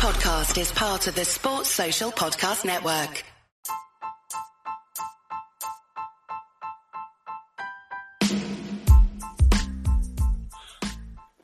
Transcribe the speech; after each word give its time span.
podcast 0.00 0.58
is 0.58 0.72
part 0.72 1.06
of 1.08 1.14
the 1.14 1.26
Sports 1.26 1.68
Social 1.68 2.10
Podcast 2.10 2.64
Network. 2.64 3.22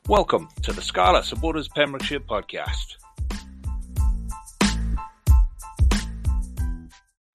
Welcome 0.07 0.49
to 0.63 0.73
the 0.73 0.81
Scarlet 0.81 1.25
Supporters 1.25 1.67
Pembrokeshire 1.67 2.21
podcast. 2.21 2.95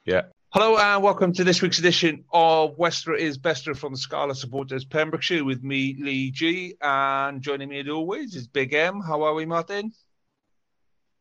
Yeah. 0.04 0.22
Hello 0.48 0.76
and 0.76 1.04
welcome 1.04 1.32
to 1.34 1.44
this 1.44 1.62
week's 1.62 1.78
edition 1.78 2.24
of 2.32 2.76
Wester 2.76 3.14
is 3.14 3.38
Bester 3.38 3.76
from 3.76 3.92
the 3.92 3.98
Scarlet 3.98 4.38
Supporters 4.38 4.84
Pembrokeshire 4.84 5.44
with 5.44 5.62
me, 5.62 5.96
Lee 6.00 6.32
G, 6.32 6.74
and 6.82 7.42
joining 7.42 7.68
me 7.68 7.78
as 7.78 7.88
always 7.88 8.34
is 8.34 8.48
Big 8.48 8.74
M. 8.74 9.00
How 9.00 9.22
are 9.22 9.34
we, 9.34 9.46
Martin? 9.46 9.92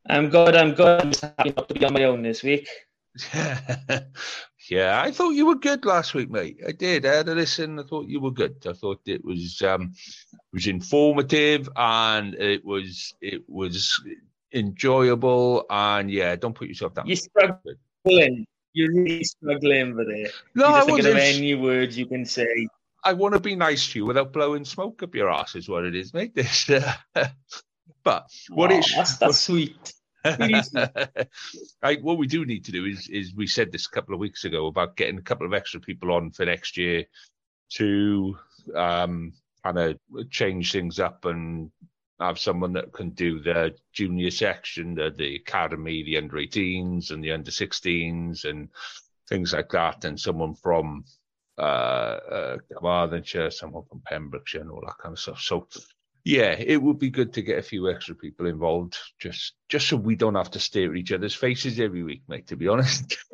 I'm 0.07 0.29
good. 0.29 0.55
I'm 0.55 0.73
good. 0.73 1.01
I'm 1.01 1.11
just 1.11 1.21
happy 1.21 1.53
not 1.55 1.67
to 1.69 1.73
be 1.73 1.85
on 1.85 1.93
my 1.93 2.03
own 2.05 2.21
this 2.21 2.43
week. 2.43 2.67
yeah, 3.33 5.01
I 5.01 5.11
thought 5.11 5.31
you 5.31 5.45
were 5.45 5.55
good 5.55 5.85
last 5.85 6.13
week, 6.13 6.29
mate. 6.29 6.59
I 6.67 6.71
did. 6.71 7.05
I 7.05 7.15
had 7.15 7.29
a 7.29 7.35
listen. 7.35 7.79
I 7.79 7.83
thought 7.83 8.07
you 8.07 8.19
were 8.19 8.31
good. 8.31 8.55
I 8.67 8.73
thought 8.73 9.01
it 9.05 9.23
was 9.23 9.61
um, 9.61 9.93
it 10.33 10.53
was 10.53 10.67
informative 10.67 11.69
and 11.75 12.35
it 12.35 12.63
was 12.65 13.13
it 13.21 13.43
was 13.47 14.01
enjoyable. 14.53 15.65
And 15.69 16.09
yeah, 16.09 16.35
don't 16.35 16.55
put 16.55 16.67
yourself 16.67 16.93
down. 16.93 17.07
You're 17.07 17.17
struggling 17.17 18.45
you're 18.73 18.93
really 18.93 19.23
struggling 19.23 19.95
with 19.95 20.09
it. 20.09 20.31
No, 20.55 20.67
You're 20.67 20.73
I 20.73 20.77
just 20.77 20.87
thinking 20.87 21.05
of 21.07 21.13
wasn't. 21.13 21.37
any 21.37 21.55
words 21.55 21.97
you 21.97 22.05
can 22.05 22.25
say. 22.25 22.67
I 23.03 23.13
want 23.13 23.33
to 23.33 23.39
be 23.39 23.55
nice 23.55 23.91
to 23.91 23.99
you 23.99 24.05
without 24.05 24.31
blowing 24.31 24.63
smoke 24.63 25.01
up 25.03 25.15
your 25.15 25.29
ass, 25.29 25.55
is 25.55 25.67
what 25.67 25.85
it 25.85 25.95
is, 25.95 26.13
mate. 26.13 26.33
This, 26.35 26.69
uh, 26.69 26.93
but 28.03 28.27
what 28.49 28.71
Oh, 28.71 28.77
it 28.77 28.85
that's, 28.95 29.17
that's 29.17 29.39
sweet. 29.39 29.93
really 30.25 30.61
sweet. 30.61 30.89
I, 31.81 31.95
what 31.95 32.17
we 32.17 32.27
do 32.27 32.45
need 32.45 32.65
to 32.65 32.71
do 32.71 32.85
is, 32.85 33.07
is 33.09 33.33
we 33.35 33.47
said 33.47 33.71
this 33.71 33.87
a 33.87 33.91
couple 33.91 34.13
of 34.13 34.19
weeks 34.19 34.45
ago 34.45 34.67
about 34.67 34.95
getting 34.97 35.17
a 35.17 35.23
couple 35.23 35.45
of 35.45 35.53
extra 35.53 35.79
people 35.79 36.11
on 36.11 36.31
for 36.31 36.45
next 36.45 36.77
year 36.77 37.05
to 37.73 38.37
um, 38.75 39.33
kind 39.63 39.77
of 39.79 39.97
change 40.29 40.71
things 40.71 40.99
up 40.99 41.25
and 41.25 41.71
have 42.19 42.37
someone 42.37 42.73
that 42.73 42.93
can 42.93 43.09
do 43.11 43.39
the 43.41 43.73
junior 43.93 44.29
section, 44.29 44.93
the, 44.93 45.11
the 45.17 45.35
academy, 45.35 46.03
the 46.03 46.17
under 46.17 46.35
18s 46.37 47.11
and 47.11 47.23
the 47.23 47.31
under 47.31 47.49
16s 47.49 48.45
and 48.45 48.69
things 49.27 49.53
like 49.53 49.69
that, 49.69 50.05
and 50.05 50.19
someone 50.19 50.53
from 50.53 51.03
uh, 51.57 51.61
uh, 51.61 52.57
Carmarthenshire, 52.73 53.49
someone 53.49 53.83
from 53.89 54.01
Pembrokeshire, 54.05 54.61
and 54.61 54.69
all 54.69 54.83
that 54.85 54.97
kind 55.01 55.13
of 55.13 55.19
stuff. 55.19 55.41
So, 55.41 55.67
yeah, 56.23 56.55
it 56.57 56.81
would 56.81 56.99
be 56.99 57.09
good 57.09 57.33
to 57.33 57.41
get 57.41 57.59
a 57.59 57.63
few 57.63 57.89
extra 57.89 58.15
people 58.15 58.45
involved, 58.47 58.97
just 59.19 59.53
just 59.69 59.87
so 59.87 59.97
we 59.97 60.15
don't 60.15 60.35
have 60.35 60.51
to 60.51 60.59
stare 60.59 60.91
at 60.91 60.97
each 60.97 61.11
other's 61.11 61.35
faces 61.35 61.79
every 61.79 62.03
week, 62.03 62.21
mate. 62.27 62.47
To 62.47 62.55
be 62.55 62.67
honest, 62.67 63.17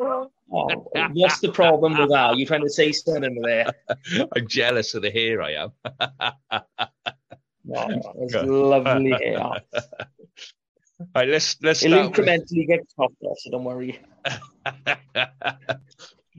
Oh, 0.49 0.89
what's 1.13 1.41
the 1.41 1.52
problem 1.52 1.97
with 1.97 2.09
that? 2.09 2.38
You're 2.38 2.47
trying 2.47 2.61
to 2.63 2.69
say 2.69 2.94
something 2.94 3.41
there. 3.41 3.69
I'm 4.35 4.47
jealous 4.47 4.94
of 4.95 5.02
the 5.02 5.11
hair 5.11 5.41
I 5.41 5.52
am. 5.53 5.71
It's 7.69 8.33
lovely 8.33 9.11
hair. 9.11 9.41
All 9.41 9.59
right, 11.13 11.27
let's 11.27 11.57
let's 11.61 11.83
It'll 11.83 11.97
start. 12.11 12.17
with- 12.17 12.25
incrementally 12.27 12.66
get 12.66 12.89
softer, 12.95 13.27
so 13.35 13.51
don't 13.51 13.66
worry. 13.66 13.99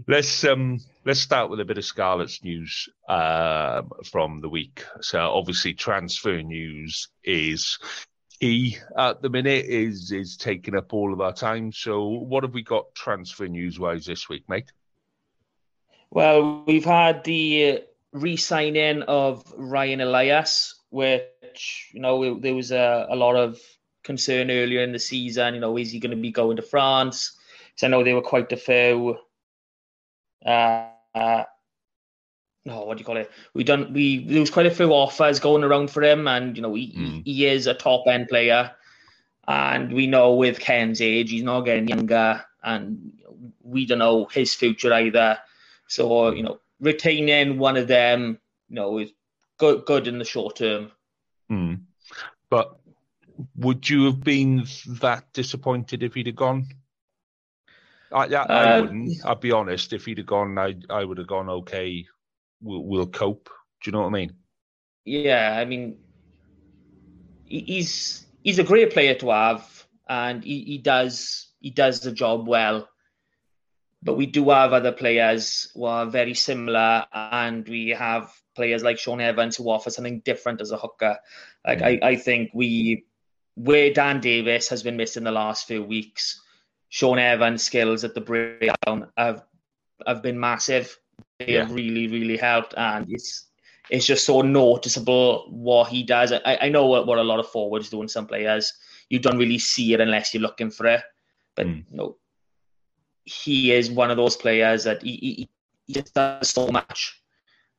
Let's 0.07 0.45
um 0.45 0.79
let's 1.05 1.21
start 1.21 1.51
with 1.51 1.61
a 1.61 1.65
bit 1.65 1.79
of 1.79 1.85
Scarlet's 1.85 2.45
news 2.45 2.89
um, 3.09 3.91
from 4.05 4.41
the 4.41 4.49
week. 4.49 4.85
So 5.01 5.19
obviously 5.19 5.75
transfer 5.75 6.43
news 6.43 7.09
is 7.25 7.79
key 8.41 8.77
at 8.97 9.21
the 9.23 9.31
minute 9.31 9.65
is 9.67 10.13
is 10.13 10.37
taking 10.37 10.77
up 10.77 10.93
all 10.93 11.13
of 11.13 11.21
our 11.21 11.33
time. 11.33 11.73
So 11.73 12.07
what 12.07 12.45
have 12.45 12.55
we 12.55 12.63
got 12.63 12.95
transfer 12.95 13.49
news 13.49 13.79
wise 13.79 14.05
this 14.05 14.29
week, 14.29 14.45
mate? 14.49 14.71
Well, 16.11 16.65
we've 16.67 16.85
had 16.85 17.25
the 17.25 17.73
uh, 17.73 17.79
re-signing 18.13 19.03
of 19.03 19.45
Ryan 19.57 20.01
Elias, 20.01 20.81
which 20.91 21.91
you 21.93 22.01
know 22.01 22.39
there 22.39 22.55
was 22.55 22.71
a, 22.71 23.07
a 23.11 23.17
lot 23.17 23.37
of 23.37 23.61
concern 24.03 24.51
earlier 24.51 24.83
in 24.83 24.93
the 24.93 24.99
season. 24.99 25.55
You 25.55 25.61
know, 25.61 25.77
is 25.77 25.91
he 25.91 25.99
going 25.99 26.17
to 26.17 26.23
be 26.23 26.31
going 26.31 26.57
to 26.57 26.63
France? 26.63 27.37
So 27.77 27.87
I 27.87 27.91
know 27.91 28.03
there 28.03 28.15
were 28.15 28.23
quite 28.23 28.51
a 28.53 28.57
few. 28.57 29.19
Uh, 30.45 30.89
uh, 31.15 31.45
no, 32.65 32.85
what 32.85 32.97
do 32.97 33.01
you 33.01 33.05
call 33.05 33.17
it? 33.17 33.31
We 33.55 33.65
done 33.65 33.93
we 33.93 34.25
there 34.25 34.41
was 34.41 34.51
quite 34.51 34.67
a 34.67 34.71
few 34.71 34.91
offers 34.93 35.41
going 35.41 35.65
around 35.65 35.91
for 35.91 36.03
him, 36.03 36.29
and 36.29 36.57
you 36.57 36.63
know 36.63 36.75
he 36.75 36.93
Mm. 36.93 37.23
he 37.25 37.47
is 37.47 37.67
a 37.67 37.75
top 37.75 38.07
end 38.07 38.29
player, 38.29 38.73
and 39.47 39.93
we 39.93 40.07
know 40.07 40.35
with 40.35 40.61
Ken's 40.61 41.01
age 41.01 41.31
he's 41.31 41.43
not 41.43 41.63
getting 41.63 41.89
younger, 41.89 42.45
and 42.63 43.13
we 43.63 43.87
don't 43.87 43.99
know 43.99 44.27
his 44.27 44.55
future 44.55 44.93
either. 44.93 45.39
So 45.87 46.33
you 46.33 46.43
know 46.43 46.61
retaining 46.81 47.59
one 47.59 47.77
of 47.77 47.89
them, 47.89 48.39
you 48.69 48.77
know, 48.77 48.99
is 48.99 49.11
good 49.59 49.85
good 49.85 50.07
in 50.07 50.19
the 50.19 50.25
short 50.25 50.57
term. 50.57 50.93
Hmm. 51.49 51.75
But 52.51 52.79
would 53.57 53.89
you 53.89 54.05
have 54.07 54.23
been 54.23 54.67
that 54.87 55.33
disappointed 55.33 56.03
if 56.03 56.15
he'd 56.15 56.27
have 56.27 56.37
gone? 56.37 56.67
I, 58.13 58.25
I, 58.25 58.27
I 58.27 58.79
Uh, 58.79 58.83
wouldn't. 58.83 59.25
I'll 59.25 59.35
be 59.35 59.53
honest. 59.53 59.93
If 59.93 60.05
he'd 60.07 60.19
have 60.19 60.27
gone, 60.27 60.59
I 60.59 60.75
I 60.91 61.05
would 61.05 61.19
have 61.19 61.27
gone. 61.27 61.49
Okay, 61.49 62.07
we'll, 62.63 62.85
we'll 62.85 63.07
cope. 63.07 63.51
Do 63.83 63.91
you 63.91 63.93
know 63.93 64.01
what 64.03 64.09
I 64.09 64.13
mean? 64.13 64.33
Yeah, 65.05 65.57
I 65.59 65.65
mean, 65.65 65.99
he's 67.45 68.27
he's 68.43 68.59
a 68.59 68.65
great 68.65 68.93
player 68.93 69.15
to 69.17 69.31
have, 69.31 69.87
and 70.09 70.43
he, 70.45 70.61
he 70.65 70.79
does 70.79 71.49
he 71.61 71.71
does 71.71 72.01
the 72.01 72.13
job 72.13 72.47
well. 72.49 72.89
But 74.03 74.17
we 74.17 74.27
do 74.27 74.51
have 74.51 74.73
other 74.73 74.93
players 74.93 75.71
who 75.75 75.85
are 75.85 76.07
very 76.07 76.35
similar, 76.35 77.05
and 77.13 77.69
we 77.69 77.89
have 77.91 78.33
players 78.55 78.83
like 78.83 78.99
Shaun 78.99 79.21
Evans 79.21 79.57
who 79.57 79.69
offer 79.71 79.91
something 79.91 80.21
different 80.21 80.61
as 80.61 80.71
a 80.71 80.77
hooker. 80.77 81.19
Like 81.67 81.83
I, 81.83 81.99
I 82.03 82.17
think 82.17 82.51
we 82.55 83.05
where 83.55 83.93
Dan 83.93 84.21
Davis 84.21 84.69
has 84.69 84.85
been 84.85 84.97
missing 84.97 85.25
the 85.25 85.33
last 85.33 85.67
few 85.67 85.83
weeks, 85.83 86.41
Shaun 86.89 87.19
Evans' 87.19 87.63
skills 87.63 88.05
at 88.05 88.15
the 88.15 88.21
breakdown 88.21 89.09
have 89.17 89.45
have 90.07 90.23
been 90.23 90.39
massive. 90.39 90.99
They 91.39 91.53
have 91.55 91.73
really, 91.73 92.09
really 92.09 92.37
helped, 92.37 92.75
and 92.77 93.07
it's 93.09 93.49
it's 93.91 94.07
just 94.07 94.27
so 94.27 94.43
noticeable 94.43 95.47
what 95.51 95.89
he 95.89 96.03
does. 96.03 96.33
I, 96.33 96.59
I 96.63 96.69
know 96.69 96.87
what, 96.87 97.07
what 97.07 97.19
a 97.19 97.23
lot 97.23 97.41
of 97.41 97.49
forwards 97.49 97.91
do 97.91 98.03
in 98.03 98.09
some 98.09 98.27
players. 98.27 98.73
You 99.09 99.19
don't 99.19 99.39
really 99.39 99.59
see 99.59 99.95
it 99.95 100.01
unless 100.01 100.35
you're 100.35 100.43
looking 100.43 100.71
for 100.71 100.87
it. 100.87 101.03
But 101.55 101.67
Mm. 101.67 101.85
know, 101.91 102.17
he 103.25 103.73
is 103.73 103.91
one 103.91 104.11
of 104.11 104.17
those 104.17 104.37
players 104.37 104.85
that 104.85 105.03
he, 105.03 105.17
he, 105.17 105.49
he 105.87 105.93
just 105.95 106.15
does 106.15 106.51
so 106.51 106.69
much. 106.69 107.21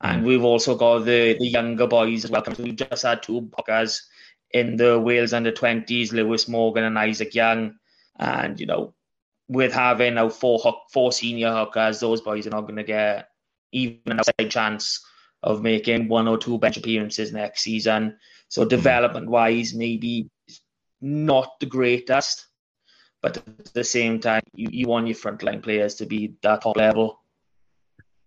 And 0.02 0.24
we've 0.24 0.44
also 0.44 0.74
got 0.74 1.00
the, 1.00 1.36
the 1.38 1.46
younger 1.46 1.86
boys 1.86 2.24
as 2.24 2.30
well. 2.30 2.42
We've 2.58 2.74
just 2.74 3.02
had 3.02 3.22
two 3.22 3.50
hookers 3.56 4.08
in 4.50 4.76
the 4.76 4.98
Wales 4.98 5.32
under 5.32 5.52
20s, 5.52 6.12
Lewis 6.12 6.48
Morgan 6.48 6.84
and 6.84 6.98
Isaac 6.98 7.34
Young. 7.34 7.74
And, 8.18 8.58
you 8.58 8.66
know, 8.66 8.94
with 9.50 9.72
having 9.72 10.14
now 10.14 10.28
four, 10.28 10.60
four 10.92 11.10
senior 11.10 11.52
hookers, 11.52 11.98
those 11.98 12.20
boys 12.20 12.46
are 12.46 12.50
not 12.50 12.62
going 12.62 12.76
to 12.76 12.84
get 12.84 13.30
even 13.72 13.98
an 14.06 14.20
outside 14.20 14.48
chance 14.48 15.04
of 15.42 15.60
making 15.60 16.06
one 16.06 16.28
or 16.28 16.38
two 16.38 16.56
bench 16.56 16.76
appearances 16.76 17.32
next 17.32 17.62
season. 17.62 18.16
So 18.48 18.62
hmm. 18.62 18.68
development 18.68 19.28
wise, 19.28 19.74
maybe 19.74 20.30
not 21.00 21.58
the 21.58 21.66
greatest, 21.66 22.46
but 23.22 23.38
at 23.38 23.74
the 23.74 23.82
same 23.82 24.20
time, 24.20 24.42
you, 24.54 24.68
you 24.70 24.86
want 24.86 25.08
your 25.08 25.16
frontline 25.16 25.64
players 25.64 25.96
to 25.96 26.06
be 26.06 26.34
that 26.42 26.62
top 26.62 26.76
level. 26.76 27.18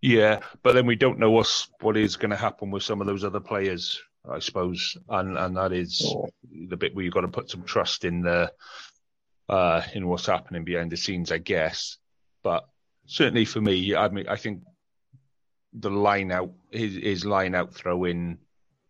Yeah, 0.01 0.41
but 0.61 0.73
then 0.73 0.85
we 0.85 0.97
don't 0.97 1.19
know 1.19 1.31
what's 1.31 1.69
what 1.79 1.95
is 1.95 2.17
going 2.17 2.31
to 2.31 2.35
happen 2.35 2.69
with 2.69 2.83
some 2.83 2.99
of 2.99 3.07
those 3.07 3.23
other 3.23 3.39
players, 3.39 4.01
I 4.29 4.39
suppose, 4.39 4.97
and 5.07 5.37
and 5.37 5.55
that 5.55 5.71
is 5.71 5.99
So, 5.99 6.27
the 6.67 6.75
bit 6.75 6.93
where 6.93 7.05
you've 7.05 7.13
got 7.13 7.21
to 7.21 7.29
put 7.29 7.49
some 7.49 7.63
trust 7.63 8.03
in 8.03 8.21
the 8.21 8.51
uh, 9.53 9.83
in 9.93 10.07
what's 10.07 10.25
happening 10.25 10.63
behind 10.63 10.91
the 10.91 10.97
scenes, 10.97 11.31
I 11.31 11.37
guess. 11.37 11.97
But 12.41 12.67
certainly 13.05 13.45
for 13.45 13.61
me, 13.61 13.95
I 13.95 14.09
mean, 14.09 14.27
I 14.27 14.35
think 14.35 14.63
the 15.73 15.91
line 15.91 16.31
out 16.31 16.51
his 16.71 16.95
his 16.95 17.23
line 17.23 17.53
out 17.53 17.71
throw 17.71 18.05
in 18.05 18.39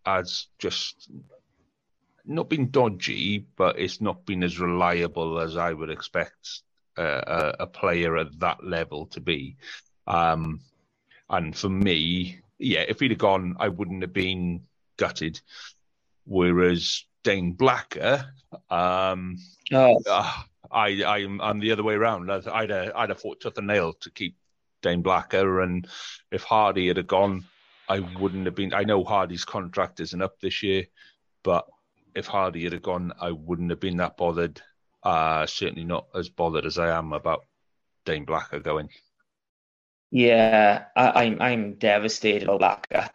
has 0.06 0.48
just 0.60 1.10
not 2.26 2.50
been 2.50 2.72
dodgy, 2.72 3.46
but 3.58 3.78
it's 3.78 4.00
not 4.00 4.26
been 4.26 4.42
as 4.42 4.58
reliable 4.58 5.40
as 5.40 5.58
I 5.58 5.74
would 5.74 5.90
expect 5.90 6.62
uh, 6.98 7.54
a, 7.60 7.64
a 7.64 7.68
player 7.68 8.16
at 8.16 8.40
that 8.40 8.64
level 8.64 9.08
to 9.08 9.20
be. 9.20 9.58
Um, 10.08 10.62
and 11.30 11.54
for 11.54 11.70
me, 11.70 12.40
yeah, 12.58 12.86
if 12.88 13.02
he'd 13.02 13.12
have 13.12 13.18
gone, 13.18 13.58
I 13.60 13.68
wouldn't 13.68 14.02
have 14.02 14.14
been 14.14 14.62
gutted. 14.96 15.42
Whereas 16.26 17.04
Dane 17.24 17.52
Blacker, 17.52 18.32
um, 18.70 19.38
oh, 19.74 20.00
uh, 20.10 20.44
I, 20.74 21.04
I'm, 21.06 21.40
I'm 21.42 21.60
the 21.60 21.72
other 21.72 21.84
way 21.84 21.94
around. 21.94 22.32
I'd, 22.32 22.48
I'd, 22.48 22.70
have, 22.70 22.92
I'd 22.96 23.10
have 23.10 23.22
fought 23.22 23.40
tooth 23.42 23.58
and 23.58 23.68
nail 23.68 23.94
to 24.02 24.12
keep 24.12 24.36
Dane 24.82 25.02
Blacker, 25.02 25.62
and 25.62 25.88
if 26.32 26.44
Hardy 26.44 26.88
had 26.88 27.08
gone, 27.08 27.46
I 27.88 28.00
wouldn't 28.00 28.46
have 28.46 28.56
been. 28.56 28.74
I 28.74 28.84
know 28.84 29.04
Hardy's 29.04 29.46
contract 29.46 30.00
isn't 30.00 30.22
up 30.22 30.40
this 30.40 30.64
year, 30.64 30.86
but 31.44 31.66
if 32.16 32.28
Hardy 32.28 32.64
had 32.64 32.82
gone, 32.82 33.14
I 33.20 33.32
wouldn't 33.32 33.70
have 33.70 33.80
been 33.80 33.98
that 33.98 34.18
bothered. 34.18 34.62
uh, 35.04 35.46
certainly 35.46 35.84
not 35.84 36.08
as 36.16 36.30
bothered 36.30 36.66
as 36.66 36.78
I 36.78 36.98
am 36.98 37.14
about 37.14 37.46
Dane 38.06 38.26
Blacker 38.26 38.60
going. 38.60 38.90
Yeah, 40.12 40.86
I, 40.96 41.26
am 41.26 41.34
I'm, 41.34 41.42
I'm 41.42 41.74
devastated 41.76 42.44
about 42.44 42.60
Blacker. 42.90 43.10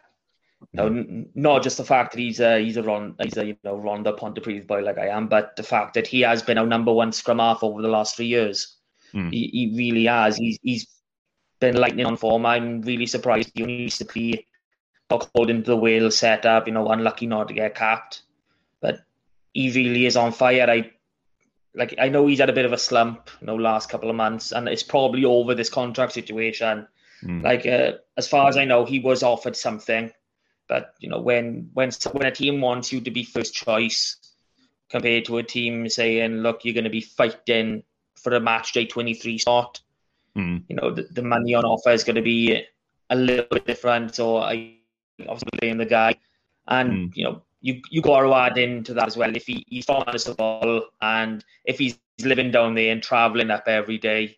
No, 0.73 0.89
mm. 0.89 1.27
not 1.35 1.63
just 1.63 1.77
the 1.77 1.85
fact 1.85 2.11
that 2.13 2.19
he's 2.19 2.39
a 2.39 2.63
he's 2.63 2.77
a 2.77 2.83
Ron 2.83 3.15
he's 3.21 3.37
a 3.37 3.45
you 3.45 3.57
know 3.63 3.77
Rhondda 3.77 4.17
Pontypridd 4.17 4.67
boy 4.67 4.81
like 4.81 4.97
I 4.97 5.07
am, 5.07 5.27
but 5.27 5.55
the 5.55 5.63
fact 5.63 5.93
that 5.93 6.05
he 6.05 6.21
has 6.21 6.43
been 6.43 6.57
our 6.57 6.65
number 6.65 6.91
one 6.91 7.11
scrum 7.11 7.39
half 7.39 7.63
over 7.63 7.81
the 7.81 7.87
last 7.87 8.15
three 8.15 8.27
years. 8.27 8.75
Mm. 9.13 9.31
He, 9.31 9.47
he 9.47 9.73
really 9.75 10.05
has. 10.05 10.37
He's 10.37 10.59
he's 10.61 10.87
been 11.59 11.77
lightning 11.77 12.05
on 12.05 12.17
form. 12.17 12.45
I'm 12.45 12.81
really 12.81 13.05
surprised 13.05 13.51
he 13.55 13.63
only 13.63 13.75
used 13.75 13.97
to 13.99 14.05
be 14.05 14.45
called 15.09 15.49
into 15.49 15.71
the 15.71 15.77
Wales 15.77 16.17
setup. 16.17 16.67
You 16.67 16.73
know, 16.73 16.87
unlucky 16.89 17.25
not 17.25 17.47
to 17.47 17.53
get 17.53 17.75
capped, 17.75 18.23
but 18.81 18.99
he 19.53 19.71
really 19.71 20.05
is 20.05 20.17
on 20.17 20.31
fire. 20.31 20.69
I 20.69 20.91
like 21.73 21.95
I 21.99 22.09
know 22.09 22.27
he's 22.27 22.39
had 22.39 22.49
a 22.49 22.53
bit 22.53 22.65
of 22.65 22.73
a 22.73 22.77
slump, 22.77 23.29
you 23.41 23.47
know, 23.47 23.55
last 23.55 23.89
couple 23.89 24.09
of 24.09 24.15
months, 24.15 24.51
and 24.51 24.67
it's 24.67 24.83
probably 24.83 25.25
over 25.25 25.55
this 25.55 25.69
contract 25.69 26.13
situation. 26.13 26.87
Mm. 27.23 27.43
Like 27.43 27.65
uh, 27.65 27.93
as 28.17 28.27
far 28.27 28.47
as 28.49 28.57
I 28.57 28.65
know, 28.65 28.85
he 28.85 28.99
was 28.99 29.23
offered 29.23 29.55
something, 29.55 30.11
but 30.69 30.93
you 30.99 31.09
know, 31.09 31.19
when 31.19 31.69
when 31.73 31.91
when 32.13 32.27
a 32.27 32.31
team 32.31 32.61
wants 32.61 32.93
you 32.93 33.01
to 33.01 33.11
be 33.11 33.23
first 33.25 33.53
choice 33.53 34.15
compared 34.89 35.25
to 35.25 35.39
a 35.39 35.43
team 35.43 35.89
saying, 35.89 36.37
"Look, 36.37 36.63
you're 36.63 36.75
going 36.75 36.83
to 36.85 36.89
be 36.89 37.01
fighting 37.01 37.83
for 38.15 38.33
a 38.33 38.39
match 38.39 38.71
day 38.71 38.85
23 38.85 39.39
spot," 39.39 39.81
mm. 40.37 40.63
you 40.69 40.75
know, 40.75 40.91
the, 40.91 41.03
the 41.11 41.23
money 41.23 41.55
on 41.55 41.65
offer 41.65 41.89
is 41.89 42.03
going 42.03 42.15
to 42.15 42.21
be 42.21 42.63
a 43.09 43.15
little 43.15 43.47
bit 43.51 43.65
different. 43.65 44.15
So 44.15 44.37
I 44.37 44.75
obviously 45.27 45.49
blame 45.59 45.79
the 45.79 45.85
guy, 45.85 46.15
and 46.67 46.91
mm. 46.91 47.17
you 47.17 47.23
know, 47.23 47.41
you 47.61 47.81
you 47.89 48.01
got 48.03 48.21
to 48.21 48.33
add 48.33 48.59
into 48.59 48.93
that 48.93 49.07
as 49.07 49.17
well. 49.17 49.35
If 49.35 49.47
he, 49.47 49.65
he's 49.67 49.87
ball 49.87 50.83
and 51.01 51.43
if 51.65 51.79
he's 51.79 51.99
living 52.21 52.51
down 52.51 52.75
there 52.75 52.91
and 52.91 53.01
traveling 53.01 53.49
up 53.49 53.67
every 53.67 53.97
day, 53.97 54.37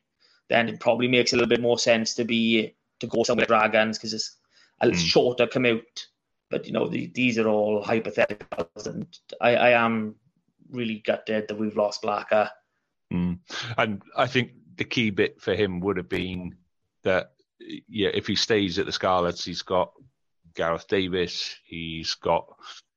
then 0.50 0.70
it 0.70 0.80
probably 0.80 1.10
makes 1.10 1.34
a 1.34 1.36
little 1.36 1.50
bit 1.50 1.62
more 1.62 1.78
sense 1.78 2.14
to 2.16 2.24
be 2.24 2.74
to 3.02 3.08
go 3.08 3.24
somewhere 3.24 3.48
Dragons 3.48 3.98
because 3.98 4.14
it's 4.14 4.38
a 4.80 4.88
mm. 4.88 4.96
shorter 4.96 5.46
commute. 5.46 6.08
But 6.52 6.68
you 6.68 6.74
know, 6.74 6.88
the, 6.88 7.08
these 7.08 7.40
are 7.40 7.48
all 7.48 7.84
hypotheticals, 7.84 8.86
and 8.86 9.08
I, 9.40 9.56
I 9.56 9.70
am 9.72 10.16
really 10.70 11.02
gutted 11.06 11.48
that 11.48 11.58
we've 11.58 11.76
lost 11.76 12.02
Blacker. 12.02 12.50
Mm. 13.12 13.40
And 13.78 14.02
I 14.16 14.28
think 14.28 14.52
the 14.76 14.84
key 14.84 15.10
bit 15.10 15.42
for 15.42 15.56
him 15.56 15.80
would 15.80 15.98
have 15.98 16.10
been 16.10 16.56
that 17.04 17.32
yeah, 17.88 18.10
if 18.14 18.28
he 18.28 18.36
stays 18.36 18.80
at 18.80 18.86
the 18.86 18.92
Scarlets, 18.92 19.46
he's 19.46 19.62
got 19.62 19.92
Gareth 20.56 20.88
Davies, 20.88 21.56
he's 21.66 22.16
got 22.16 22.46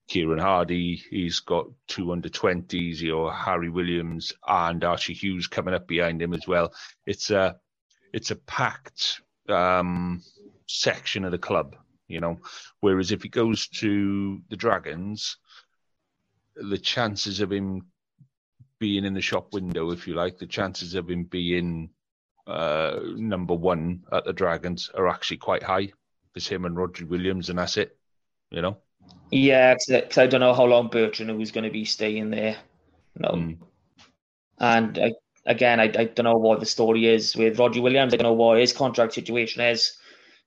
Kieran 0.08 0.38
Hardy, 0.38 1.02
he's 1.10 1.40
got 1.40 1.66
two 1.88 2.12
under 2.12 2.28
20s, 2.28 3.14
or 3.14 3.32
Harry 3.32 3.70
Williams 3.70 4.32
and 4.46 4.84
Archie 4.84 5.14
Hughes 5.14 5.46
coming 5.46 5.74
up 5.74 5.86
behind 5.86 6.20
him 6.20 6.34
as 6.34 6.46
well. 6.46 6.72
It's 7.06 7.30
a 7.30 7.56
it's 8.12 8.30
a 8.30 8.36
packed 8.36 9.20
um, 9.48 10.22
section 10.66 11.24
of 11.24 11.32
the 11.32 11.38
club, 11.38 11.76
you 12.08 12.20
know. 12.20 12.38
Whereas 12.80 13.12
if 13.12 13.22
he 13.22 13.28
goes 13.28 13.68
to 13.68 14.40
the 14.48 14.56
Dragons, 14.56 15.36
the 16.56 16.78
chances 16.78 17.40
of 17.40 17.52
him 17.52 17.86
being 18.78 19.04
in 19.04 19.14
the 19.14 19.20
shop 19.20 19.52
window, 19.52 19.90
if 19.90 20.06
you 20.06 20.14
like, 20.14 20.38
the 20.38 20.46
chances 20.46 20.94
of 20.94 21.08
him 21.08 21.24
being 21.24 21.90
uh, 22.46 23.00
number 23.16 23.54
one 23.54 24.04
at 24.12 24.24
the 24.24 24.32
Dragons 24.32 24.90
are 24.94 25.08
actually 25.08 25.38
quite 25.38 25.62
high. 25.62 25.92
It's 26.34 26.48
him 26.48 26.64
and 26.64 26.76
Rhodri 26.76 27.08
Williams, 27.08 27.48
and 27.48 27.58
that's 27.58 27.76
it, 27.76 27.96
you 28.50 28.60
know. 28.60 28.76
Yeah, 29.30 29.74
because 29.88 30.18
I 30.18 30.26
don't 30.26 30.40
know 30.40 30.54
how 30.54 30.64
long 30.64 30.90
Bertranou 30.90 31.38
was 31.38 31.52
going 31.52 31.64
to 31.64 31.70
be 31.70 31.84
staying 31.84 32.30
there. 32.30 32.56
No, 33.16 33.28
mm. 33.30 33.58
and 34.58 34.98
I, 34.98 35.12
again, 35.46 35.78
I, 35.78 35.84
I 35.84 36.04
don't 36.04 36.24
know 36.24 36.36
what 36.36 36.58
the 36.60 36.66
story 36.66 37.06
is 37.06 37.36
with 37.36 37.58
Rhodri 37.58 37.80
Williams. 37.80 38.12
I 38.12 38.16
don't 38.16 38.24
know 38.24 38.32
what 38.32 38.58
his 38.58 38.72
contract 38.72 39.12
situation 39.12 39.62
is 39.62 39.96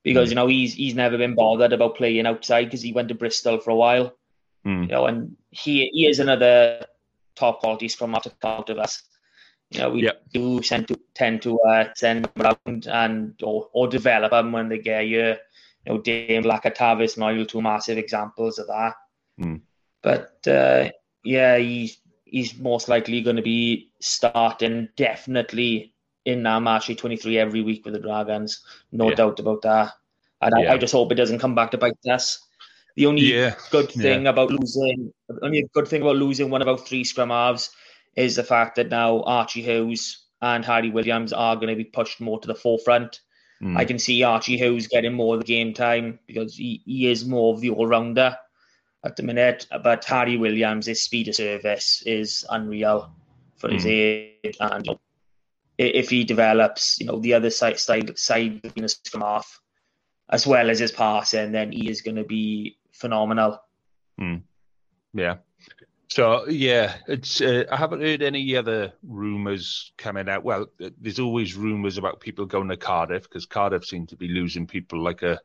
because 0.07 0.27
mm. 0.27 0.31
you 0.31 0.35
know 0.35 0.47
he's 0.47 0.73
he's 0.73 0.95
never 0.95 1.17
been 1.17 1.35
bothered 1.35 1.73
about 1.73 1.95
playing 1.95 2.25
outside 2.25 2.65
because 2.65 2.81
he 2.81 2.93
went 2.93 3.09
to 3.09 3.15
Bristol 3.15 3.59
for 3.59 3.71
a 3.71 3.75
while. 3.75 4.15
Mm. 4.65 4.83
You 4.83 4.87
know, 4.87 5.05
and 5.05 5.35
he 5.51 5.89
he 5.93 6.07
is 6.07 6.19
another 6.19 6.85
top 7.35 7.59
quality 7.59 7.87
scrum 7.87 8.15
after 8.15 8.31
count 8.41 8.69
of 8.69 8.79
us. 8.79 9.03
You 9.69 9.79
know, 9.79 9.89
we 9.89 10.03
yep. 10.03 10.23
do 10.33 10.59
tend 10.61 10.87
to 10.87 10.99
tend 11.13 11.41
to 11.43 11.59
uh, 11.59 11.89
send 11.95 12.25
them 12.25 12.31
around 12.43 12.87
and 12.87 13.35
or, 13.43 13.69
or 13.73 13.87
develop 13.87 14.31
them 14.31 14.51
when 14.51 14.69
they 14.69 14.79
get 14.79 15.03
here 15.03 15.39
you 15.87 15.93
know, 15.93 16.01
Dane 16.01 16.43
Blacker, 16.43 16.71
Tavis, 16.71 17.17
Knoyle, 17.17 17.47
two 17.47 17.61
massive 17.61 17.97
examples 17.97 18.59
of 18.59 18.67
that. 18.67 18.95
Mm. 19.39 19.61
But 20.01 20.45
uh, 20.47 20.89
yeah, 21.23 21.57
he's 21.57 21.99
he's 22.25 22.57
most 22.57 22.89
likely 22.89 23.21
going 23.21 23.37
to 23.37 23.41
be 23.41 23.91
starting 24.01 24.89
definitely 24.95 25.93
in 26.27 26.45
our 26.45 26.59
March 26.59 26.93
23 26.93 27.37
every 27.39 27.61
week 27.61 27.85
with 27.85 27.93
the 27.93 28.01
Dragons. 28.01 28.59
No 28.91 29.09
yeah. 29.09 29.15
doubt 29.15 29.39
about 29.39 29.61
that. 29.61 29.93
And 30.41 30.53
yeah. 30.59 30.71
I, 30.71 30.73
I, 30.73 30.77
just 30.77 30.91
hope 30.91 31.11
it 31.11 31.15
doesn't 31.15 31.39
come 31.39 31.55
back 31.55 31.71
to 31.71 31.77
bite 31.77 31.93
us. 32.09 32.45
The 32.95 33.05
only 33.05 33.33
yeah. 33.33 33.55
good 33.71 33.89
thing 33.89 34.27
about 34.27 34.51
losing, 34.51 35.13
only 35.41 35.69
good 35.73 35.87
thing 35.87 36.01
about 36.01 36.17
losing 36.17 36.49
one 36.49 36.61
of 36.61 36.67
our 36.67 36.77
three 36.77 37.05
scrum 37.05 37.29
halves 37.29 37.69
is 38.17 38.35
the 38.35 38.43
fact 38.43 38.75
that 38.75 38.89
now 38.89 39.21
Archie 39.21 39.61
Hughes 39.61 40.25
and 40.41 40.65
Harry 40.65 40.89
Williams 40.89 41.31
are 41.31 41.55
going 41.55 41.69
to 41.69 41.75
be 41.75 41.85
pushed 41.85 42.19
more 42.19 42.39
to 42.41 42.47
the 42.47 42.55
forefront. 42.55 43.21
Mm. 43.63 43.77
I 43.77 43.85
can 43.85 43.97
see 43.97 44.23
Archie 44.23 44.57
Hughes 44.57 44.87
getting 44.87 45.13
more 45.13 45.35
of 45.35 45.39
the 45.39 45.47
game 45.47 45.73
time 45.73 46.19
because 46.27 46.57
he, 46.57 46.81
he 46.85 47.09
is 47.09 47.25
more 47.25 47.53
of 47.53 47.61
the 47.61 47.69
all 47.69 47.87
rounder 47.87 48.37
at 49.05 49.15
the 49.15 49.23
minute. 49.23 49.65
But 49.81 50.03
Harry 50.03 50.35
Williams, 50.35 50.87
his 50.87 51.01
speed 51.01 51.29
of 51.29 51.35
service 51.35 52.03
is 52.05 52.45
unreal 52.49 53.11
for 53.55 53.69
mm. 53.69 53.73
his 53.73 53.85
age. 53.85 54.57
And 54.59 54.89
if 55.77 56.09
he 56.09 56.23
develops, 56.23 56.99
you 56.99 57.05
know, 57.05 57.19
the 57.19 57.33
other 57.33 57.49
side 57.49 57.79
side 57.79 58.17
side 58.17 58.61
of 58.63 58.73
the 58.73 58.89
scrum 58.89 59.21
half, 59.21 59.61
as 60.29 60.47
well 60.47 60.69
as 60.69 60.79
his 60.79 60.91
passing, 60.91 61.51
then 61.51 61.71
he 61.71 61.89
is 61.89 62.01
going 62.01 62.17
to 62.17 62.23
be 62.23 62.77
phenomenal. 62.91 63.61
Mm. 64.19 64.43
Yeah. 65.13 65.37
So 66.09 66.47
yeah, 66.47 66.95
it's 67.07 67.41
uh, 67.41 67.65
I 67.71 67.75
haven't 67.75 68.01
heard 68.01 68.21
any 68.21 68.55
other 68.55 68.93
rumours 69.03 69.91
coming 69.97 70.29
out. 70.29 70.43
Well, 70.43 70.67
there's 70.99 71.19
always 71.19 71.55
rumours 71.55 71.97
about 71.97 72.21
people 72.21 72.45
going 72.45 72.69
to 72.69 72.77
Cardiff 72.77 73.23
because 73.23 73.45
Cardiff 73.45 73.85
seem 73.85 74.07
to 74.07 74.15
be 74.15 74.29
losing 74.29 74.67
people 74.67 75.03
like 75.03 75.21
a 75.21 75.39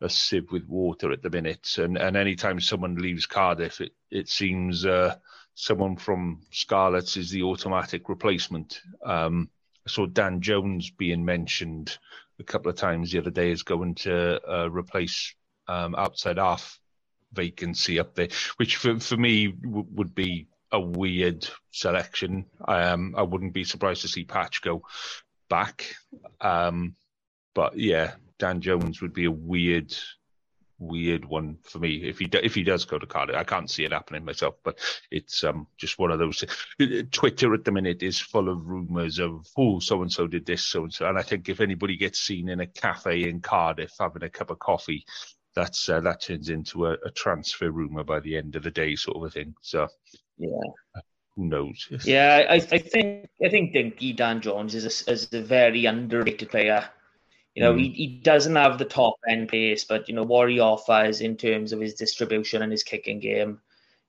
a 0.00 0.10
sieve 0.10 0.52
with 0.52 0.66
water 0.66 1.12
at 1.12 1.22
the 1.22 1.30
minute. 1.30 1.76
And 1.78 1.98
and 1.98 2.16
anytime 2.16 2.60
someone 2.60 2.96
leaves 2.96 3.26
Cardiff, 3.26 3.80
it 3.80 3.92
it 4.10 4.28
seems 4.28 4.86
uh, 4.86 5.16
someone 5.54 5.96
from 5.96 6.40
Scarlets 6.50 7.16
is 7.16 7.30
the 7.30 7.42
automatic 7.42 8.08
replacement. 8.08 8.80
Um, 9.04 9.50
I 9.86 9.90
saw 9.90 10.06
Dan 10.06 10.40
Jones 10.40 10.90
being 10.90 11.24
mentioned 11.24 11.96
a 12.40 12.44
couple 12.44 12.70
of 12.70 12.76
times 12.76 13.12
the 13.12 13.18
other 13.18 13.30
day 13.30 13.52
as 13.52 13.62
going 13.62 13.94
to 13.96 14.40
uh, 14.48 14.68
replace 14.70 15.34
um, 15.68 15.94
outside 15.94 16.38
half 16.38 16.78
vacancy 17.32 17.98
up 17.98 18.14
there, 18.14 18.28
which 18.56 18.76
for 18.76 18.98
for 18.98 19.16
me 19.16 19.48
w- 19.48 19.86
would 19.92 20.14
be 20.14 20.48
a 20.72 20.80
weird 20.80 21.48
selection. 21.70 22.46
Um, 22.66 23.14
I 23.16 23.22
wouldn't 23.22 23.52
be 23.54 23.64
surprised 23.64 24.02
to 24.02 24.08
see 24.08 24.24
Patch 24.24 24.60
go 24.62 24.82
back. 25.48 25.94
Um, 26.40 26.96
but 27.54 27.78
yeah, 27.78 28.14
Dan 28.38 28.60
Jones 28.60 29.00
would 29.00 29.14
be 29.14 29.26
a 29.26 29.30
weird, 29.30 29.96
weird 30.78 31.24
one 31.24 31.56
for 31.62 31.78
me 31.78 31.96
if 32.08 32.18
he 32.18 32.26
do, 32.26 32.38
if 32.42 32.54
he 32.54 32.62
does 32.62 32.84
go 32.84 32.98
to 32.98 33.06
Cardiff. 33.06 33.36
I 33.36 33.44
can't 33.44 33.70
see 33.70 33.84
it 33.84 33.92
happening 33.92 34.24
myself, 34.24 34.56
but 34.64 34.78
it's 35.10 35.44
um 35.44 35.66
just 35.76 35.98
one 35.98 36.10
of 36.10 36.18
those. 36.18 36.44
Twitter 37.12 37.54
at 37.54 37.64
the 37.64 37.72
minute 37.72 38.02
is 38.02 38.20
full 38.20 38.48
of 38.48 38.66
rumours 38.66 39.18
of 39.18 39.46
oh 39.56 39.78
so 39.78 40.02
and 40.02 40.12
so 40.12 40.26
did 40.26 40.46
this 40.46 40.64
so 40.64 40.84
and 40.84 40.92
so, 40.92 41.08
and 41.08 41.18
I 41.18 41.22
think 41.22 41.48
if 41.48 41.60
anybody 41.60 41.96
gets 41.96 42.20
seen 42.20 42.48
in 42.48 42.60
a 42.60 42.66
cafe 42.66 43.28
in 43.28 43.40
Cardiff 43.40 43.92
having 43.98 44.22
a 44.22 44.30
cup 44.30 44.50
of 44.50 44.58
coffee 44.58 45.04
that's 45.56 45.88
uh, 45.88 46.00
that 46.00 46.20
turns 46.20 46.50
into 46.50 46.86
a, 46.86 46.92
a, 47.04 47.10
transfer 47.10 47.70
rumor 47.70 48.04
by 48.04 48.20
the 48.20 48.36
end 48.36 48.54
of 48.54 48.62
the 48.62 48.70
day, 48.70 48.94
sort 48.94 49.16
of 49.16 49.22
a 49.24 49.30
thing. 49.30 49.54
So, 49.62 49.88
yeah, 50.36 51.00
who 51.34 51.46
knows? 51.46 51.88
Yeah, 52.04 52.46
I, 52.48 52.54
I 52.54 52.78
think 52.78 53.28
I 53.44 53.48
think 53.48 53.72
Dinky 53.72 54.12
Dan 54.12 54.40
Jones 54.40 54.74
is 54.74 54.84
a, 54.84 55.10
is 55.10 55.32
a 55.32 55.40
very 55.40 55.86
underrated 55.86 56.50
player. 56.50 56.88
You 57.56 57.62
know, 57.62 57.74
mm. 57.74 57.80
he, 57.80 57.88
he 57.88 58.06
doesn't 58.06 58.54
have 58.54 58.78
the 58.78 58.84
top 58.84 59.14
end 59.26 59.48
pace, 59.48 59.82
but 59.82 60.08
you 60.08 60.14
know 60.14 60.24
what 60.24 60.50
he 60.50 60.60
offers 60.60 61.22
in 61.22 61.38
terms 61.38 61.72
of 61.72 61.80
his 61.80 61.94
distribution 61.94 62.60
and 62.60 62.70
his 62.70 62.82
kicking 62.82 63.18
game. 63.18 63.60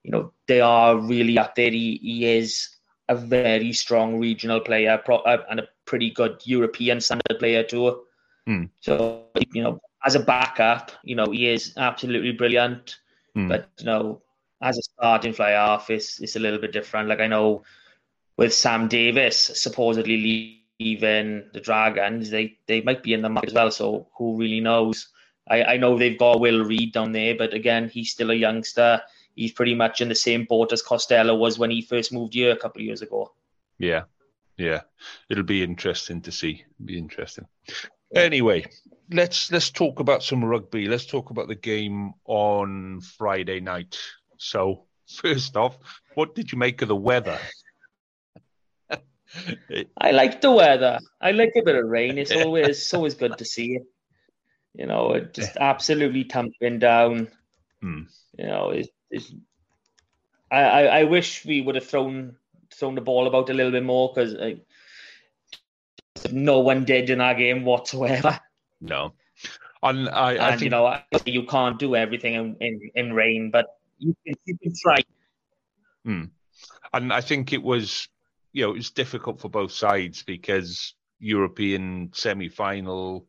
You 0.03 0.11
know, 0.11 0.33
they 0.47 0.59
are 0.59 0.97
really 0.97 1.39
up 1.39 1.55
there. 1.55 1.71
He, 1.71 1.97
he 2.03 2.37
is 2.37 2.69
a 3.07 3.15
very 3.15 3.71
strong 3.71 4.19
regional 4.19 4.59
player 4.59 5.01
pro, 5.03 5.19
uh, 5.19 5.45
and 5.49 5.61
a 5.61 5.67
pretty 5.85 6.11
good 6.11 6.41
European 6.43 6.99
standard 6.99 7.39
player 7.39 7.63
too. 7.63 8.01
Mm. 8.49 8.69
So 8.81 9.27
you 9.53 9.63
know, 9.63 9.79
as 10.05 10.15
a 10.15 10.19
backup, 10.19 10.91
you 11.03 11.15
know, 11.15 11.31
he 11.31 11.47
is 11.47 11.73
absolutely 11.77 12.33
brilliant. 12.33 12.97
Mm. 13.33 13.47
But 13.47 13.69
you 13.79 13.85
know, 13.85 14.21
as 14.61 14.77
a 14.77 14.83
starting 14.83 15.31
fly 15.31 15.53
off, 15.53 15.89
it's 15.89 16.19
it's 16.19 16.35
a 16.35 16.39
little 16.39 16.59
bit 16.59 16.73
different. 16.73 17.07
Like 17.07 17.21
I 17.21 17.27
know 17.27 17.63
with 18.35 18.53
Sam 18.53 18.89
Davies 18.89 19.37
supposedly 19.37 20.65
leaving 20.79 21.49
the 21.53 21.59
Dragons, 21.59 22.29
they 22.29 22.57
they 22.67 22.81
might 22.81 23.03
be 23.03 23.13
in 23.13 23.21
the 23.21 23.29
market 23.29 23.49
as 23.49 23.53
well. 23.53 23.71
So 23.71 24.07
who 24.17 24.37
really 24.37 24.59
knows? 24.59 25.09
I, 25.49 25.63
I 25.63 25.77
know 25.77 25.97
they've 25.97 26.17
got 26.17 26.39
Will 26.39 26.63
Reed 26.63 26.93
down 26.93 27.11
there, 27.11 27.35
but 27.35 27.53
again, 27.53 27.89
he's 27.89 28.11
still 28.11 28.31
a 28.31 28.35
youngster. 28.35 29.01
He's 29.35 29.51
pretty 29.51 29.75
much 29.75 30.01
in 30.01 30.09
the 30.09 30.15
same 30.15 30.45
boat 30.45 30.73
as 30.73 30.83
Costelow 30.83 31.37
was 31.37 31.59
when 31.59 31.71
he 31.71 31.81
first 31.81 32.11
moved 32.11 32.33
here 32.33 32.51
a 32.51 32.57
couple 32.57 32.81
of 32.81 32.85
years 32.85 33.01
ago. 33.01 33.31
Yeah, 33.77 34.03
yeah, 34.57 34.81
it'll 35.29 35.43
be 35.43 35.63
interesting 35.63 36.21
to 36.21 36.31
see. 36.31 36.63
It'll 36.65 36.85
be 36.85 36.97
interesting. 36.97 37.45
Anyway, 38.15 38.65
let's 39.11 39.51
let's 39.51 39.69
talk 39.69 39.99
about 39.99 40.23
some 40.23 40.43
rugby. 40.43 40.87
Let's 40.87 41.05
talk 41.05 41.29
about 41.29 41.47
the 41.47 41.55
game 41.55 42.13
on 42.25 43.01
Friday 43.01 43.59
night. 43.59 43.97
So, 44.37 44.85
first 45.07 45.55
off, 45.55 45.77
what 46.15 46.35
did 46.35 46.51
you 46.51 46.57
make 46.57 46.81
of 46.81 46.87
the 46.87 46.95
weather? 46.95 47.39
I 49.97 50.11
like 50.11 50.41
the 50.41 50.51
weather. 50.51 50.99
I 51.21 51.31
like 51.31 51.53
a 51.55 51.63
bit 51.63 51.75
of 51.75 51.85
rain. 51.87 52.17
It's 52.17 52.31
always 52.31 52.67
it's 52.67 52.93
always 52.93 53.15
good 53.15 53.37
to 53.37 53.45
see 53.45 53.75
it. 53.75 53.85
You 54.73 54.85
know, 54.85 55.13
it 55.13 55.33
just 55.33 55.57
absolutely 55.57 56.23
tumbling 56.23 56.79
down. 56.79 57.29
Hmm. 57.81 58.03
You 58.37 58.45
know, 58.45 58.69
it's, 58.69 58.89
it's 59.09 59.33
I, 60.51 60.61
I, 60.61 60.81
I 60.99 61.03
wish 61.03 61.45
we 61.45 61.61
would 61.61 61.75
have 61.75 61.85
thrown 61.85 62.35
thrown 62.73 62.95
the 62.95 63.01
ball 63.01 63.27
about 63.27 63.49
a 63.49 63.53
little 63.53 63.71
bit 63.71 63.83
more 63.83 64.13
because 64.13 64.35
no 66.31 66.59
one 66.59 66.85
did 66.85 67.09
in 67.09 67.21
our 67.21 67.35
game 67.35 67.65
whatsoever. 67.65 68.39
No, 68.79 69.13
and 69.83 70.09
I, 70.09 70.35
I 70.35 70.49
and 70.51 70.59
think 70.59 70.61
you 70.61 70.69
know 70.69 70.99
you 71.25 71.43
can't 71.43 71.79
do 71.79 71.95
everything 71.95 72.35
in, 72.35 72.55
in, 72.61 72.91
in 72.95 73.13
rain, 73.13 73.49
but 73.51 73.65
you 73.97 74.15
can 74.25 74.35
you 74.45 74.57
can 74.57 74.73
try. 74.79 74.97
and 76.93 77.11
I 77.11 77.21
think 77.21 77.53
it 77.53 77.63
was 77.63 78.07
you 78.53 78.63
know 78.63 78.71
it 78.71 78.77
was 78.77 78.91
difficult 78.91 79.39
for 79.39 79.49
both 79.49 79.71
sides 79.71 80.23
because 80.23 80.95
European 81.19 82.11
semi 82.13 82.49
final. 82.49 83.27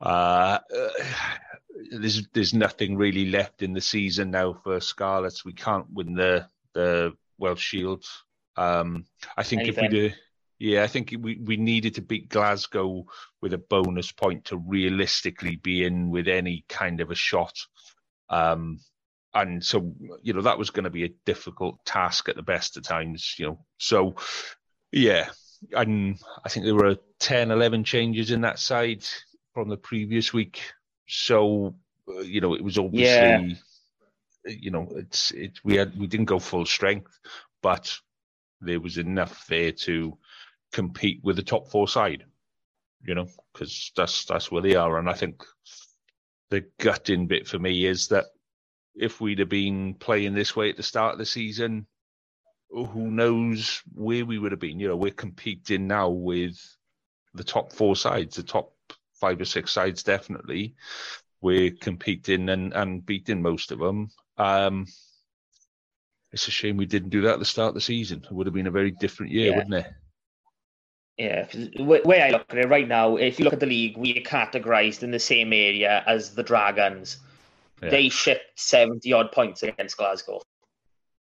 Uh, 0.00 0.58
uh, 0.74 0.88
there's 1.90 2.26
there's 2.32 2.54
nothing 2.54 2.96
really 2.96 3.26
left 3.26 3.62
in 3.62 3.72
the 3.72 3.80
season 3.80 4.30
now 4.30 4.54
for 4.64 4.80
Scarlets. 4.80 5.44
We 5.44 5.52
can't 5.52 5.86
win 5.92 6.14
the 6.14 6.46
the 6.74 7.12
Welsh 7.38 7.62
Shield. 7.62 8.04
Um, 8.56 9.04
I 9.36 9.42
think 9.42 9.68
if 9.68 9.76
we 9.76 9.88
do, 9.88 10.10
yeah, 10.58 10.82
I 10.82 10.86
think 10.86 11.14
we 11.18 11.38
we 11.42 11.56
needed 11.56 11.94
to 11.96 12.02
beat 12.02 12.28
Glasgow 12.28 13.04
with 13.42 13.52
a 13.52 13.58
bonus 13.58 14.12
point 14.12 14.46
to 14.46 14.56
realistically 14.56 15.56
be 15.56 15.84
in 15.84 16.10
with 16.10 16.28
any 16.28 16.64
kind 16.68 17.00
of 17.00 17.10
a 17.10 17.14
shot. 17.14 17.54
Um, 18.30 18.80
and 19.42 19.64
so 19.64 19.94
you 20.22 20.32
know 20.32 20.42
that 20.42 20.58
was 20.58 20.70
going 20.70 20.84
to 20.84 20.90
be 20.90 21.04
a 21.04 21.14
difficult 21.24 21.84
task 21.84 22.28
at 22.28 22.36
the 22.36 22.42
best 22.42 22.76
of 22.76 22.82
times. 22.82 23.34
You 23.38 23.46
know, 23.46 23.64
so 23.78 24.16
yeah, 24.92 25.28
and 25.72 26.18
I 26.44 26.48
think 26.48 26.64
there 26.64 26.74
were 26.74 26.96
10, 27.20 27.50
11 27.50 27.84
changes 27.84 28.30
in 28.30 28.42
that 28.42 28.58
side 28.58 29.04
from 29.54 29.68
the 29.68 29.76
previous 29.76 30.32
week. 30.32 30.60
So 31.08 31.74
uh, 32.08 32.20
you 32.20 32.40
know, 32.40 32.54
it 32.54 32.62
was 32.64 32.78
obviously, 32.78 33.58
Yeah. 34.46 34.52
you 34.62 34.70
know, 34.70 34.88
it's 34.96 35.30
it 35.32 35.58
we 35.64 35.76
had 35.76 35.98
we 35.98 36.06
didn't 36.06 36.26
go 36.26 36.38
full 36.38 36.66
strength, 36.66 37.18
but 37.62 37.96
there 38.60 38.80
was 38.80 38.96
enough 38.98 39.46
there 39.48 39.72
to 39.72 40.16
compete 40.72 41.20
with 41.22 41.36
the 41.36 41.42
top 41.42 41.68
four 41.70 41.88
side. 41.88 42.24
You 43.02 43.14
know, 43.14 43.28
because 43.52 43.92
that's 43.96 44.24
that's 44.24 44.50
where 44.50 44.62
they 44.62 44.74
are, 44.74 44.98
and 44.98 45.08
I 45.08 45.12
think 45.12 45.44
the 46.50 46.64
gutting 46.78 47.26
bit 47.26 47.46
for 47.46 47.58
me 47.58 47.84
is 47.84 48.08
that 48.08 48.26
if 48.96 49.20
we'd 49.20 49.38
have 49.38 49.48
been 49.48 49.94
playing 49.94 50.34
this 50.34 50.56
way 50.56 50.70
at 50.70 50.76
the 50.76 50.82
start 50.82 51.12
of 51.12 51.18
the 51.18 51.26
season, 51.26 51.86
who 52.70 53.10
knows 53.10 53.82
where 53.94 54.24
we 54.24 54.38
would 54.38 54.52
have 54.52 54.60
been? 54.60 54.80
You 54.80 54.88
know, 54.88 54.96
we're 54.96 55.10
competing 55.10 55.86
now 55.86 56.08
with 56.08 56.58
the 57.34 57.44
top 57.44 57.72
four 57.72 57.94
sides, 57.96 58.36
the 58.36 58.42
top 58.42 58.72
five 59.14 59.40
or 59.40 59.44
six 59.44 59.72
sides, 59.72 60.02
definitely. 60.02 60.74
We're 61.40 61.70
competing 61.70 62.48
and, 62.48 62.72
and 62.72 63.04
beating 63.04 63.42
most 63.42 63.70
of 63.70 63.78
them. 63.78 64.10
Um, 64.38 64.86
it's 66.32 66.48
a 66.48 66.50
shame 66.50 66.76
we 66.76 66.86
didn't 66.86 67.10
do 67.10 67.22
that 67.22 67.34
at 67.34 67.38
the 67.38 67.44
start 67.44 67.68
of 67.68 67.74
the 67.74 67.80
season. 67.80 68.24
It 68.24 68.32
would 68.32 68.46
have 68.46 68.54
been 68.54 68.66
a 68.66 68.72
very 68.72 68.90
different 68.90 69.32
year, 69.32 69.50
Yeah. 69.50 69.56
wouldn't 69.56 69.74
it? 69.74 69.86
Yeah, 71.18 71.46
the 71.74 71.82
way 71.82 72.02
way 72.04 72.20
I 72.20 72.28
look 72.30 72.44
at 72.50 72.58
it 72.58 72.68
right 72.68 72.86
now, 72.86 73.16
if 73.16 73.38
you 73.38 73.44
look 73.44 73.54
at 73.54 73.60
the 73.60 73.64
league, 73.66 73.96
we 73.96 74.18
are 74.18 74.20
categorised 74.20 75.02
in 75.02 75.10
the 75.10 75.18
same 75.18 75.54
area 75.54 76.04
as 76.06 76.34
the 76.34 76.42
Dragons. 76.42 77.16
Yeah. 77.82 77.90
They 77.90 78.08
shipped 78.08 78.58
seventy 78.58 79.12
odd 79.12 79.32
points 79.32 79.62
against 79.62 79.96
Glasgow. 79.96 80.40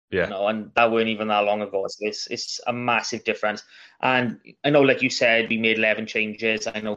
Yeah. 0.10 0.24
You 0.25 0.30
know, 0.30 0.48
and 0.48 0.72
that 0.75 0.92
weren't 0.92 1.10
even 1.10 1.27
that 1.27 1.44
long 1.44 1.62
ago. 1.62 1.86
So 1.89 2.08
it's 2.08 2.27
it's 2.27 2.62
a 2.66 2.72
massive 2.74 3.25
difference. 3.25 3.63
And 4.01 4.39
I 4.63 4.70
know, 4.70 4.82
like 4.82 5.01
you 5.01 5.10
said, 5.10 5.50
we 5.50 5.58
made 5.58 5.77
eleven 5.77 6.06
changes. 6.06 6.68
I 6.68 6.80
know 6.80 6.96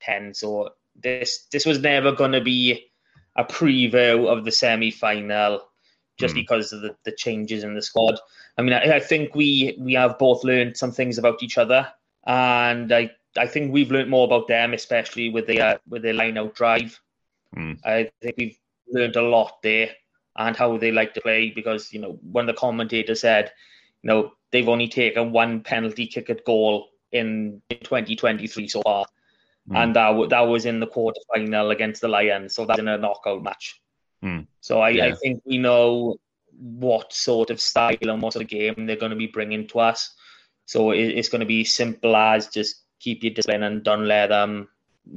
ten. 0.00 0.32
So 0.34 0.70
this 0.94 1.46
this 1.50 1.66
was 1.66 1.80
never 1.80 2.12
going 2.12 2.32
to 2.32 2.40
be 2.40 2.90
a 3.34 3.44
preview 3.44 4.28
of 4.28 4.44
the 4.44 4.52
semi 4.52 4.90
final, 4.92 5.68
just 6.18 6.32
Hmm. 6.34 6.40
because 6.40 6.72
of 6.72 6.82
the, 6.82 6.96
the 7.04 7.12
changes 7.12 7.64
in 7.64 7.74
the 7.74 7.82
squad. 7.82 8.18
I 8.56 8.62
mean, 8.62 8.72
I, 8.72 8.96
I 8.96 9.00
think 9.00 9.34
we 9.34 9.76
we 9.80 9.94
have 9.94 10.16
both 10.18 10.44
learned 10.44 10.76
some 10.76 10.92
things 10.92 11.18
about 11.18 11.42
each 11.42 11.58
other, 11.58 11.92
and 12.24 12.92
I 12.92 13.10
I 13.36 13.48
think 13.48 13.72
we've 13.72 13.90
learned 13.90 14.10
more 14.10 14.24
about 14.24 14.46
them, 14.46 14.72
especially 14.72 15.28
with 15.30 15.48
the 15.48 15.60
uh, 15.60 15.78
with 15.88 16.02
their 16.02 16.14
line 16.14 16.38
out 16.38 16.54
drive. 16.54 17.00
Hmm. 17.52 17.72
I 17.84 18.10
think 18.22 18.36
we've 18.38 18.58
learned 18.88 19.16
a 19.16 19.22
lot 19.22 19.62
there 19.62 19.90
and 20.36 20.56
how 20.56 20.76
they 20.76 20.92
like 20.92 21.14
to 21.14 21.20
play 21.20 21.50
because 21.50 21.92
you 21.92 22.00
know 22.00 22.18
when 22.30 22.46
the 22.46 22.52
commentator 22.52 23.14
said, 23.14 23.52
you 24.02 24.08
know, 24.08 24.32
they've 24.50 24.68
only 24.68 24.88
taken 24.88 25.32
one 25.32 25.60
penalty 25.62 26.06
kick 26.06 26.30
at 26.30 26.44
goal 26.44 26.88
in 27.12 27.62
2023 27.70 28.68
so 28.68 28.82
far, 28.82 29.06
Hmm. 29.68 29.76
and 29.76 29.96
that 29.96 30.10
wa- 30.10 30.26
that 30.26 30.42
was 30.42 30.64
in 30.66 30.78
the 30.80 30.86
quarter 30.86 31.20
final 31.34 31.70
against 31.70 32.00
the 32.00 32.08
Lions, 32.08 32.54
so 32.54 32.66
that's 32.66 32.78
in 32.78 32.88
a 32.88 32.98
knockout 32.98 33.42
match. 33.42 33.80
Hmm. 34.22 34.40
So 34.60 34.80
I, 34.80 34.90
I 35.06 35.12
think 35.12 35.42
we 35.44 35.58
know 35.58 36.16
what 36.58 37.12
sort 37.12 37.50
of 37.50 37.60
style 37.60 37.96
and 38.00 38.22
what 38.22 38.32
sort 38.32 38.44
of 38.44 38.48
game 38.48 38.86
they're 38.86 38.96
going 38.96 39.10
to 39.10 39.16
be 39.16 39.26
bringing 39.26 39.66
to 39.68 39.80
us. 39.80 40.14
So 40.64 40.92
it, 40.92 41.08
it's 41.18 41.28
going 41.28 41.40
to 41.40 41.46
be 41.46 41.64
simple 41.64 42.16
as 42.16 42.46
just 42.48 42.82
keep 42.98 43.22
your 43.22 43.34
discipline 43.34 43.62
and 43.62 43.82
don't 43.82 44.06
let 44.06 44.28
them 44.28 44.68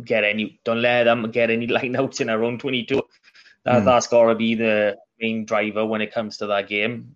get 0.04 0.24
any 0.24 0.60
don't 0.66 0.82
let 0.82 1.06
them 1.06 1.32
get 1.32 1.50
any 1.50 1.68
lineouts 1.78 2.22
in 2.22 2.30
our 2.30 2.44
own 2.44 2.58
22. 2.60 3.02
That, 3.66 3.82
Mm. 3.82 3.86
That's 3.86 4.08
got 4.08 4.28
to 4.28 4.36
be 4.36 4.56
the 4.56 4.98
main 5.20 5.46
driver 5.46 5.86
when 5.86 6.02
it 6.02 6.14
comes 6.14 6.38
to 6.38 6.48
that 6.48 6.68
game. 6.68 7.16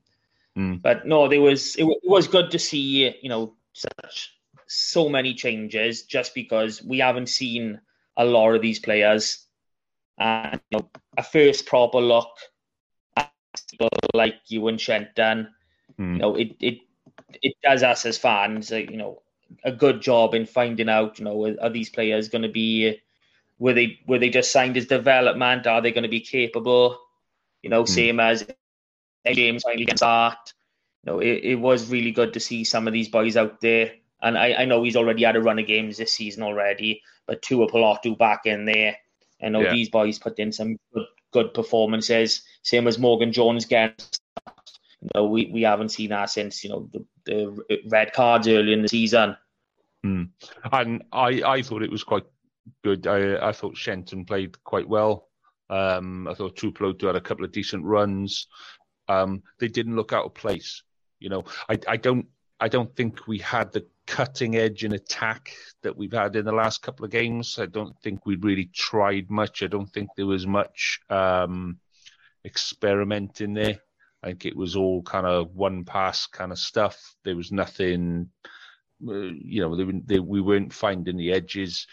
Mm. 0.57 0.81
But 0.81 1.07
no, 1.07 1.27
there 1.27 1.41
was 1.41 1.75
it, 1.75 1.85
it 1.85 2.09
was 2.09 2.27
good 2.27 2.51
to 2.51 2.59
see 2.59 3.15
you 3.21 3.29
know 3.29 3.55
such 3.73 4.33
so 4.67 5.09
many 5.09 5.33
changes 5.33 6.03
just 6.03 6.33
because 6.35 6.83
we 6.83 6.99
haven't 6.99 7.27
seen 7.27 7.79
a 8.17 8.25
lot 8.25 8.53
of 8.53 8.61
these 8.61 8.79
players 8.79 9.45
and 10.17 10.61
you 10.69 10.79
know, 10.79 10.89
a 11.17 11.23
first 11.23 11.65
proper 11.65 11.99
look 11.99 12.29
at 13.17 13.31
people 13.71 13.89
like 14.13 14.35
you 14.47 14.67
and 14.67 14.79
Shenton 14.79 15.49
Hmm. 15.97 16.13
you 16.13 16.19
know, 16.19 16.35
it 16.35 16.55
it 16.59 16.79
it 17.41 17.55
does 17.63 17.83
us 17.83 18.05
as 18.05 18.17
fans, 18.17 18.71
like, 18.71 18.89
you 18.89 18.97
know, 18.97 19.21
a 19.63 19.71
good 19.71 20.01
job 20.01 20.33
in 20.33 20.45
finding 20.45 20.89
out, 20.89 21.19
you 21.19 21.25
know, 21.25 21.45
are, 21.45 21.55
are 21.61 21.69
these 21.69 21.89
players 21.89 22.29
going 22.29 22.41
to 22.43 22.49
be, 22.49 22.99
were 23.59 23.73
they 23.73 23.99
were 24.07 24.19
they 24.19 24.29
just 24.29 24.51
signed 24.51 24.77
as 24.77 24.87
development? 24.87 25.67
Are 25.67 25.81
they 25.81 25.91
going 25.91 26.03
to 26.03 26.09
be 26.09 26.21
capable? 26.21 26.99
You 27.61 27.69
know, 27.69 27.81
hmm. 27.81 27.87
same 27.87 28.19
as 28.19 28.45
James 29.25 29.63
finally 29.63 29.85
gets 29.85 30.01
that. 30.01 30.53
You 31.03 31.11
know, 31.11 31.19
it, 31.19 31.41
it 31.43 31.55
was 31.55 31.89
really 31.89 32.11
good 32.11 32.33
to 32.33 32.39
see 32.39 32.63
some 32.63 32.87
of 32.87 32.93
these 32.93 33.09
boys 33.09 33.37
out 33.37 33.61
there. 33.61 33.93
And 34.21 34.37
I, 34.37 34.53
I 34.53 34.65
know 34.65 34.83
he's 34.83 34.95
already 34.95 35.23
had 35.23 35.35
a 35.35 35.41
run 35.41 35.59
of 35.59 35.67
games 35.67 35.97
this 35.97 36.13
season 36.13 36.43
already, 36.43 37.01
but 37.27 37.41
two 37.41 37.57
Tuipulotu 37.57 38.17
back 38.17 38.45
in 38.45 38.65
there. 38.65 38.95
I 39.41 39.49
know 39.49 39.61
Yeah. 39.61 39.73
these 39.73 39.89
boys 39.89 40.17
put 40.17 40.39
in 40.39 40.53
some 40.53 40.77
good, 40.93 41.05
good 41.31 41.53
performances. 41.53 42.43
Same 42.61 42.87
as 42.87 42.97
Morgan 42.97 43.33
Jones 43.33 43.65
getting 43.65 43.95
you 45.03 45.09
know, 45.13 45.25
we, 45.25 45.51
we 45.51 45.63
haven't 45.63 45.89
seen 45.89 46.11
that 46.11 46.29
since 46.29 46.63
you 46.63 46.69
know 46.69 46.89
the, 46.93 47.05
the 47.25 47.79
red 47.89 48.13
cards 48.13 48.47
early 48.47 48.71
in 48.71 48.81
the 48.81 48.87
season. 48.87 49.35
Hmm. 50.01 50.23
And 50.71 51.03
I, 51.11 51.41
I 51.45 51.61
thought 51.61 51.83
it 51.83 51.91
was 51.91 52.05
quite 52.05 52.23
good. 52.83 53.07
I, 53.07 53.49
I 53.49 53.51
thought 53.51 53.77
Shenton 53.77 54.25
played 54.25 54.61
quite 54.63 54.87
well. 54.87 55.29
Um, 55.69 56.27
I 56.27 56.33
thought 56.33 56.55
Tuipulotu 56.55 57.07
had 57.07 57.15
a 57.15 57.21
couple 57.21 57.45
of 57.45 57.51
decent 57.51 57.83
runs. 57.83 58.47
Um, 59.07 59.43
they 59.59 59.67
didn't 59.67 59.95
look 59.95 60.13
out 60.13 60.25
of 60.25 60.33
place. 60.33 60.83
You 61.19 61.29
know, 61.29 61.43
I, 61.69 61.79
I 61.87 61.97
don't, 61.97 62.27
I 62.59 62.67
don't 62.67 62.95
think 62.95 63.27
we 63.27 63.39
had 63.39 63.71
the 63.71 63.85
cutting 64.05 64.55
edge 64.55 64.83
in 64.83 64.93
attack 64.93 65.53
that 65.81 65.95
we've 65.95 66.11
had 66.11 66.35
in 66.35 66.45
the 66.45 66.51
last 66.51 66.81
couple 66.81 67.05
of 67.05 67.11
games. 67.11 67.57
I 67.59 67.65
don't 67.65 67.97
think 68.01 68.25
we 68.25 68.35
really 68.35 68.69
tried 68.73 69.29
much. 69.29 69.63
I 69.63 69.67
don't 69.67 69.91
think 69.91 70.09
there 70.15 70.25
was 70.25 70.45
much 70.45 70.99
um, 71.09 71.79
experimenting 72.45 73.53
there. 73.53 73.79
I 74.21 74.27
think 74.27 74.45
it 74.45 74.55
was 74.55 74.75
all 74.75 75.01
kind 75.03 75.25
of 75.25 75.55
one 75.55 75.83
pass 75.83 76.27
kind 76.27 76.51
of 76.51 76.59
stuff. 76.59 77.15
There 77.23 77.35
was 77.35 77.51
nothing 77.51 78.29
uh, 79.07 79.13
you 79.13 79.61
know, 79.61 79.75
they, 79.75 80.01
they, 80.05 80.19
we 80.19 80.41
weren't 80.41 80.73
finding 80.73 81.17
the 81.17 81.31
edges. 81.31 81.87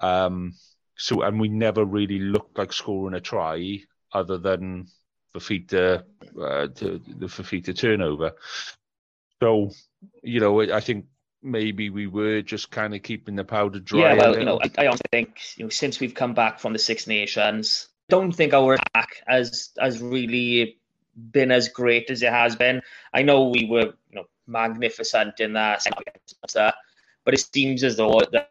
Um, 0.00 0.54
so, 0.96 1.22
and 1.22 1.40
we 1.40 1.48
never 1.48 1.84
really 1.84 2.18
looked 2.18 2.58
like 2.58 2.72
scoring 2.72 3.14
a 3.14 3.20
try 3.20 3.80
other 4.12 4.38
than 4.38 4.86
Fifita, 5.34 6.02
uh, 6.40 6.68
to, 6.68 7.00
the 7.18 7.26
Fifita 7.26 7.76
turnover. 7.76 8.32
So, 9.40 9.70
you 10.22 10.40
know, 10.40 10.60
I 10.60 10.80
think 10.80 11.06
maybe 11.42 11.90
we 11.90 12.06
were 12.06 12.42
just 12.42 12.70
kind 12.70 12.94
of 12.94 13.02
keeping 13.02 13.36
the 13.36 13.44
powder 13.44 13.78
dry. 13.78 14.14
yeah, 14.14 14.14
well, 14.14 14.38
you 14.38 14.44
know, 14.44 14.60
I, 14.62 14.84
I 14.84 14.86
also 14.86 15.02
think 15.12 15.40
you 15.56 15.64
know 15.64 15.68
since 15.70 16.00
we've 16.00 16.14
come 16.14 16.34
back 16.34 16.58
from 16.58 16.72
the 16.72 16.78
Six 16.78 17.06
Nations, 17.06 17.88
don't 18.08 18.32
think 18.32 18.54
our 18.54 18.74
attack 18.74 19.22
has 19.26 19.70
has 19.78 20.02
really 20.02 20.78
been 21.32 21.50
as 21.50 21.68
great 21.68 22.10
as 22.10 22.22
it 22.22 22.32
has 22.32 22.56
been. 22.56 22.80
I 23.12 23.22
know 23.22 23.48
we 23.48 23.66
were, 23.66 23.92
you 24.10 24.14
know, 24.16 24.24
magnificent 24.46 25.40
in 25.40 25.52
that. 25.54 25.84
But 27.24 27.34
it 27.34 27.40
seems 27.52 27.84
as 27.84 27.96
though 27.96 28.20
that 28.32 28.50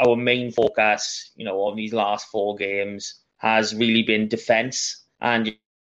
our 0.00 0.16
main 0.16 0.50
focus, 0.50 1.32
you 1.36 1.44
know, 1.44 1.60
on 1.62 1.76
these 1.76 1.92
last 1.92 2.28
four 2.28 2.56
games 2.56 3.20
has 3.38 3.74
really 3.74 4.02
been 4.02 4.28
defence, 4.28 5.04
and 5.20 5.46
you 5.46 5.54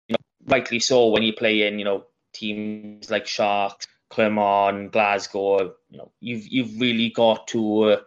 know, 0.08 0.16
rightly 0.46 0.80
so 0.80 1.08
when 1.08 1.22
you 1.22 1.32
play 1.32 1.66
in, 1.66 1.78
you 1.78 1.84
know, 1.84 2.04
teams 2.32 3.10
like 3.10 3.26
Sharks, 3.26 3.86
Clermont, 4.10 4.92
Glasgow. 4.92 5.74
You 5.88 5.98
know, 5.98 6.12
you've 6.20 6.46
you've 6.46 6.80
really 6.80 7.10
got 7.10 7.46
to 7.48 7.82
uh, 7.84 8.00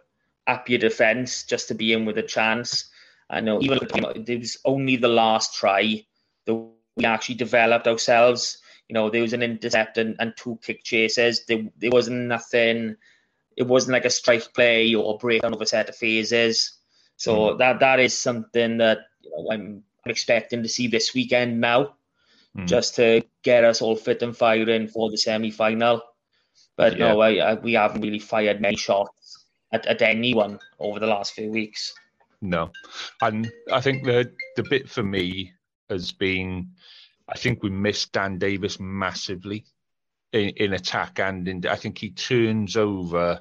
up 0.46 0.68
your 0.68 0.78
defence 0.78 1.44
just 1.44 1.68
to 1.68 1.74
be 1.74 1.92
in 1.92 2.04
with 2.04 2.18
a 2.18 2.22
chance. 2.22 2.90
I 3.30 3.40
know 3.40 3.60
even 3.60 3.78
you 3.94 4.00
know, 4.00 4.10
it 4.10 4.38
was 4.38 4.58
only 4.64 4.96
the 4.96 5.08
last 5.08 5.54
try 5.54 6.04
that 6.46 6.54
we 6.96 7.04
actually 7.04 7.36
developed 7.36 7.88
ourselves. 7.88 8.58
You 8.88 8.94
know, 8.94 9.08
there 9.08 9.22
was 9.22 9.32
an 9.32 9.42
intercept 9.42 9.96
and, 9.96 10.14
and 10.18 10.34
two 10.36 10.58
kick 10.62 10.84
chases. 10.84 11.46
There, 11.46 11.62
there 11.78 11.90
wasn't 11.90 12.26
nothing. 12.28 12.96
It 13.56 13.66
wasn't 13.66 13.92
like 13.92 14.04
a 14.04 14.10
strike 14.10 14.52
play 14.54 14.94
or 14.94 15.18
break 15.18 15.44
on 15.44 15.54
over 15.54 15.66
set 15.66 15.88
of 15.88 15.96
phases. 15.96 16.78
So 17.16 17.36
mm. 17.36 17.58
that 17.58 17.80
that 17.80 18.00
is 18.00 18.16
something 18.16 18.78
that 18.78 18.98
you 19.22 19.30
know, 19.30 19.52
I'm, 19.52 19.82
I'm 20.04 20.10
expecting 20.10 20.62
to 20.62 20.68
see 20.68 20.88
this 20.88 21.14
weekend 21.14 21.60
now, 21.60 21.94
mm. 22.56 22.66
just 22.66 22.96
to 22.96 23.22
get 23.42 23.64
us 23.64 23.80
all 23.80 23.96
fit 23.96 24.22
and 24.22 24.36
firing 24.36 24.88
for 24.88 25.10
the 25.10 25.16
semi 25.16 25.50
final. 25.50 26.02
But 26.76 26.98
yeah. 26.98 27.12
no, 27.12 27.20
I, 27.20 27.36
I, 27.36 27.54
we 27.54 27.74
haven't 27.74 28.02
really 28.02 28.18
fired 28.18 28.60
many 28.60 28.76
shots 28.76 29.44
at, 29.72 29.86
at 29.86 30.02
anyone 30.02 30.58
over 30.78 30.98
the 30.98 31.06
last 31.06 31.34
few 31.34 31.50
weeks. 31.50 31.94
No, 32.40 32.70
and 33.22 33.50
I 33.72 33.80
think 33.80 34.04
the 34.04 34.30
the 34.56 34.64
bit 34.64 34.90
for 34.90 35.02
me 35.02 35.52
has 35.88 36.12
been, 36.12 36.68
I 37.28 37.38
think 37.38 37.62
we 37.62 37.70
missed 37.70 38.12
Dan 38.12 38.38
Davis 38.38 38.78
massively 38.80 39.64
in, 40.34 40.50
in 40.56 40.72
attack 40.74 41.18
and 41.20 41.48
in. 41.48 41.66
I 41.66 41.76
think 41.76 41.96
he 41.96 42.10
turns 42.10 42.76
over. 42.76 43.40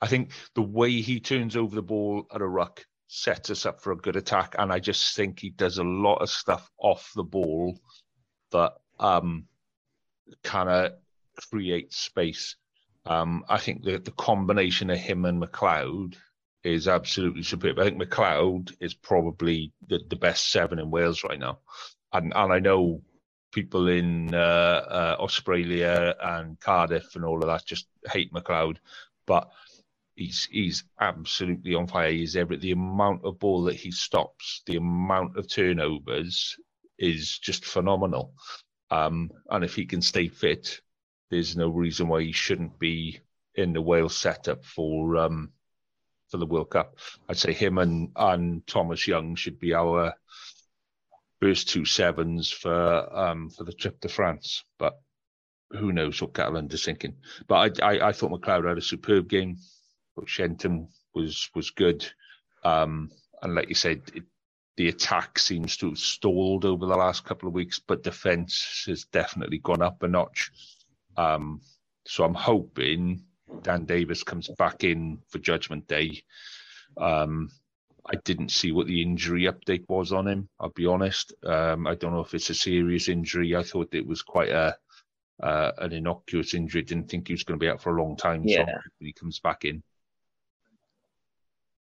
I 0.00 0.06
think 0.06 0.30
the 0.54 0.62
way 0.62 1.00
he 1.00 1.18
turns 1.18 1.56
over 1.56 1.74
the 1.74 1.82
ball 1.82 2.26
at 2.32 2.40
a 2.40 2.46
ruck 2.46 2.84
sets 3.08 3.50
us 3.50 3.66
up 3.66 3.80
for 3.80 3.92
a 3.92 3.96
good 3.96 4.14
attack, 4.14 4.54
and 4.58 4.72
I 4.72 4.78
just 4.78 5.16
think 5.16 5.40
he 5.40 5.50
does 5.50 5.78
a 5.78 5.84
lot 5.84 6.18
of 6.18 6.30
stuff 6.30 6.70
off 6.78 7.10
the 7.16 7.24
ball 7.24 7.80
that 8.52 8.74
um, 9.00 9.46
kind 10.44 10.68
of 10.68 10.92
creates 11.50 11.96
space. 11.96 12.56
Um, 13.06 13.44
I 13.48 13.58
think 13.58 13.84
that 13.84 14.04
the 14.04 14.12
combination 14.12 14.90
of 14.90 14.98
him 14.98 15.24
and 15.24 15.40
Macleod 15.40 16.16
is 16.62 16.88
absolutely 16.88 17.42
superb. 17.42 17.78
I 17.78 17.84
think 17.84 17.98
Macleod 17.98 18.76
is 18.80 18.94
probably 18.94 19.72
the, 19.88 20.00
the 20.08 20.16
best 20.16 20.50
seven 20.50 20.78
in 20.78 20.90
Wales 20.90 21.24
right 21.24 21.38
now, 21.38 21.60
and 22.12 22.32
and 22.34 22.52
I 22.52 22.58
know 22.58 23.02
people 23.52 23.88
in 23.88 24.34
uh, 24.34 24.38
uh, 24.38 25.16
Australia 25.20 26.14
and 26.20 26.58
Cardiff 26.60 27.16
and 27.16 27.24
all 27.24 27.42
of 27.42 27.48
that 27.48 27.64
just 27.64 27.86
hate 28.10 28.32
Macleod, 28.32 28.80
but 29.26 29.50
he's 30.14 30.48
he's 30.50 30.84
absolutely 31.00 31.74
on 31.74 31.86
fire. 31.86 32.10
He's 32.10 32.36
every 32.36 32.56
the 32.56 32.72
amount 32.72 33.24
of 33.24 33.38
ball 33.38 33.64
that 33.64 33.76
he 33.76 33.90
stops, 33.90 34.62
the 34.66 34.76
amount 34.76 35.36
of 35.36 35.48
turnovers 35.48 36.56
is 36.98 37.38
just 37.38 37.64
phenomenal. 37.64 38.32
Um, 38.90 39.30
and 39.50 39.64
if 39.64 39.74
he 39.74 39.84
can 39.84 40.02
stay 40.02 40.28
fit, 40.28 40.80
there's 41.30 41.56
no 41.56 41.68
reason 41.68 42.08
why 42.08 42.22
he 42.22 42.32
shouldn't 42.32 42.78
be 42.78 43.20
in 43.54 43.72
the 43.72 43.82
Wales 43.82 44.16
setup 44.16 44.64
for 44.64 45.16
um, 45.16 45.52
for 46.28 46.38
the 46.38 46.46
World 46.46 46.70
Cup. 46.70 46.98
I'd 47.28 47.38
say 47.38 47.52
him 47.52 47.78
and 47.78 48.10
and 48.16 48.66
Thomas 48.66 49.06
Young 49.06 49.34
should 49.34 49.58
be 49.58 49.74
our 49.74 50.14
first 51.46 51.68
two 51.68 51.84
sevens 51.84 52.50
for 52.50 53.16
um, 53.16 53.50
for 53.50 53.62
the 53.62 53.72
trip 53.72 54.00
to 54.00 54.08
France. 54.08 54.64
But 54.78 54.94
who 55.70 55.92
knows 55.92 56.20
what 56.20 56.32
Gatland 56.32 56.72
is 56.72 56.84
thinking? 56.84 57.14
But 57.46 57.80
I, 57.82 57.86
I, 57.90 58.08
I 58.08 58.12
thought 58.12 58.32
Macleod 58.32 58.64
had 58.64 58.78
a 58.78 58.82
superb 58.82 59.28
game. 59.28 59.56
But 60.16 60.28
Shenton 60.28 60.88
was 61.14 61.48
was 61.54 61.70
good, 61.70 62.04
um, 62.64 63.10
and 63.42 63.54
like 63.54 63.68
you 63.68 63.74
said, 63.74 64.02
it, 64.14 64.24
the 64.76 64.88
attack 64.88 65.38
seems 65.38 65.76
to 65.76 65.90
have 65.90 65.98
stalled 65.98 66.64
over 66.64 66.84
the 66.86 66.96
last 66.96 67.24
couple 67.24 67.48
of 67.48 67.54
weeks, 67.54 67.78
but 67.78 68.02
defence 68.02 68.84
has 68.86 69.04
definitely 69.04 69.58
gone 69.58 69.82
up 69.82 70.02
a 70.02 70.08
notch. 70.08 70.50
Um, 71.16 71.60
so 72.06 72.24
I'm 72.24 72.34
hoping 72.34 73.24
Dan 73.62 73.84
Davis 73.84 74.22
comes 74.22 74.48
back 74.58 74.84
in 74.84 75.18
for 75.28 75.38
Judgment 75.38 75.86
Day. 75.86 76.22
Um, 76.96 77.50
I 78.08 78.16
didn't 78.24 78.50
see 78.50 78.72
what 78.72 78.86
the 78.86 79.02
injury 79.02 79.42
update 79.42 79.84
was 79.88 80.12
on 80.12 80.28
him. 80.28 80.48
I'll 80.60 80.70
be 80.70 80.86
honest. 80.86 81.34
Um, 81.44 81.86
I 81.86 81.94
don't 81.94 82.12
know 82.12 82.20
if 82.20 82.34
it's 82.34 82.50
a 82.50 82.54
serious 82.54 83.08
injury. 83.08 83.56
I 83.56 83.62
thought 83.62 83.94
it 83.94 84.06
was 84.06 84.22
quite 84.22 84.50
a 84.50 84.76
uh, 85.42 85.72
an 85.78 85.92
innocuous 85.92 86.54
injury. 86.54 86.82
Didn't 86.82 87.08
think 87.08 87.28
he 87.28 87.34
was 87.34 87.44
going 87.44 87.58
to 87.58 87.64
be 87.64 87.68
out 87.70 87.82
for 87.82 87.96
a 87.96 88.02
long 88.02 88.16
time. 88.16 88.42
Yeah. 88.44 88.64
So 88.64 88.90
he 89.00 89.12
comes 89.12 89.40
back 89.40 89.64
in. 89.64 89.82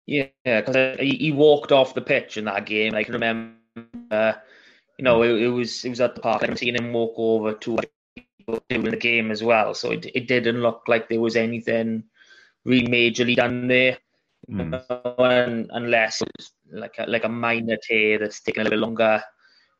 Yeah, 0.06 0.28
because 0.44 1.00
he, 1.00 1.18
he, 1.18 1.32
walked 1.32 1.72
off 1.72 1.94
the 1.94 2.02
pitch 2.02 2.38
in 2.38 2.46
that 2.46 2.66
game. 2.66 2.96
I 2.96 3.04
can 3.04 3.14
remember, 3.14 3.54
uh, 4.10 4.34
you 4.98 5.04
know, 5.04 5.22
it, 5.22 5.40
it, 5.40 5.48
was 5.50 5.86
it 5.86 5.90
was 5.90 6.02
at 6.02 6.16
the 6.16 6.22
park. 6.22 6.44
I've 6.44 6.58
seen 6.58 6.76
him 6.76 6.92
walk 6.94 7.14
over 7.18 7.54
to 7.54 7.78
people 8.16 8.64
in 8.72 8.86
the 8.86 8.98
game 8.98 9.30
as 9.30 9.44
well. 9.44 9.76
So 9.76 9.92
it, 9.92 10.08
it 10.16 10.28
didn't 10.28 10.62
look 10.62 10.84
like 10.88 11.10
there 11.10 11.22
was 11.22 11.36
anything 11.36 12.06
really 12.66 12.88
majorly 12.88 13.36
done 13.36 13.68
there. 13.68 14.00
Mm. 14.50 14.84
and, 15.20 15.70
unless 15.74 16.22
it 16.22 16.32
was 16.38 16.52
like 16.72 16.96
a, 16.98 17.06
like 17.06 17.24
a 17.24 17.30
minor 17.30 17.78
tear 17.82 18.18
that's 18.18 18.40
taken 18.42 18.62
a 18.62 18.64
little 18.64 18.78
bit 18.78 18.86
longer 18.86 19.24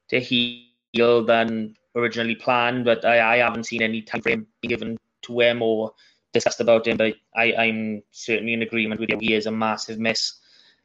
to 0.10 0.20
heal 0.20 1.26
than 1.26 1.76
originally 1.96 2.36
planned. 2.36 2.86
But 2.86 3.04
I, 3.06 3.36
I 3.36 3.38
haven't 3.38 3.66
seen 3.66 3.82
any 3.82 4.02
time 4.02 4.22
frame 4.22 4.48
given 4.62 4.98
to 5.24 5.40
him 5.40 5.62
or 5.62 5.94
discussed 6.34 6.62
about 6.62 6.88
him. 6.88 6.98
But 6.98 7.16
I, 7.36 7.54
I'm 7.54 8.04
certainly 8.12 8.54
in 8.54 8.62
agreement 8.62 9.00
with 9.02 9.10
you. 9.10 9.18
He 9.20 9.34
is 9.34 9.46
a 9.46 9.52
massive 9.52 10.00
miss. 10.00 10.34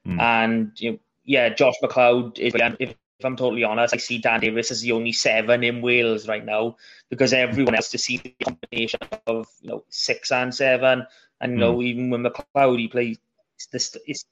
Mm. 0.06 0.20
And 0.20 0.72
you 0.76 0.92
know, 0.92 0.98
yeah, 1.24 1.48
Josh 1.50 1.74
Macleod 1.82 2.38
is. 2.38 2.54
If 2.78 2.94
if 3.18 3.24
I'm 3.24 3.36
totally 3.36 3.64
honest, 3.64 3.94
I 3.94 3.98
see 3.98 4.18
Dan 4.18 4.40
Davis 4.40 4.70
as 4.70 4.80
the 4.80 4.92
only 4.92 5.12
seven 5.12 5.62
in 5.62 5.80
Wales 5.80 6.26
right 6.26 6.44
now 6.44 6.76
because 7.10 7.32
everyone 7.32 7.74
else 7.74 7.90
to 7.92 7.98
see 7.98 8.16
the 8.18 8.34
combination 8.44 9.00
of 9.26 9.46
you 9.60 9.70
know 9.70 9.84
six 9.88 10.32
and 10.32 10.54
seven, 10.54 11.06
and 11.40 11.52
you 11.52 11.58
know 11.58 11.76
mm. 11.76 11.84
even 11.84 12.10
when 12.10 12.22
Macleod 12.22 12.80
he 12.80 12.88
plays 12.88 13.18
this. 13.66 13.96
Is, 14.06 14.24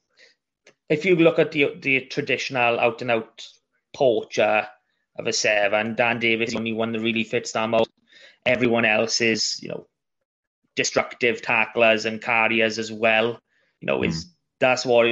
if 0.89 1.05
you 1.05 1.15
look 1.15 1.39
at 1.39 1.51
the 1.51 1.75
the 1.79 2.01
traditional 2.01 2.79
out 2.79 3.01
and 3.01 3.11
out 3.11 3.47
poacher 3.93 4.67
of 5.17 5.27
a 5.27 5.33
seven, 5.33 5.95
Dan 5.95 6.19
Davis 6.19 6.49
is 6.49 6.53
the 6.53 6.59
only 6.59 6.73
one 6.73 6.91
that 6.91 7.01
really 7.01 7.23
fits 7.23 7.51
that 7.53 7.69
mold. 7.69 7.89
Everyone 8.45 8.85
else 8.85 9.21
is 9.21 9.59
you 9.61 9.69
know 9.69 9.87
destructive 10.75 11.41
tacklers 11.41 12.05
and 12.05 12.21
carriers 12.21 12.79
as 12.79 12.91
well. 12.91 13.39
You 13.79 13.87
know, 13.87 13.99
mm. 13.99 14.07
is 14.07 14.27
that's 14.59 14.85
what 14.85 15.07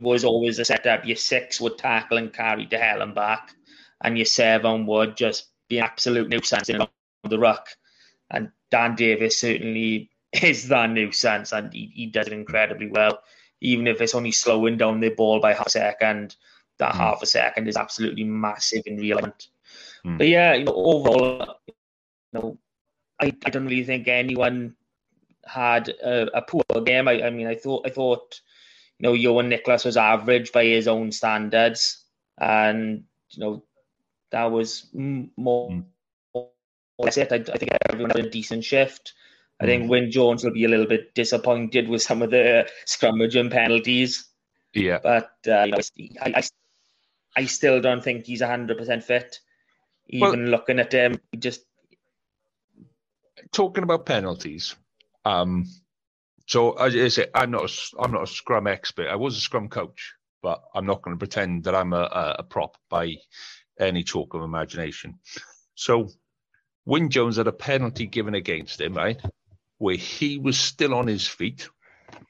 was 0.00 0.24
always 0.24 0.58
a 0.58 0.64
setup. 0.64 1.04
Your 1.06 1.16
six 1.16 1.60
would 1.60 1.78
tackle 1.78 2.18
and 2.18 2.32
carry 2.32 2.66
to 2.66 2.78
hell 2.78 3.02
and 3.02 3.14
back, 3.14 3.54
and 4.00 4.16
your 4.16 4.26
seven 4.26 4.86
would 4.86 5.16
just 5.16 5.48
be 5.68 5.78
an 5.78 5.84
absolute 5.84 6.28
nuisance 6.28 6.68
in 6.68 6.82
the 7.28 7.38
ruck. 7.38 7.68
And 8.30 8.50
Dan 8.70 8.94
Davis 8.94 9.38
certainly 9.38 10.10
is 10.32 10.68
that 10.68 10.90
nuisance, 10.90 11.52
and 11.52 11.72
he, 11.72 11.90
he 11.94 12.06
does 12.06 12.26
it 12.26 12.32
incredibly 12.32 12.88
well. 12.88 13.20
Even 13.60 13.86
if 13.86 14.00
it's 14.00 14.14
only 14.14 14.32
slowing 14.32 14.76
down 14.76 15.00
the 15.00 15.08
ball 15.08 15.40
by 15.40 15.52
half 15.52 15.66
a 15.66 15.70
second, 15.70 16.36
that 16.78 16.94
mm. 16.94 16.96
half 16.96 17.22
a 17.22 17.26
second 17.26 17.66
is 17.66 17.76
absolutely 17.76 18.24
massive 18.24 18.82
in 18.86 18.98
real 18.98 19.18
life. 19.20 19.32
Mm. 20.04 20.18
But 20.18 20.28
yeah, 20.28 20.54
you 20.54 20.64
know, 20.64 20.74
overall, 20.74 21.56
you 21.66 21.74
know, 22.32 22.58
I, 23.20 23.34
I 23.44 23.50
don't 23.50 23.66
really 23.66 23.84
think 23.84 24.06
anyone 24.06 24.76
had 25.44 25.88
a, 25.88 26.38
a 26.38 26.42
poor 26.42 26.62
game. 26.84 27.08
I, 27.08 27.22
I 27.22 27.30
mean, 27.30 27.48
I 27.48 27.56
thought 27.56 27.86
I 27.86 27.90
thought 27.90 28.40
you 28.98 29.08
know, 29.08 29.14
Ioan 29.14 29.48
Nicholas 29.48 29.84
was 29.84 29.96
average 29.96 30.52
by 30.52 30.64
his 30.64 30.88
own 30.88 31.12
standards, 31.12 32.04
and 32.38 33.04
you 33.30 33.40
know 33.40 33.62
that 34.30 34.50
was 34.50 34.86
more. 34.92 35.70
Mm. 35.70 35.84
That's 37.00 37.16
it. 37.16 37.30
I, 37.30 37.36
I, 37.36 37.58
think 37.58 37.70
everyone 37.88 38.10
had 38.10 38.26
a 38.26 38.30
decent 38.30 38.64
shift. 38.64 39.12
I 39.60 39.66
think 39.66 39.84
mm. 39.84 39.88
Wyn 39.88 40.10
Jones 40.10 40.44
will 40.44 40.52
be 40.52 40.64
a 40.64 40.68
little 40.68 40.86
bit 40.86 41.14
disappointed 41.14 41.88
with 41.88 42.02
some 42.02 42.22
of 42.22 42.30
the 42.30 42.68
scrummage 42.86 43.38
and 43.38 43.50
penalties. 43.50 44.28
Yeah, 44.72 44.98
but 45.02 45.32
uh, 45.46 45.66
I, 45.72 45.80
I, 46.22 46.42
I 47.34 47.44
still 47.46 47.80
don't 47.80 48.02
think 48.02 48.26
he's 48.26 48.42
hundred 48.42 48.78
percent 48.78 49.04
fit. 49.04 49.40
Even 50.08 50.44
well, 50.44 50.50
looking 50.50 50.78
at 50.78 50.92
him, 50.92 51.20
just 51.38 51.64
talking 53.52 53.84
about 53.84 54.06
penalties. 54.06 54.76
Um, 55.24 55.66
so 56.46 56.72
as 56.72 56.94
I 56.94 57.08
say, 57.08 57.26
I'm 57.34 57.50
not 57.50 57.70
a, 57.70 58.02
I'm 58.02 58.12
not 58.12 58.22
a 58.22 58.26
scrum 58.26 58.66
expert. 58.66 59.08
I 59.08 59.16
was 59.16 59.36
a 59.36 59.40
scrum 59.40 59.68
coach, 59.68 60.14
but 60.42 60.62
I'm 60.74 60.86
not 60.86 61.02
going 61.02 61.14
to 61.14 61.18
pretend 61.18 61.64
that 61.64 61.74
I'm 61.74 61.92
a, 61.92 62.36
a 62.38 62.42
prop 62.42 62.76
by 62.88 63.16
any 63.78 64.02
talk 64.04 64.34
of 64.34 64.42
imagination. 64.42 65.18
So 65.74 66.08
Wyn 66.86 67.10
Jones 67.10 67.36
had 67.36 67.48
a 67.48 67.52
penalty 67.52 68.06
given 68.06 68.34
against 68.34 68.80
him, 68.80 68.94
right, 68.94 69.20
where 69.78 69.96
he 69.96 70.38
was 70.38 70.58
still 70.58 70.94
on 70.94 71.06
his 71.06 71.26
feet 71.26 71.68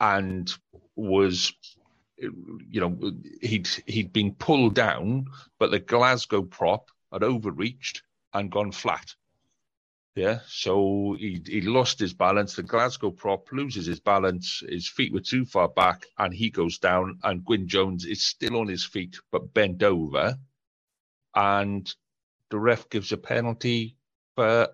and 0.01 0.53
was, 0.97 1.53
you 2.17 2.81
know, 2.81 3.13
he'd 3.41 3.69
he'd 3.87 4.13
been 4.13 4.35
pulled 4.35 4.75
down, 4.75 5.27
but 5.59 5.71
the 5.71 5.79
Glasgow 5.79 6.43
prop 6.43 6.91
had 7.13 7.23
overreached 7.23 8.03
and 8.33 8.51
gone 8.51 8.73
flat. 8.73 9.15
Yeah, 10.15 10.41
so 10.49 11.17
he, 11.17 11.41
he 11.47 11.61
lost 11.61 12.01
his 12.01 12.13
balance. 12.13 12.57
The 12.57 12.65
Glasgow 12.65 13.13
prop 13.13 13.53
loses 13.53 13.87
his 13.87 14.01
balance. 14.01 14.65
His 14.69 14.89
feet 14.89 15.13
were 15.13 15.21
too 15.21 15.45
far 15.45 15.69
back, 15.69 16.07
and 16.19 16.35
he 16.35 16.51
goes 16.51 16.79
down. 16.79 17.21
And 17.23 17.45
Wyn 17.47 17.69
Jones 17.69 18.05
is 18.05 18.25
still 18.25 18.57
on 18.57 18.67
his 18.67 18.85
feet, 18.85 19.17
but 19.31 19.55
bent 19.55 19.85
over. 19.85 20.37
And 21.37 21.95
the 22.51 22.59
ref 22.59 22.89
gives 22.91 23.13
a 23.13 23.17
penalty 23.17 23.97
for 24.35 24.67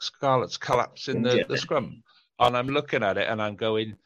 Scarlets 0.00 0.56
collapse 0.56 1.08
in 1.08 1.22
the, 1.22 1.44
the 1.48 1.58
scrum. 1.58 2.02
And 2.38 2.56
I'm 2.56 2.68
looking 2.68 3.02
at 3.02 3.18
it 3.18 3.28
and 3.28 3.40
I'm 3.40 3.56
going, 3.56 3.96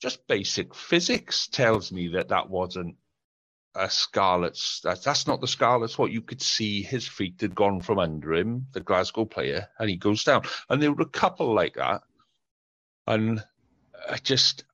just 0.00 0.26
basic 0.26 0.74
physics 0.74 1.46
tells 1.46 1.92
me 1.92 2.08
that 2.08 2.28
that 2.28 2.48
wasn't 2.48 2.96
a 3.74 3.88
Scarlets. 3.88 4.80
That's, 4.82 5.04
that's 5.04 5.26
not 5.26 5.40
the 5.40 5.46
Scarlets. 5.46 5.98
What 5.98 6.10
you 6.10 6.22
could 6.22 6.40
see, 6.40 6.82
his 6.82 7.06
feet 7.06 7.40
had 7.40 7.54
gone 7.54 7.80
from 7.80 7.98
under 7.98 8.34
him, 8.34 8.66
the 8.72 8.80
Glasgow 8.80 9.26
player, 9.26 9.68
and 9.78 9.90
he 9.90 9.96
goes 9.96 10.24
down. 10.24 10.42
And 10.68 10.82
there 10.82 10.92
were 10.92 11.02
a 11.02 11.06
couple 11.06 11.54
like 11.54 11.74
that. 11.74 12.02
And 13.06 13.44
I 14.08 14.16
just, 14.16 14.64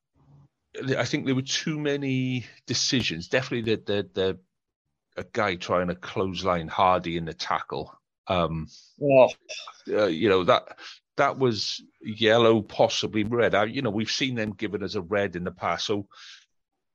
I 0.97 1.05
think 1.05 1.25
there 1.25 1.35
were 1.35 1.41
too 1.41 1.79
many 1.79 2.45
decisions. 2.65 3.27
Definitely 3.27 3.75
the 3.75 3.81
the, 3.85 4.09
the 4.13 4.39
a 5.17 5.25
guy 5.33 5.55
trying 5.55 5.87
to 5.87 5.95
clothesline 5.95 6.67
Hardy 6.67 7.17
in 7.17 7.25
the 7.25 7.33
tackle. 7.33 7.93
Um, 8.27 8.67
oh. 9.01 9.29
uh, 9.89 10.05
you 10.05 10.29
know 10.29 10.43
that 10.43 10.77
that 11.17 11.37
was 11.37 11.81
yellow, 12.01 12.61
possibly 12.61 13.23
red. 13.23 13.55
I, 13.55 13.65
you 13.65 13.81
know, 13.81 13.89
we've 13.89 14.11
seen 14.11 14.35
them 14.35 14.51
given 14.51 14.83
as 14.83 14.95
a 14.95 15.01
red 15.01 15.35
in 15.35 15.43
the 15.43 15.51
past. 15.51 15.85
So 15.85 16.07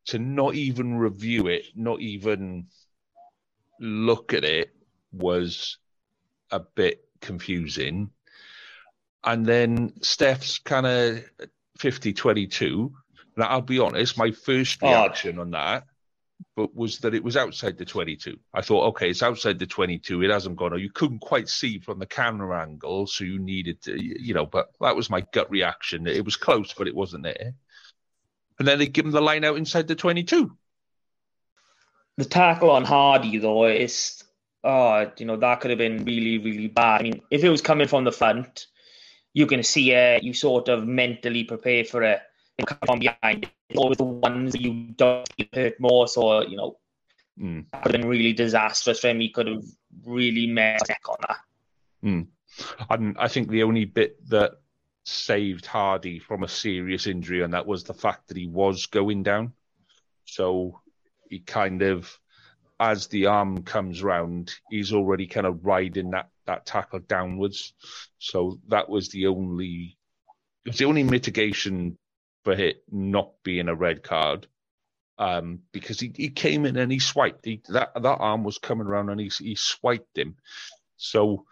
to 0.07 0.19
not 0.19 0.55
even 0.55 0.97
review 0.97 1.49
it, 1.49 1.67
not 1.75 2.01
even 2.01 2.69
look 3.81 4.33
at 4.33 4.45
it, 4.45 4.75
was 5.13 5.79
a 6.51 6.61
bit 6.61 7.05
confusing. 7.21 8.11
And 9.25 9.45
then 9.45 9.91
Steff's 10.01 10.59
kind 10.59 10.87
of 10.87 11.25
50 11.79 12.13
22. 12.13 12.93
Now, 13.37 13.47
I'll 13.47 13.61
be 13.61 13.79
honest, 13.79 14.19
my 14.19 14.31
first 14.31 14.81
reaction 14.83 15.39
oh. 15.39 15.43
on 15.43 15.51
that 15.53 15.85
but 16.57 16.75
was 16.75 16.99
that 16.99 17.15
it 17.15 17.25
was 17.25 17.37
outside 17.37 17.79
the 17.79 17.85
22. 17.85 18.39
I 18.55 18.63
thought, 18.63 18.89
okay, 18.89 19.11
it's 19.11 19.23
outside 19.23 19.59
the 19.59 19.67
22. 19.67 20.23
It 20.23 20.31
hasn't 20.31 20.57
gone, 20.57 20.73
or 20.73 20.79
you 20.79 20.91
couldn't 20.91 21.21
quite 21.21 21.49
see 21.49 21.79
from 21.79 21.99
the 21.99 22.07
camera 22.07 22.63
angle, 22.63 23.07
so 23.07 23.25
you 23.25 23.39
needed 23.39 23.83
to, 23.83 24.03
you 24.03 24.35
know. 24.35 24.47
But 24.47 24.71
that 24.81 24.97
was 24.97 25.11
my 25.11 25.23
gut 25.33 25.51
reaction. 25.51 26.07
It 26.07 26.25
was 26.25 26.37
close, 26.37 26.73
but 26.75 26.89
it 26.89 26.95
wasn't 26.95 27.25
there. 27.25 27.55
And 28.59 28.69
then 28.69 28.79
they 28.79 28.87
give 28.87 29.07
him 29.07 29.13
the 29.13 29.21
line 29.21 29.45
out 29.45 29.57
inside 29.57 29.89
the 29.89 29.95
22. 29.95 30.57
The 32.19 32.25
tackle 32.25 32.71
on 32.71 32.85
Hardy, 32.85 33.39
though, 33.39 33.67
is, 33.67 34.23
oh, 34.63 35.11
you 35.17 35.27
know, 35.27 35.37
that 35.37 35.61
could 35.61 35.71
have 35.71 35.79
been 35.79 36.05
really, 36.05 36.39
really 36.39 36.69
bad. 36.69 37.01
I 37.01 37.05
mean, 37.05 37.23
if 37.31 37.43
it 37.43 37.49
was 37.49 37.63
coming 37.63 37.89
from 37.89 38.05
the 38.05 38.13
front, 38.13 38.67
you 39.33 39.47
can 39.47 39.63
see 39.63 39.93
it, 39.93 40.23
you 40.23 40.35
sort 40.35 40.69
of 40.69 40.87
mentally 40.87 41.45
prepare 41.45 41.85
for 41.85 42.03
it 42.03 42.21
come 42.67 42.79
from 42.87 42.99
behind. 42.99 43.51
Always 43.77 43.99
the 43.99 44.05
ones 44.05 44.53
that 44.53 44.61
you 44.61 44.93
don't 44.97 45.29
hurt 45.53 45.81
more. 45.81 46.09
So, 46.09 46.43
you 46.47 46.57
know, 46.57 46.79
mm. 47.39 47.65
that 47.73 47.85
would 47.85 47.93
have 47.93 48.01
been 48.03 48.11
really 48.11 48.33
disastrous 48.33 49.01
for 49.01 49.09
him. 49.09 49.21
He 49.21 49.31
could 49.31 49.47
have 49.47 49.65
really 50.05 50.47
messed 50.47 50.91
up 50.91 50.99
on 51.09 51.17
that. 51.29 51.39
Mm. 52.05 52.27
And 52.91 53.17
I 53.19 53.29
think 53.29 53.49
the 53.49 53.63
only 53.63 53.85
bit 53.85 54.29
that 54.29 54.53
saved 55.05 55.67
Hardy 55.67 56.19
from 56.19 56.43
a 56.43 56.49
serious 56.49 57.07
injury, 57.07 57.43
and 57.43 57.55
that 57.55 57.67
was 57.67 57.85
the 57.85 57.95
fact 57.95 58.29
that 58.29 58.37
he 58.37 58.47
was 58.47 58.87
going 58.87 59.23
down. 59.23 59.53
So 60.25 60.81
he 61.29 61.41
kind 61.41 61.83
of, 61.83 62.19
as 62.79 63.07
the 63.07 63.27
arm 63.27 63.63
comes 63.63 64.03
round, 64.03 64.55
he's 64.71 64.93
already 64.93 65.27
kind 65.27 65.47
of 65.47 65.65
riding 65.65 66.11
that 66.11 66.29
that 66.47 66.67
tackle 66.67 66.99
downwards. 66.99 67.73
So 68.19 68.59
that 68.69 68.89
was 68.89 69.09
the 69.11 69.29
only, 69.29 69.97
it 70.65 70.71
was 70.71 70.79
the 70.79 70.87
only 70.87 71.05
mitigation 71.05 71.97
for 72.45 72.53
it 72.53 72.83
not 72.91 73.31
being 73.43 73.69
a 73.69 73.75
red 73.75 74.03
card 74.03 74.47
um, 75.19 75.61
because 75.73 76.01
he, 76.01 76.13
he 76.17 76.29
came 76.31 76.67
in 76.67 76.77
and 76.77 76.91
he 76.91 76.99
swiped. 76.99 77.45
He, 77.45 77.63
that 77.69 77.93
that 77.95 78.19
arm 78.19 78.45
was 78.45 78.59
coming 78.59 78.87
around 78.87 79.11
and 79.11 79.21
he 79.21 79.31
he 79.39 79.55
swiped 79.55 80.17
him. 80.17 80.37
So 80.97 81.47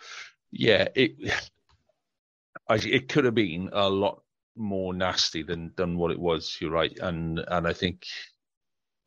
yeah, 0.50 0.88
it 0.94 1.12
it 2.70 3.08
could 3.08 3.24
have 3.24 3.34
been 3.34 3.70
a 3.72 3.88
lot 3.88 4.22
more 4.56 4.92
nasty 4.94 5.42
than 5.42 5.72
than 5.76 5.96
what 5.96 6.10
it 6.10 6.18
was. 6.18 6.56
You're 6.60 6.70
right, 6.70 6.96
and 7.00 7.38
and 7.38 7.66
I 7.66 7.72
think 7.72 8.06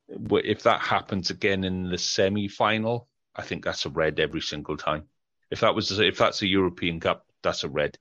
if 0.07 0.63
that 0.63 0.81
happens 0.81 1.29
again 1.29 1.63
in 1.63 1.89
the 1.89 1.97
semi 1.97 2.47
final, 2.47 3.09
I 3.35 3.41
think 3.41 3.65
that's 3.65 3.85
a 3.85 3.89
red 3.89 4.19
every 4.19 4.41
single 4.41 4.77
time. 4.77 5.03
If 5.49 5.61
that 5.61 5.75
was 5.75 5.91
if 5.99 6.17
that's 6.17 6.41
a 6.41 6.47
European 6.47 6.99
Cup, 6.99 7.25
that's 7.41 7.63
a 7.63 7.69
red, 7.69 7.97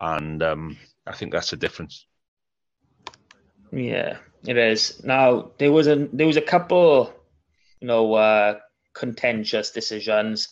and 0.00 0.42
um, 0.42 0.76
I 1.06 1.12
think 1.12 1.32
that's 1.32 1.50
the 1.50 1.56
difference. 1.56 2.06
Yeah, 3.72 4.18
it 4.46 4.56
is. 4.56 5.02
Now 5.04 5.52
there 5.58 5.72
was 5.72 5.86
a 5.86 6.08
there 6.12 6.26
was 6.26 6.36
a 6.36 6.42
couple, 6.42 7.12
you 7.80 7.88
know, 7.88 8.14
uh, 8.14 8.58
contentious 8.94 9.70
decisions, 9.70 10.48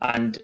and 0.00 0.38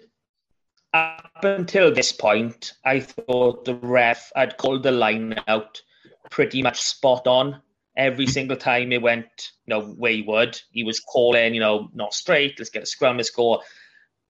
up 0.93 1.43
until 1.43 1.93
this 1.93 2.11
point, 2.11 2.73
I 2.83 2.99
thought 2.99 3.65
the 3.65 3.75
ref 3.75 4.31
had 4.35 4.57
called 4.57 4.83
the 4.83 4.91
line 4.91 5.39
out 5.47 5.81
pretty 6.29 6.61
much 6.61 6.81
spot 6.81 7.27
on. 7.27 7.61
Every 7.95 8.27
single 8.27 8.57
time 8.57 8.91
it 8.91 9.01
went, 9.01 9.51
you 9.65 9.73
know, 9.73 9.95
wayward, 9.97 10.59
he 10.71 10.83
was 10.83 10.99
calling, 10.99 11.53
you 11.53 11.59
know, 11.59 11.89
not 11.93 12.13
straight. 12.13 12.57
Let's 12.57 12.69
get 12.69 12.83
a 12.83 12.85
scrum, 12.85 13.17
let's 13.17 13.29
score, 13.29 13.61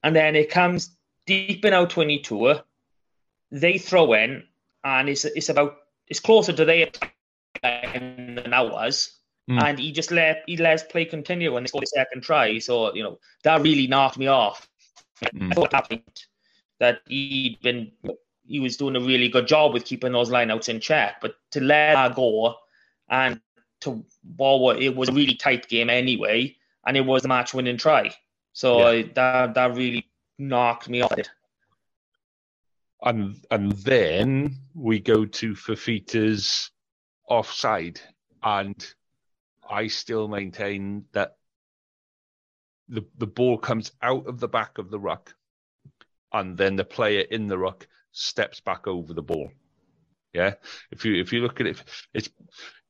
and 0.03 0.15
then 0.15 0.35
it 0.35 0.49
comes 0.49 0.95
deep 1.25 1.65
in 1.65 1.73
our 1.73 1.87
twenty-two. 1.87 2.55
They 3.51 3.77
throw 3.77 4.13
in, 4.13 4.43
and 4.83 5.09
it's 5.09 5.25
it's 5.25 5.49
about 5.49 5.75
it's 6.07 6.19
closer 6.19 6.53
to 6.53 6.65
their 6.65 6.89
than 7.61 8.53
I 8.53 8.61
was. 8.61 9.17
Mm. 9.49 9.63
And 9.63 9.79
he 9.79 9.91
just 9.91 10.11
let 10.11 10.43
he 10.47 10.57
let 10.57 10.73
us 10.73 10.83
play 10.83 11.05
continue 11.05 11.55
and 11.55 11.65
they 11.65 11.67
scored 11.67 11.83
the 11.83 11.87
second 11.87 12.21
try. 12.21 12.59
So, 12.59 12.93
you 12.93 13.03
know, 13.03 13.19
that 13.43 13.61
really 13.61 13.87
knocked 13.87 14.17
me 14.17 14.27
off. 14.27 14.67
Mm. 15.23 15.51
I 15.51 15.55
thought 15.55 15.71
that, 15.71 16.25
that 16.79 16.99
he'd 17.07 17.59
been 17.61 17.91
he 18.47 18.59
was 18.59 18.77
doing 18.77 18.95
a 18.95 18.99
really 18.99 19.29
good 19.29 19.47
job 19.47 19.73
with 19.73 19.85
keeping 19.85 20.11
those 20.11 20.29
lineouts 20.29 20.69
in 20.69 20.79
check. 20.79 21.21
But 21.21 21.35
to 21.51 21.61
let 21.61 21.93
that 21.93 22.15
go 22.15 22.55
and 23.09 23.39
to 23.81 24.03
well, 24.37 24.71
it 24.71 24.95
was 24.95 25.09
a 25.09 25.13
really 25.13 25.35
tight 25.35 25.67
game 25.67 25.89
anyway, 25.89 26.55
and 26.85 26.97
it 26.97 27.05
was 27.05 27.23
the 27.23 27.27
match 27.27 27.53
winning 27.53 27.77
try. 27.77 28.13
So 28.53 28.91
yeah. 28.91 29.07
that 29.15 29.53
that 29.55 29.75
really 29.75 30.07
knocked 30.37 30.89
me 30.89 31.01
off 31.01 31.17
it. 31.17 31.29
And 33.03 33.37
and 33.49 33.71
then 33.71 34.57
we 34.73 34.99
go 34.99 35.25
to 35.25 35.53
Fifita's 35.53 36.70
offside, 37.31 38.01
and 38.43 38.93
I 39.67 39.87
still 39.87 40.27
maintain 40.27 41.05
that 41.13 41.37
the 42.89 43.05
the 43.17 43.27
ball 43.27 43.57
comes 43.57 43.91
out 44.01 44.27
of 44.27 44.39
the 44.39 44.49
back 44.49 44.77
of 44.77 44.91
the 44.91 44.99
ruck, 44.99 45.33
and 46.33 46.57
then 46.57 46.75
the 46.75 46.83
player 46.83 47.21
in 47.21 47.47
the 47.47 47.57
ruck 47.57 47.87
steps 48.11 48.59
back 48.59 48.85
over 48.85 49.13
the 49.13 49.21
ball. 49.21 49.49
Yeah, 50.33 50.55
if 50.91 51.05
you 51.05 51.21
if 51.21 51.31
you 51.31 51.41
look 51.41 51.61
at 51.61 51.67
it, 51.67 51.81
it's 52.13 52.29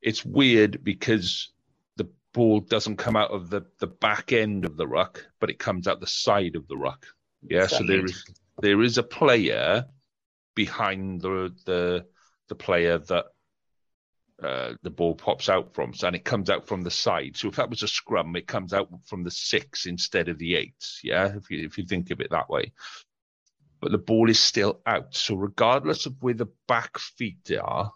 it's 0.02 0.26
weird 0.26 0.84
because 0.84 1.52
the 1.98 2.10
ball 2.34 2.62
doesn't 2.62 2.98
come 2.98 3.16
out 3.16 3.30
of 3.30 3.52
the 3.52 3.62
the 3.78 3.88
back 3.88 4.34
end 4.34 4.66
of 4.66 4.76
the 4.76 4.88
ruck, 4.88 5.24
but 5.40 5.52
it 5.52 5.60
comes 5.60 5.88
out 5.88 6.00
the 6.00 6.08
side 6.08 6.56
of 6.56 6.68
the 6.68 6.78
ruck. 6.78 7.06
Yeah, 7.44 7.68
so 7.68 7.84
there 7.84 8.04
is 8.04 8.26
there 8.60 8.82
is 8.82 8.98
a 8.98 9.04
player 9.04 9.86
behind 10.56 11.22
the 11.22 11.54
the 11.66 12.06
the 12.50 12.56
player 12.56 12.98
that 12.98 13.26
uh, 14.44 14.74
the 14.82 14.90
ball 14.90 15.14
pops 15.14 15.50
out 15.50 15.74
from, 15.74 15.94
so 15.94 16.08
and 16.08 16.16
it 16.16 16.24
comes 16.24 16.50
out 16.50 16.68
from 16.68 16.82
the 16.82 16.92
side. 16.92 17.38
So 17.38 17.48
if 17.48 17.56
that 17.58 17.70
was 17.70 17.84
a 17.84 17.88
scrum, 17.88 18.36
it 18.36 18.48
comes 18.48 18.74
out 18.74 18.90
from 19.06 19.24
the 19.24 19.32
six 19.32 19.86
instead 19.86 20.30
of 20.30 20.40
the 20.40 20.56
eight. 20.56 20.84
Yeah, 21.04 21.36
if 21.36 21.52
you 21.52 21.66
if 21.66 21.78
you 21.78 21.86
think 21.86 22.10
of 22.10 22.22
it 22.22 22.32
that 22.32 22.50
way. 22.50 22.72
But 23.80 23.92
the 23.92 23.98
ball 23.98 24.30
is 24.30 24.40
still 24.40 24.82
out. 24.86 25.16
So 25.16 25.36
regardless 25.36 26.06
of 26.06 26.16
where 26.22 26.34
the 26.34 26.50
back 26.68 26.98
feet 27.00 27.52
are, 27.60 27.92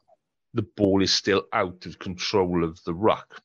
the 0.53 0.63
ball 0.63 1.01
is 1.01 1.13
still 1.13 1.43
out 1.51 1.85
of 1.85 1.99
control 1.99 2.63
of 2.63 2.83
the 2.83 2.93
ruck, 2.93 3.41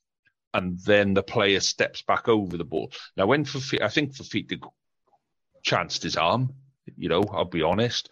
and 0.53 0.79
then 0.81 1.15
the 1.15 1.23
player 1.23 1.61
steps 1.61 2.03
back 2.03 2.29
over 2.29 2.57
the 2.57 2.65
ball. 2.65 2.93
Now, 3.17 3.27
when 3.27 3.45
for 3.47 3.83
I 3.83 3.89
think 3.89 4.15
for 4.15 4.25
feet, 4.25 4.49
Fifita 4.49 4.69
chanced 5.63 6.03
his 6.03 6.17
arm. 6.17 6.55
You 6.97 7.09
know, 7.09 7.23
I'll 7.33 7.45
be 7.45 7.63
honest, 7.63 8.11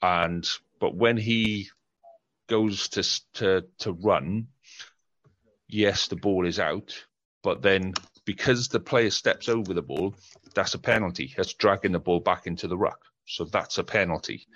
and 0.00 0.48
but 0.80 0.94
when 0.94 1.18
he 1.18 1.68
goes 2.50 2.88
to 2.88 3.02
to 3.34 3.64
to 3.78 3.92
run, 3.92 4.48
yes, 5.68 6.08
the 6.08 6.16
ball 6.16 6.46
is 6.46 6.58
out, 6.58 6.92
but 7.42 7.62
then 7.62 7.94
because 8.26 8.68
the 8.68 8.80
player 8.80 9.10
steps 9.10 9.48
over 9.48 9.72
the 9.72 9.82
ball, 9.82 10.14
that's 10.54 10.74
a 10.74 10.78
penalty. 10.78 11.32
That's 11.36 11.54
dragging 11.54 11.92
the 11.92 11.98
ball 11.98 12.20
back 12.20 12.46
into 12.46 12.68
the 12.68 12.76
ruck. 12.76 13.00
So 13.26 13.44
that's 13.44 13.78
a 13.78 13.84
penalty. 13.84 14.46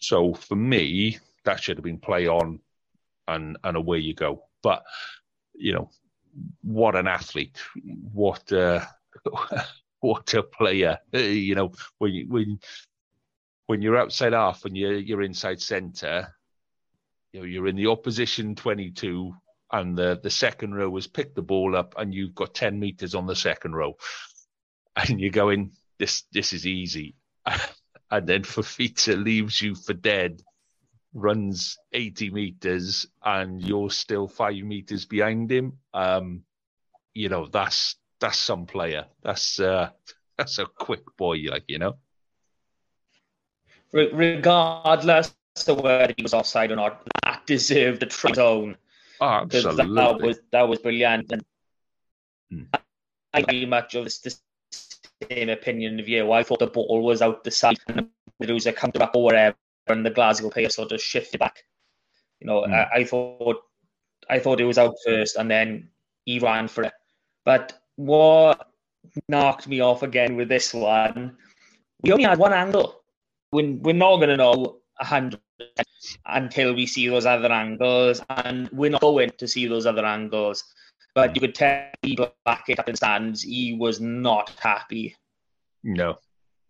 So 0.00 0.34
for 0.34 0.56
me, 0.56 1.18
that 1.44 1.62
should 1.62 1.76
have 1.76 1.84
been 1.84 1.98
play 1.98 2.26
on 2.26 2.58
and 3.28 3.56
and 3.62 3.76
away 3.76 3.98
you 3.98 4.14
go. 4.14 4.42
But 4.62 4.82
you 5.54 5.74
know, 5.74 5.90
what 6.62 6.96
an 6.96 7.06
athlete. 7.06 7.58
What 8.12 8.50
uh 8.52 8.84
what 10.00 10.32
a 10.34 10.42
player. 10.42 10.98
You 11.12 11.54
know, 11.54 11.72
when 11.98 12.12
you, 12.12 12.26
when 12.28 12.58
when 13.66 13.82
you're 13.82 13.98
outside 13.98 14.32
half 14.32 14.64
and 14.64 14.76
you're 14.76 14.98
you're 14.98 15.22
inside 15.22 15.60
centre, 15.60 16.34
you 17.34 17.40
know, 17.40 17.46
you're 17.46 17.66
in 17.66 17.74
the 17.74 17.88
opposition 17.88 18.54
22 18.54 19.34
and 19.72 19.98
the, 19.98 20.20
the 20.22 20.30
second 20.30 20.72
row 20.72 20.94
has 20.94 21.08
picked 21.08 21.34
the 21.34 21.42
ball 21.42 21.76
up 21.76 21.94
and 21.98 22.14
you've 22.14 22.34
got 22.34 22.54
10 22.54 22.78
meters 22.78 23.16
on 23.16 23.26
the 23.26 23.34
second 23.34 23.74
row 23.74 23.96
and 24.96 25.20
you're 25.20 25.30
going, 25.30 25.72
this, 25.98 26.22
this 26.32 26.52
is 26.52 26.64
easy. 26.64 27.16
and 28.10 28.26
then 28.26 28.42
Fifita 28.42 29.22
leaves 29.22 29.60
you 29.60 29.74
for 29.74 29.94
dead, 29.94 30.42
runs 31.12 31.76
80 31.92 32.30
meters 32.30 33.06
and 33.24 33.60
you're 33.60 33.90
still 33.90 34.28
five 34.28 34.62
meters 34.62 35.04
behind 35.04 35.50
him. 35.50 35.78
Um, 35.92 36.44
you 37.14 37.28
know, 37.28 37.48
that's, 37.48 37.96
that's 38.20 38.38
some 38.38 38.66
player. 38.66 39.06
That's, 39.24 39.58
uh, 39.58 39.90
that's 40.38 40.60
a 40.60 40.66
quick 40.66 41.16
boy, 41.16 41.38
like, 41.50 41.64
you 41.66 41.80
know? 41.80 41.96
Regardless 43.92 45.34
of 45.66 45.80
whether 45.80 46.12
he 46.16 46.22
was 46.22 46.34
offside 46.34 46.72
or 46.72 46.76
not, 46.76 47.06
deserved 47.46 48.02
a 48.02 48.06
try 48.06 48.32
zone. 48.32 48.76
Oh, 49.20 49.26
absolutely. 49.26 49.94
That 49.94 50.20
was, 50.20 50.38
that 50.52 50.68
was 50.68 50.78
brilliant. 50.80 51.32
And 51.32 51.44
Hmm. 52.50 52.64
I 53.32 53.42
very 53.42 53.66
much 53.66 53.94
of 53.94 54.04
the 54.04 54.36
same 55.28 55.48
opinion 55.48 55.98
of 55.98 56.08
you. 56.08 56.30
I 56.32 56.42
thought 56.42 56.58
the 56.58 56.66
ball 56.66 57.02
was 57.02 57.22
out 57.22 57.42
the 57.42 57.50
side 57.50 57.78
and 57.88 58.08
there 58.38 58.54
was 58.54 58.66
a 58.66 58.72
counter 58.72 58.98
back 58.98 59.14
or 59.14 59.24
whatever, 59.24 59.56
and 59.86 60.04
the 60.04 60.10
Glasgow 60.10 60.50
player 60.50 60.68
sort 60.68 60.92
of 60.92 61.00
shifted 61.00 61.38
back. 61.40 61.64
You 62.40 62.46
know, 62.46 62.64
Hmm. 62.64 62.72
I, 62.72 62.88
I 62.96 63.04
thought 63.04 63.62
I 64.28 64.38
thought 64.38 64.60
it 64.60 64.64
was 64.64 64.78
out 64.78 64.94
first, 65.04 65.36
and 65.36 65.50
then 65.50 65.88
he 66.24 66.38
ran 66.38 66.68
for 66.68 66.84
it. 66.84 66.92
But 67.44 67.80
what 67.96 68.68
knocked 69.28 69.68
me 69.68 69.80
off 69.80 70.02
again 70.02 70.36
with 70.36 70.48
this 70.48 70.72
one, 70.72 71.36
we 72.02 72.12
only 72.12 72.24
had 72.24 72.38
one 72.38 72.52
angle. 72.52 73.02
We're, 73.52 73.72
we're 73.72 73.94
not 73.94 74.16
going 74.16 74.30
to 74.30 74.36
know 74.36 74.80
a 74.98 75.04
hundred 75.04 75.40
until 76.26 76.74
we 76.74 76.86
see 76.86 77.08
those 77.08 77.26
other 77.26 77.52
angles, 77.52 78.22
and 78.28 78.68
we're 78.70 78.90
not 78.90 79.00
going 79.00 79.30
to 79.38 79.48
see 79.48 79.66
those 79.66 79.86
other 79.86 80.04
angles. 80.04 80.64
But 81.14 81.34
you 81.34 81.40
could 81.40 81.54
tell 81.54 81.88
he 82.02 82.16
back 82.44 82.66
up 82.78 82.88
in 82.88 82.96
stands. 82.96 83.42
He 83.42 83.74
was 83.74 84.00
not 84.00 84.50
happy. 84.60 85.16
No, 85.82 86.18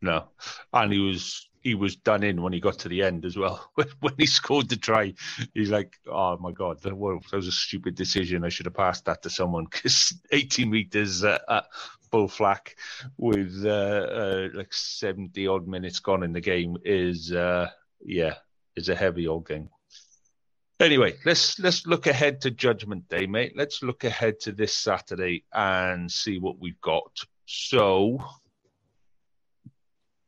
no, 0.02 0.28
and 0.72 0.92
he 0.92 0.98
was 0.98 1.48
he 1.64 1.74
was 1.74 1.96
done 1.96 2.22
in 2.22 2.42
when 2.42 2.52
he 2.52 2.60
got 2.60 2.78
to 2.80 2.88
the 2.90 3.02
end 3.02 3.24
as 3.24 3.38
well. 3.38 3.72
when 4.00 4.14
he 4.18 4.26
scored 4.26 4.68
the 4.68 4.76
try, 4.76 5.14
he's 5.54 5.70
like, 5.70 5.96
"Oh 6.06 6.36
my 6.36 6.52
god, 6.52 6.80
that 6.82 6.94
was, 6.94 7.24
a 7.32 7.50
stupid 7.50 7.94
decision. 7.94 8.44
I 8.44 8.50
should 8.50 8.66
have 8.66 8.74
passed 8.74 9.06
that 9.06 9.22
to 9.22 9.30
someone." 9.30 9.66
Because 9.72 10.14
80 10.30 10.66
meters 10.66 11.24
uh, 11.24 11.38
at 11.48 11.64
full 12.10 12.28
flack 12.28 12.76
with 13.16 13.64
uh, 13.64 13.68
uh, 13.68 14.48
like 14.52 14.72
70 14.72 15.46
odd 15.46 15.66
minutes 15.66 15.98
gone 15.98 16.22
in 16.22 16.32
the 16.32 16.40
game 16.40 16.76
is, 16.84 17.32
uh, 17.32 17.70
yeah, 18.04 18.34
is 18.76 18.88
a 18.88 18.94
heavy 18.94 19.26
old 19.26 19.46
game. 19.48 19.68
Anyway, 20.80 21.14
let's 21.24 21.58
let's 21.60 21.86
look 21.86 22.06
ahead 22.06 22.40
to 22.40 22.50
Judgment 22.50 23.08
Day, 23.08 23.26
mate. 23.26 23.52
Let's 23.56 23.82
look 23.82 24.02
ahead 24.04 24.40
to 24.40 24.52
this 24.52 24.76
Saturday 24.76 25.44
and 25.52 26.10
see 26.10 26.38
what 26.38 26.58
we've 26.58 26.80
got. 26.80 27.24
So, 27.46 28.18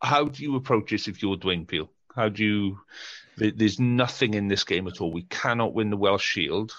how 0.00 0.26
do 0.26 0.42
you 0.42 0.54
approach 0.54 0.90
this 0.90 1.09
if 1.09 1.20
you're 1.20 1.37
Dwayne 1.37 1.66
Peel? 1.66 1.90
How 2.14 2.28
do 2.28 2.44
you? 2.44 2.78
There's 3.37 3.80
nothing 3.80 4.35
in 4.35 4.48
this 4.48 4.64
game 4.64 4.87
at 4.87 5.00
all. 5.00 5.12
We 5.12 5.24
cannot 5.24 5.74
win 5.74 5.90
the 5.90 5.96
Welsh 5.96 6.24
Shield, 6.24 6.72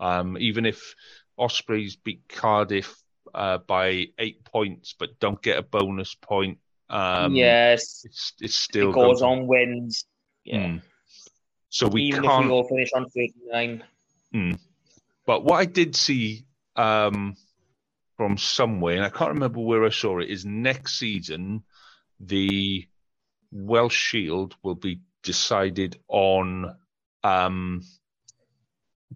um, 0.00 0.38
even 0.38 0.64
if 0.64 0.94
Ospreys 1.36 1.96
beat 1.96 2.22
Cardiff 2.28 2.96
uh, 3.34 3.58
by 3.58 4.06
eight 4.18 4.44
points, 4.44 4.94
but 4.98 5.18
don't 5.18 5.42
get 5.42 5.58
a 5.58 5.62
bonus 5.62 6.14
point. 6.14 6.58
Um, 6.88 7.34
yes, 7.34 8.02
it's 8.04 8.34
it's 8.40 8.54
still 8.54 8.90
it 8.90 8.94
goes 8.94 9.20
on 9.20 9.46
wins. 9.46 10.06
Yeah, 10.44 10.66
Mm. 10.66 10.82
So 11.70 11.88
we 11.88 12.02
even 12.02 12.22
can't. 12.22 12.44
if 12.44 12.50
we 12.50 12.52
all 12.52 12.68
finish 12.68 12.92
on 12.92 13.08
thirty 13.08 13.32
nine. 13.50 13.84
But 15.26 15.44
what 15.44 15.56
I 15.56 15.64
did 15.64 15.96
see 15.96 16.44
um, 16.76 17.36
from 18.16 18.36
somewhere, 18.36 18.96
and 18.96 19.04
I 19.04 19.08
can't 19.08 19.32
remember 19.32 19.60
where 19.60 19.84
I 19.84 19.90
saw 19.90 20.18
it, 20.20 20.28
is 20.28 20.44
next 20.44 20.98
season 20.98 21.64
the 22.20 22.86
Welsh 23.50 23.96
Shield 23.96 24.54
will 24.62 24.74
be 24.74 25.00
decided 25.22 25.98
on 26.08 26.76
um, 27.22 27.82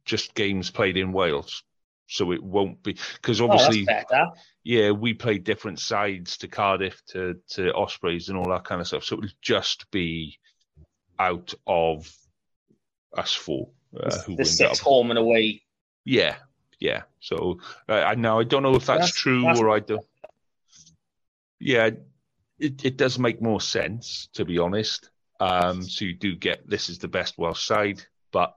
just 0.05 0.35
games 0.35 0.71
played 0.71 0.97
in 0.97 1.13
Wales. 1.13 1.63
So 2.09 2.33
it 2.33 2.43
won't 2.43 2.83
be 2.83 2.97
because 3.15 3.41
obviously, 3.41 3.87
oh, 4.13 4.27
yeah, 4.65 4.91
we 4.93 5.13
play 5.13 5.39
different 5.39 5.79
sides 5.79 6.39
to 6.39 6.49
Cardiff, 6.49 7.03
to 7.09 7.37
to 7.51 7.73
Ospreys, 7.75 8.31
and 8.31 8.39
all 8.39 8.49
that 8.51 8.65
kind 8.65 8.81
of 8.81 8.87
stuff. 8.87 9.05
So 9.05 9.19
it'll 9.19 9.29
just 9.43 9.91
be 9.91 10.39
out 11.19 11.55
of 11.67 12.11
us 13.17 13.35
four 13.35 13.71
uh, 13.99 14.17
who 14.27 14.37
the 14.37 14.45
six 14.45 14.79
home 14.79 15.11
and 15.11 15.19
away. 15.19 15.63
Yeah, 16.05 16.37
yeah. 16.79 17.03
So 17.21 17.61
uh, 17.89 17.95
I 17.95 18.15
now 18.15 18.39
I 18.41 18.45
don't 18.45 18.63
know 18.63 18.75
if 18.77 18.87
that's, 18.87 19.01
That's- 19.01 19.13
true 19.15 19.43
that's- 19.43 19.61
or 19.61 19.71
I 19.71 19.81
don't. 19.81 20.05
Yeah, 21.61 21.91
it 22.59 22.85
it 22.85 22.97
does 22.97 23.19
make 23.19 23.43
more 23.43 23.61
sense 23.61 24.29
to 24.35 24.45
be 24.45 24.59
honest. 24.59 25.11
Um, 25.41 25.83
so 25.83 26.05
you 26.05 26.15
do 26.15 26.35
get 26.35 26.69
this 26.69 26.89
is 26.89 26.99
the 26.99 27.09
best 27.09 27.39
Welsh 27.39 27.65
side, 27.65 28.03
but 28.33 28.57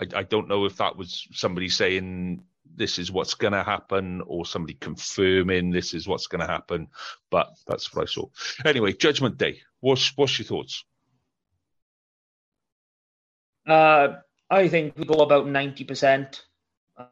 I, 0.00 0.06
I 0.20 0.22
don't 0.22 0.48
know 0.48 0.64
if 0.64 0.76
that 0.76 0.96
was 0.96 1.26
somebody 1.32 1.68
saying 1.68 2.42
this 2.72 2.98
is 2.98 3.10
what's 3.10 3.34
going 3.34 3.52
to 3.52 3.62
happen 3.64 4.22
or 4.26 4.46
somebody 4.46 4.74
confirming 4.74 5.70
this 5.70 5.92
is 5.92 6.06
what's 6.06 6.28
going 6.28 6.40
to 6.40 6.46
happen. 6.46 6.88
But 7.30 7.48
that's 7.66 7.92
what 7.94 8.02
I 8.02 8.06
saw. 8.06 8.26
Anyway, 8.64 8.92
Judgment 8.92 9.36
Day. 9.38 9.60
What's 9.80 10.16
what's 10.16 10.38
your 10.38 10.46
thoughts? 10.46 10.84
Uh, 13.70 14.20
I 14.50 14.68
think 14.68 14.96
we 14.98 15.04
go 15.06 15.22
about 15.22 15.46
ninety 15.48 15.84
percent. 15.84 16.44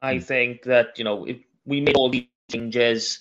I 0.03 0.18
Hmm. 0.18 0.21
think 0.21 0.62
that 0.64 0.99
you 0.99 1.05
know 1.05 1.25
if 1.27 1.38
we 1.64 1.81
made 1.81 1.97
all 1.97 2.11
these 2.11 2.27
changes 2.51 3.21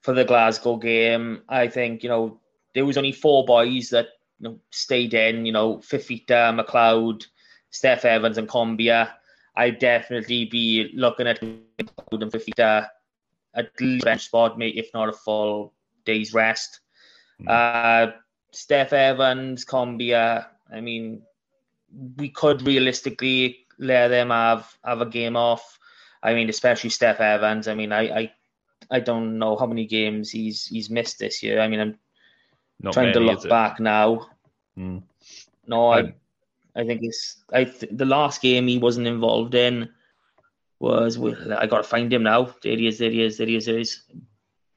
for 0.00 0.14
the 0.14 0.24
Glasgow 0.24 0.76
game. 0.76 1.42
I 1.48 1.68
think 1.68 2.02
you 2.02 2.08
know 2.08 2.40
there 2.74 2.84
was 2.86 2.96
only 2.96 3.12
four 3.12 3.44
boys 3.44 3.90
that 3.90 4.06
you 4.40 4.48
know 4.48 4.60
stayed 4.70 5.14
in. 5.14 5.46
You 5.46 5.52
know, 5.52 5.78
Fifita, 5.78 6.54
Macleod, 6.54 7.26
Steff 7.70 8.04
Evans, 8.04 8.38
and 8.38 8.48
Combia. 8.48 9.12
I'd 9.54 9.78
definitely 9.78 10.46
be 10.46 10.90
looking 10.94 11.26
at 11.26 11.42
Macleod 11.42 12.22
and 12.22 12.32
Fifita 12.32 12.88
at 13.54 13.80
least 13.80 14.04
bench 14.04 14.24
spot, 14.24 14.58
maybe 14.58 14.78
if 14.78 14.78
not 14.94 15.08
a 15.08 15.12
full 15.12 15.74
day's 16.04 16.32
rest. 16.32 16.80
Hmm. 17.38 17.48
Uh, 17.48 18.06
Steff 18.52 18.92
Evans, 18.92 19.64
Combia. 19.64 20.46
I 20.72 20.80
mean, 20.80 21.22
we 22.16 22.28
could 22.28 22.62
realistically 22.62 23.66
let 23.78 24.08
them 24.08 24.30
have 24.30 24.76
have 24.84 25.00
a 25.00 25.06
game 25.06 25.36
off. 25.36 25.78
I 26.22 26.34
mean, 26.34 26.48
especially 26.48 26.90
Steff 26.90 27.20
Evans. 27.20 27.68
I 27.68 27.74
mean, 27.74 27.92
I 27.92 28.02
I, 28.20 28.32
I 28.90 29.00
don't 29.00 29.38
know 29.38 29.56
how 29.56 29.66
many 29.66 29.86
games 29.86 30.30
he's 30.30 30.66
he's 30.66 30.90
missed 30.90 31.18
this 31.18 31.42
year. 31.42 31.60
I 31.60 31.68
mean, 31.68 31.80
I'm 31.80 31.98
Not 32.80 32.94
trying 32.94 33.12
to 33.12 33.20
look 33.20 33.48
back 33.48 33.80
now. 33.80 34.28
Hmm. 34.76 34.98
No, 35.66 35.92
I 35.92 36.14
I 36.74 36.84
think 36.84 37.00
it's 37.02 37.42
I 37.52 37.64
th- 37.64 37.92
the 37.92 38.06
last 38.06 38.40
game 38.40 38.66
he 38.66 38.78
wasn't 38.78 39.06
involved 39.06 39.54
in 39.54 39.90
was 40.82 41.16
with, 41.16 41.38
I 41.52 41.66
gotta 41.66 41.84
find 41.84 42.12
him 42.12 42.24
now. 42.24 42.54
There 42.62 42.76
he 42.76 42.88
is. 42.88 42.98
There 42.98 43.10
he 43.10 43.22
is. 43.22 43.38
There 43.38 43.46
he 43.46 43.56
is. 43.56 43.66
There 43.66 43.76
he 43.76 43.82
is. 43.82 44.02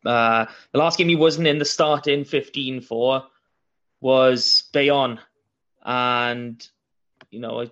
Uh, 0.06 0.46
the 0.72 0.78
last 0.78 1.00
game 1.00 1.10
he 1.10 1.16
wasn't 1.16 1.48
in 1.48 1.58
the 1.58 1.66
start 1.66 2.06
in 2.06 2.26
15 2.26 2.82
for 2.82 3.24
was 4.02 4.70
Bayonne, 4.72 5.20
and 5.84 6.68
you 7.32 7.40
know 7.40 7.62
I 7.62 7.72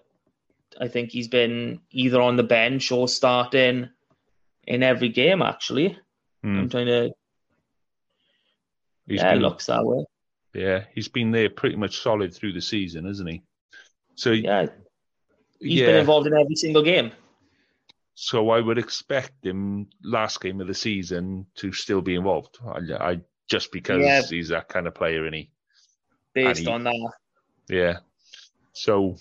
I 0.80 0.88
think 0.88 1.12
he's 1.12 1.28
been 1.28 1.80
either 1.92 2.22
on 2.22 2.36
the 2.36 2.44
bench 2.44 2.92
or 2.92 3.08
starting 3.08 3.90
in 4.66 4.84
every 4.84 5.10
game. 5.10 5.42
Actually, 5.42 5.98
Hmm. 6.44 6.60
I'm 6.60 6.70
trying 6.70 6.88
to. 6.88 7.12
He's 9.08 9.20
yeah, 9.22 9.34
been- 9.34 9.42
looks 9.42 9.66
that 9.68 9.86
way. 9.86 10.06
Yeah, 10.54 10.86
he's 10.94 11.08
been 11.08 11.32
there 11.32 11.50
pretty 11.50 11.76
much 11.78 11.98
solid 12.00 12.34
through 12.34 12.54
the 12.54 12.62
season, 12.62 13.06
hasn't 13.06 13.28
he? 13.30 13.42
So 14.16 14.32
Yeah, 14.32 14.68
he's 15.60 15.80
yeah, 15.80 15.88
been 15.88 15.96
involved 15.98 16.28
in 16.28 16.34
every 16.34 16.56
single 16.56 16.84
game. 16.84 17.12
so 18.14 18.52
I 18.52 18.60
would 18.62 18.78
expect 18.78 19.44
him 19.44 19.88
last 20.04 20.40
game 20.42 20.62
of 20.62 20.68
the 20.68 20.76
season 20.76 21.48
to 21.56 21.72
still 21.72 22.02
be 22.02 22.14
involved. 22.14 22.60
I, 22.64 22.80
I 23.14 23.22
just 23.50 23.72
because 23.72 24.04
Yeah. 24.04 24.22
he's 24.22 24.50
that 24.50 24.70
kind 24.70 24.86
of 24.86 24.94
player, 24.94 25.26
and 25.26 25.34
he, 25.36 25.50
Based 26.36 26.62
he- 26.62 26.68
on 26.68 26.84
that, 26.84 27.12
yeah. 27.70 27.98
So 28.74 29.18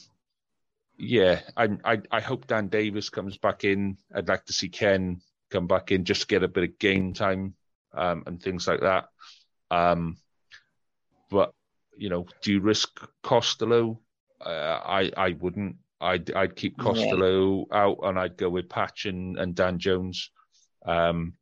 yeah, 1.02 1.40
I, 1.56 1.68
I 1.84 1.98
I 2.12 2.20
hope 2.20 2.46
Dan 2.46 2.68
Davis 2.68 3.10
comes 3.10 3.36
back 3.36 3.64
in. 3.64 3.98
I'd 4.14 4.28
like 4.28 4.44
to 4.46 4.52
see 4.52 4.68
Ken 4.68 5.20
come 5.50 5.66
back 5.66 5.90
in 5.90 6.04
just 6.04 6.22
to 6.22 6.26
get 6.28 6.44
a 6.44 6.48
bit 6.48 6.64
of 6.64 6.78
game 6.78 7.12
time 7.12 7.54
um, 7.92 8.22
and 8.26 8.40
things 8.40 8.68
like 8.68 8.80
that. 8.80 9.08
Um, 9.70 10.16
but 11.28 11.52
you 11.96 12.08
know, 12.08 12.26
do 12.42 12.52
you 12.52 12.60
risk 12.60 13.04
Costelow? 13.24 13.98
Uh, 14.40 14.80
I 14.84 15.10
I 15.16 15.30
wouldn't. 15.32 15.76
I'd 16.00 16.32
I'd 16.32 16.54
keep 16.54 16.76
Yeah. 16.78 16.84
Costelow 16.84 17.64
out, 17.72 17.98
and 18.04 18.16
I'd 18.18 18.36
go 18.36 18.48
with 18.48 18.68
Patch 18.68 19.06
and, 19.06 19.36
and 19.38 19.56
Dan 19.56 19.80
Jones. 19.80 20.30
Um, 20.86 21.34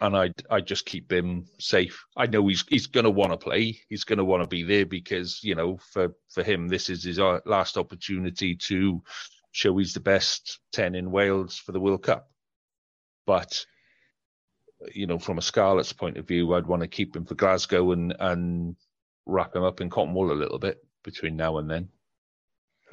and 0.00 0.16
I 0.16 0.32
I 0.50 0.60
just 0.60 0.86
keep 0.86 1.10
him 1.10 1.46
safe. 1.58 2.04
I 2.16 2.26
know 2.26 2.46
he's 2.46 2.64
he's 2.68 2.86
going 2.86 3.04
to 3.04 3.10
want 3.10 3.32
to 3.32 3.36
play. 3.36 3.78
He's 3.88 4.04
going 4.04 4.18
to 4.18 4.24
want 4.24 4.42
to 4.42 4.48
be 4.48 4.62
there 4.62 4.86
because 4.86 5.42
you 5.42 5.54
know 5.54 5.78
for 5.92 6.14
for 6.30 6.42
him 6.42 6.68
this 6.68 6.90
is 6.90 7.04
his 7.04 7.18
uh, 7.18 7.40
last 7.46 7.76
opportunity 7.76 8.54
to 8.54 9.02
show 9.52 9.76
he's 9.76 9.94
the 9.94 10.00
best 10.00 10.60
ten 10.72 10.94
in 10.94 11.10
Wales 11.10 11.56
for 11.56 11.72
the 11.72 11.80
World 11.80 12.02
Cup. 12.02 12.30
But 13.26 13.64
you 14.94 15.06
know, 15.06 15.18
from 15.18 15.38
a 15.38 15.42
Scarlet's 15.42 15.92
point 15.92 16.18
of 16.18 16.28
view, 16.28 16.54
I'd 16.54 16.66
want 16.66 16.82
to 16.82 16.88
keep 16.88 17.16
him 17.16 17.24
for 17.24 17.34
Glasgow 17.34 17.92
and 17.92 18.14
and 18.18 18.76
wrap 19.24 19.56
him 19.56 19.64
up 19.64 19.80
in 19.80 19.90
cotton 19.90 20.14
wool 20.14 20.32
a 20.32 20.34
little 20.34 20.58
bit 20.58 20.78
between 21.02 21.36
now 21.36 21.58
and 21.58 21.70
then. 21.70 21.88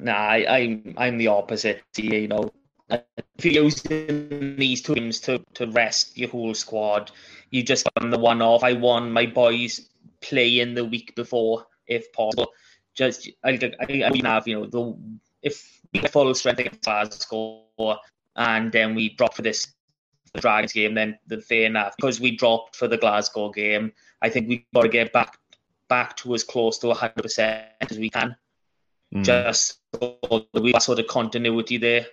Nah, 0.00 0.12
I, 0.12 0.46
I'm 0.48 0.94
I'm 0.96 1.18
the 1.18 1.28
opposite. 1.28 1.82
You 1.96 2.28
know, 2.28 2.50
if 2.90 3.44
you're 3.44 3.64
using 3.64 4.56
these 4.56 4.82
two 4.82 4.94
games 4.94 5.20
to, 5.20 5.42
to 5.54 5.66
rest 5.68 6.16
your 6.16 6.28
whole 6.28 6.54
squad, 6.54 7.10
you 7.50 7.62
just 7.62 7.88
on 8.00 8.10
the 8.10 8.18
one 8.18 8.42
off. 8.42 8.62
I 8.62 8.74
want 8.74 9.10
my 9.10 9.26
boys 9.26 9.88
playing 10.20 10.74
the 10.74 10.84
week 10.84 11.14
before, 11.14 11.66
if 11.86 12.12
possible. 12.12 12.52
Just 12.94 13.28
I 13.44 13.50
I, 13.80 14.04
I 14.04 14.20
have 14.24 14.46
you 14.46 14.54
know 14.54 14.66
the 14.66 14.96
if 15.42 15.80
we 15.92 16.00
get 16.00 16.12
full 16.12 16.34
strength 16.34 16.60
against 16.60 16.82
Glasgow 16.82 17.62
and 18.36 18.72
then 18.72 18.94
we 18.94 19.10
drop 19.10 19.34
for 19.34 19.42
this 19.42 19.72
the 20.32 20.40
Dragons 20.40 20.72
game, 20.72 20.94
then 20.94 21.18
the 21.26 21.40
fair 21.40 21.66
enough. 21.66 21.94
Because 21.96 22.20
we 22.20 22.36
dropped 22.36 22.76
for 22.76 22.88
the 22.88 22.98
Glasgow 22.98 23.50
game, 23.50 23.92
I 24.20 24.28
think 24.28 24.48
we've 24.48 24.64
got 24.74 24.82
to 24.82 24.88
get 24.88 25.12
back 25.12 25.38
back 25.88 26.16
to 26.16 26.34
as 26.34 26.42
close 26.44 26.78
to 26.78 26.88
100% 26.88 27.64
as 27.88 27.98
we 27.98 28.10
can. 28.10 28.34
Mm. 29.14 29.24
Just 29.24 29.78
so 29.94 30.46
we 30.54 30.72
have 30.72 30.82
sort 30.82 30.98
of 30.98 31.06
continuity 31.06 31.76
there 31.76 32.06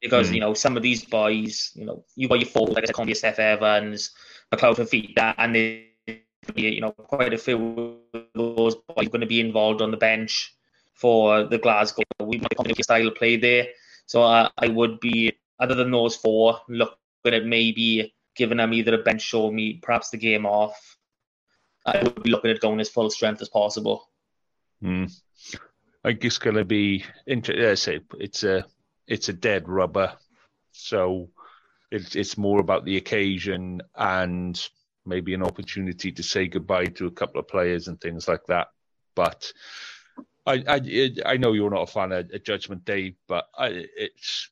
because 0.00 0.30
mm. 0.30 0.34
you 0.34 0.40
know 0.40 0.54
some 0.54 0.76
of 0.76 0.82
these 0.82 1.04
boys, 1.04 1.72
you 1.74 1.86
know, 1.86 2.04
you 2.14 2.28
got 2.28 2.40
your 2.40 2.48
forward 2.48 2.74
like 2.74 2.84
I 2.88 3.14
said, 3.14 3.36
Steff 3.36 3.38
Evans, 3.38 4.10
Macleod 4.50 4.76
Fifita, 4.76 5.34
and 5.38 5.54
they, 5.54 5.86
you 6.54 6.80
know, 6.80 6.92
quite 6.92 7.32
a 7.32 7.38
few 7.38 8.00
of 8.14 8.22
those 8.34 8.76
boys 8.76 9.08
going 9.08 9.20
to 9.20 9.26
be 9.26 9.40
involved 9.40 9.82
on 9.82 9.90
the 9.90 9.96
bench 9.96 10.54
for 10.94 11.44
the 11.44 11.58
Glasgow. 11.58 12.04
We 12.20 12.38
might 12.38 12.56
come 12.56 12.66
style 12.80 13.08
of 13.08 13.14
play 13.14 13.36
there, 13.36 13.68
so 14.06 14.22
uh, 14.22 14.48
I 14.58 14.68
would 14.68 15.00
be 15.00 15.32
other 15.58 15.74
than 15.74 15.90
those 15.90 16.16
four, 16.16 16.60
looking 16.68 16.96
at 17.26 17.44
maybe 17.44 18.14
giving 18.36 18.58
them 18.58 18.72
either 18.72 18.94
a 18.94 19.02
bench 19.02 19.32
or 19.34 19.50
me 19.50 19.80
perhaps 19.82 20.10
the 20.10 20.18
game 20.18 20.46
off. 20.46 20.96
I 21.84 22.02
would 22.02 22.22
be 22.22 22.30
looking 22.30 22.50
at 22.50 22.60
going 22.60 22.80
as 22.80 22.90
full 22.90 23.10
strength 23.10 23.40
as 23.40 23.48
possible. 23.48 24.10
Mm. 24.82 25.10
I 26.04 26.10
think 26.10 26.24
it's 26.24 26.38
going 26.38 26.56
to 26.56 26.64
be 26.64 27.04
interesting. 27.26 28.00
It's 28.18 28.44
a 28.44 28.64
it's 29.06 29.28
a 29.28 29.32
dead 29.32 29.68
rubber. 29.68 30.12
So 30.72 31.30
it's 31.90 32.16
it's 32.16 32.36
more 32.36 32.60
about 32.60 32.84
the 32.84 32.96
occasion 32.96 33.82
and 33.94 34.68
maybe 35.04 35.34
an 35.34 35.42
opportunity 35.42 36.10
to 36.12 36.22
say 36.22 36.48
goodbye 36.48 36.86
to 36.86 37.06
a 37.06 37.12
couple 37.12 37.40
of 37.40 37.48
players 37.48 37.88
and 37.88 38.00
things 38.00 38.28
like 38.28 38.44
that. 38.46 38.68
But 39.14 39.52
I 40.46 40.64
I, 40.66 41.10
I 41.24 41.36
know 41.36 41.52
you're 41.52 41.70
not 41.70 41.88
a 41.88 41.92
fan 41.92 42.12
of, 42.12 42.44
Judgment 42.44 42.84
Day, 42.84 43.16
but 43.28 43.46
I, 43.56 43.86
it's 43.96 44.50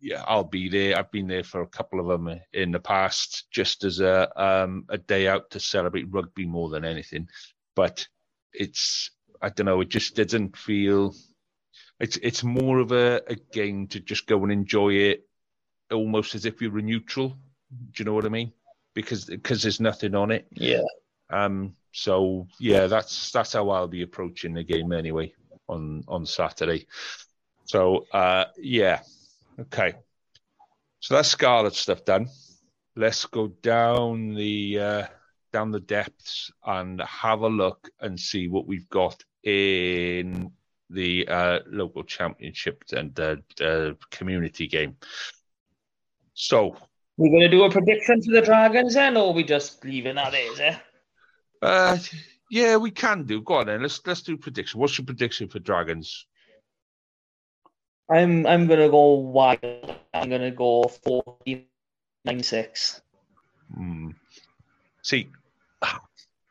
yeah 0.00 0.24
I'll 0.26 0.44
be 0.44 0.68
there. 0.68 0.96
I've 0.96 1.10
been 1.10 1.26
there 1.26 1.44
for 1.44 1.62
a 1.62 1.66
couple 1.66 2.00
of 2.00 2.06
them 2.06 2.40
in 2.52 2.72
the 2.72 2.80
past, 2.80 3.46
just 3.50 3.84
as 3.84 4.00
a 4.00 4.30
um, 4.40 4.84
a 4.88 4.98
day 4.98 5.28
out 5.28 5.50
to 5.50 5.60
celebrate 5.60 6.10
rugby 6.10 6.46
more 6.46 6.70
than 6.70 6.84
anything. 6.84 7.28
But 7.74 8.06
it's 8.52 9.10
I 9.42 9.50
don't 9.50 9.66
know. 9.66 9.80
It 9.80 9.88
just 9.88 10.16
doesn't 10.16 10.56
feel 10.56 11.14
it's 12.00 12.16
it's 12.18 12.44
more 12.44 12.78
of 12.78 12.92
a, 12.92 13.22
a 13.26 13.34
game 13.34 13.86
to 13.88 14.00
just 14.00 14.26
go 14.26 14.42
and 14.42 14.52
enjoy 14.52 14.92
it, 14.94 15.26
almost 15.90 16.34
as 16.34 16.44
if 16.44 16.60
you 16.62 16.70
were 16.70 16.82
neutral. 16.82 17.30
Do 17.70 17.92
you 17.96 18.04
know 18.04 18.14
what 18.14 18.24
I 18.24 18.28
mean? 18.28 18.52
Because 18.94 19.24
because 19.24 19.62
there's 19.62 19.80
nothing 19.80 20.14
on 20.14 20.30
it. 20.30 20.46
Yeah. 20.52 20.82
Um. 21.30 21.74
So 21.92 22.46
yeah, 22.60 22.86
that's 22.86 23.32
that's 23.32 23.52
how 23.52 23.70
I'll 23.70 23.88
be 23.88 24.02
approaching 24.02 24.54
the 24.54 24.62
game 24.62 24.92
anyway 24.92 25.32
on 25.68 26.04
on 26.06 26.24
Saturday. 26.24 26.86
So 27.64 28.06
uh, 28.12 28.46
yeah, 28.56 29.00
okay. 29.60 29.94
So 31.00 31.14
that's 31.14 31.28
Scarlet 31.28 31.74
stuff 31.74 32.04
done. 32.04 32.28
Let's 32.96 33.24
go 33.26 33.48
down 33.48 34.34
the 34.34 34.78
uh, 34.78 35.06
down 35.52 35.70
the 35.70 35.80
depths 35.80 36.50
and 36.64 37.00
have 37.00 37.40
a 37.40 37.48
look 37.48 37.90
and 38.00 38.18
see 38.18 38.48
what 38.48 38.66
we've 38.66 38.88
got 38.88 39.24
in 39.42 40.52
the 40.90 41.26
uh, 41.28 41.58
local 41.66 42.04
championship 42.04 42.84
and 42.92 43.14
the 43.14 43.42
uh, 43.60 43.94
community 44.10 44.66
game. 44.66 44.96
So 46.34 46.76
we're 47.16 47.30
going 47.30 47.42
to 47.42 47.48
do 47.48 47.64
a 47.64 47.70
prediction 47.70 48.22
for 48.22 48.32
the 48.32 48.42
Dragons 48.42 48.94
then, 48.94 49.16
or 49.16 49.32
we 49.34 49.42
just 49.42 49.84
leaving 49.84 50.14
that 50.14 50.34
is 50.34 50.60
eh? 50.60 50.76
Uh, 51.60 51.98
yeah, 52.50 52.76
we 52.76 52.90
can 52.90 53.24
do. 53.24 53.42
Go 53.42 53.54
on 53.54 53.66
then. 53.66 53.82
Let's 53.82 54.00
let's 54.06 54.22
do 54.22 54.36
prediction. 54.36 54.80
What's 54.80 54.96
your 54.96 55.04
prediction 55.04 55.48
for 55.48 55.58
Dragons? 55.58 56.26
I'm 58.10 58.46
I'm 58.46 58.66
gonna 58.66 58.88
go 58.88 59.14
wide. 59.14 59.96
I'm 60.14 60.30
gonna 60.30 60.52
go 60.52 60.84
forty 60.84 61.68
nine 62.24 62.42
six. 62.42 63.02
Hmm. 63.74 64.10
See, 65.02 65.28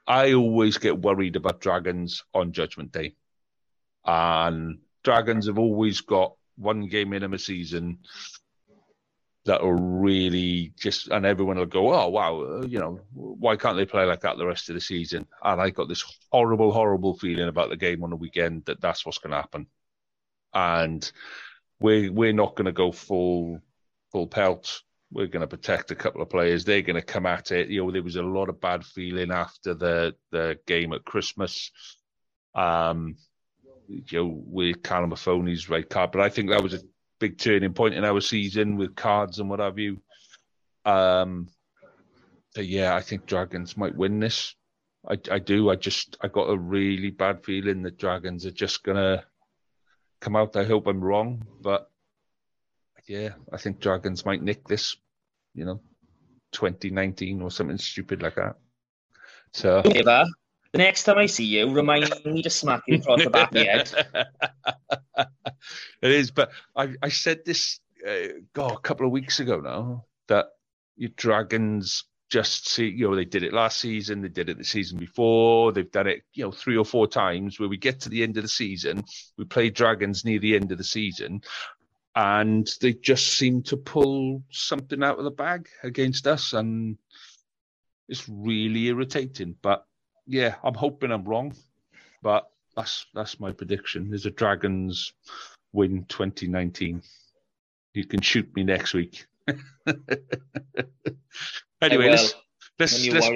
I 0.08 0.34
always 0.34 0.78
get 0.78 1.00
worried 1.00 1.36
about 1.36 1.62
Dragons 1.62 2.24
on 2.34 2.52
Judgment 2.52 2.92
Day. 2.92 3.16
And 4.08 4.80
Dragons 5.04 5.48
have 5.48 5.60
always 5.60 6.02
got 6.02 6.34
one 6.56 6.88
game 6.88 7.14
in 7.14 7.22
them 7.22 7.34
a 7.34 7.40
season 7.40 8.00
that 9.46 9.62
will 9.62 9.74
really 9.74 10.74
just, 10.78 11.08
and 11.08 11.26
everyone 11.26 11.58
will 11.58 11.66
go, 11.66 11.94
oh, 11.94 12.10
wow, 12.10 12.62
you 12.62 12.80
know, 12.80 13.00
why 13.14 13.56
can't 13.56 13.78
they 13.78 13.86
play 13.86 14.06
like 14.06 14.22
that 14.22 14.38
the 14.38 14.46
rest 14.46 14.70
of 14.70 14.76
the 14.76 14.82
season? 14.82 15.26
And 15.44 15.62
I 15.62 15.70
got 15.70 15.88
this 15.88 16.04
horrible, 16.32 16.72
horrible 16.72 17.18
feeling 17.18 17.48
about 17.48 17.70
the 17.70 17.78
game 17.78 18.04
on 18.04 18.10
the 18.10 18.16
weekend 18.16 18.66
that 18.66 18.82
that's 18.82 19.06
what's 19.06 19.20
going 19.20 19.32
to 19.32 19.38
happen. 19.38 19.68
And 20.54 21.10
we're, 21.80 22.12
we're 22.12 22.34
not 22.34 22.56
going 22.56 22.66
to 22.66 22.72
go 22.72 22.92
full, 22.92 23.62
full 24.12 24.28
pelt. 24.28 24.82
We're 25.12 25.28
going 25.28 25.42
to 25.42 25.48
protect 25.48 25.92
a 25.92 25.96
couple 25.96 26.22
of 26.22 26.30
players. 26.30 26.66
They're 26.66 26.82
going 26.82 26.96
to 26.96 27.02
come 27.02 27.26
at 27.26 27.52
it. 27.52 27.70
You 27.70 27.86
know, 27.86 27.92
there 27.92 28.04
was 28.04 28.18
a 28.18 28.24
lot 28.24 28.50
of 28.50 28.60
bad 28.60 28.86
feeling 28.86 29.32
after 29.32 29.74
the, 29.74 30.16
the 30.32 30.60
game 30.68 30.92
at 30.92 31.06
Christmas. 31.06 31.72
Um, 32.54 33.16
you 33.88 34.04
know, 34.14 34.42
with 34.46 34.84
Callum 34.84 35.10
Mahoney's 35.10 35.70
red 35.70 35.90
card. 35.90 36.12
But 36.12 36.22
I 36.22 36.30
think 36.30 36.50
that 36.50 36.64
was 36.64 36.74
a 36.74 36.82
big 37.20 37.38
turning 37.38 37.74
point 37.74 37.96
in 37.96 38.06
our 38.06 38.22
season 38.22 38.78
with 38.78 38.96
cards 38.96 39.40
and 39.40 39.50
what 39.50 39.60
have 39.60 39.80
you. 39.80 40.02
Um, 40.86 41.50
yeah, 42.56 42.96
I 42.96 43.02
think 43.02 43.26
Dragons 43.26 43.78
might 43.78 43.96
win 43.96 44.20
this. 44.20 44.56
I, 45.08 45.18
I 45.32 45.40
do. 45.40 45.70
I 45.70 45.76
just 45.76 46.18
I 46.22 46.28
got 46.28 46.50
a 46.50 46.58
really 46.58 47.12
bad 47.12 47.44
feeling 47.44 47.84
that 47.84 47.98
Dragons 47.98 48.46
are 48.46 48.52
just 48.52 48.84
gonna 48.84 49.24
come 50.20 50.36
out. 50.36 50.56
I 50.56 50.66
hope 50.66 50.88
I'm 50.88 51.04
wrong, 51.04 51.46
but 51.62 51.90
yeah, 53.08 53.30
I 53.54 53.58
think 53.58 53.80
Dragons 53.80 54.26
might 54.26 54.42
nick 54.42 54.68
this. 54.68 54.98
You 55.54 55.66
know, 55.66 55.82
2019 56.52 57.42
or 57.42 57.52
something 57.52 57.78
stupid 57.78 58.22
like 58.22 58.36
that. 58.36 58.56
So. 59.54 59.82
The 60.78 60.84
next 60.84 61.06
time 61.06 61.18
I 61.18 61.26
see 61.26 61.46
you, 61.46 61.72
remind 61.72 62.08
me 62.24 62.44
to 62.44 62.52
smack 62.52 62.84
you 62.86 62.98
across 62.98 63.24
the 63.24 63.32
back 63.32 63.48
of 63.48 63.56
the 63.56 63.64
head. 63.64 63.92
it 66.04 66.12
is, 66.12 66.30
but 66.30 66.52
I, 66.76 66.94
I 67.02 67.10
said 67.10 67.40
this 67.44 67.80
uh, 68.08 68.28
God, 68.54 68.74
a 68.74 68.80
couple 68.82 69.08
of 69.08 69.12
weeks 69.12 69.40
ago 69.40 69.60
now 69.60 70.06
that 70.28 70.46
your 70.96 71.10
Dragons 71.16 72.04
just 72.30 72.70
see, 72.70 72.90
you 72.90 73.10
know, 73.10 73.16
they 73.16 73.26
did 73.26 73.42
it 73.42 73.54
last 73.54 73.80
season, 73.80 74.22
they 74.22 74.28
did 74.28 74.50
it 74.50 74.60
the 74.60 74.64
season 74.64 75.00
before, 75.00 75.72
they've 75.72 75.92
done 75.92 76.06
it, 76.06 76.22
you 76.34 76.44
know, 76.44 76.52
three 76.52 76.78
or 76.78 76.86
four 76.86 77.08
times 77.08 77.60
where 77.60 77.70
we 77.70 77.78
get 77.78 78.02
to 78.02 78.10
the 78.10 78.22
end 78.22 78.38
of 78.38 78.44
the 78.44 78.48
season, 78.48 79.04
we 79.36 79.46
play 79.46 79.72
Dragons 79.72 80.26
near 80.26 80.38
the 80.38 80.56
end 80.56 80.72
of 80.72 80.78
the 80.78 80.84
season, 80.84 81.42
and 82.16 82.70
they 82.82 82.94
just 82.94 83.26
seem 83.30 83.64
to 83.64 83.78
pull 83.78 84.44
something 84.52 85.02
out 85.02 85.18
of 85.18 85.24
the 85.24 85.32
bag 85.32 85.70
against 85.82 86.28
us, 86.28 86.54
and 86.54 87.00
it's 88.08 88.30
really 88.30 88.86
irritating. 88.86 89.56
But 89.60 89.84
yeah, 90.28 90.56
I'm 90.64 90.74
hoping 90.74 91.12
I'm 91.12 91.24
wrong, 91.24 91.56
but 92.22 92.50
that's 92.76 93.06
that's 93.14 93.40
my 93.40 93.52
prediction. 93.52 94.10
There's 94.10 94.26
a 94.26 94.32
Dragons 94.32 95.14
win 95.74 96.06
2019. 96.10 97.02
You 97.94 98.06
can 98.06 98.22
shoot 98.22 98.54
me 98.56 98.64
next 98.64 98.94
week. 98.94 99.26
anyway, 101.82 102.10
let's 102.10 102.36
let's, 102.78 103.08
let's, 103.08 103.30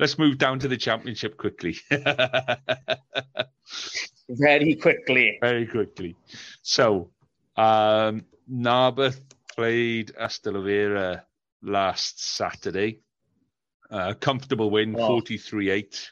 let's 0.00 0.18
move 0.18 0.38
down 0.38 0.58
to 0.60 0.68
the 0.68 0.76
championship 0.76 1.36
quickly. 1.36 1.76
Very 4.28 4.74
quickly. 4.74 5.38
Very 5.40 5.66
quickly. 5.66 6.16
So, 6.62 7.10
um, 7.56 8.24
Narberth 8.50 9.20
played 9.54 10.12
Ystalyfera 10.20 11.22
last 11.62 12.22
Saturday. 12.24 13.00
Uh, 13.90 14.14
comfortable 14.14 14.70
win, 14.70 14.94
43 14.94 15.70
8. 15.70 16.10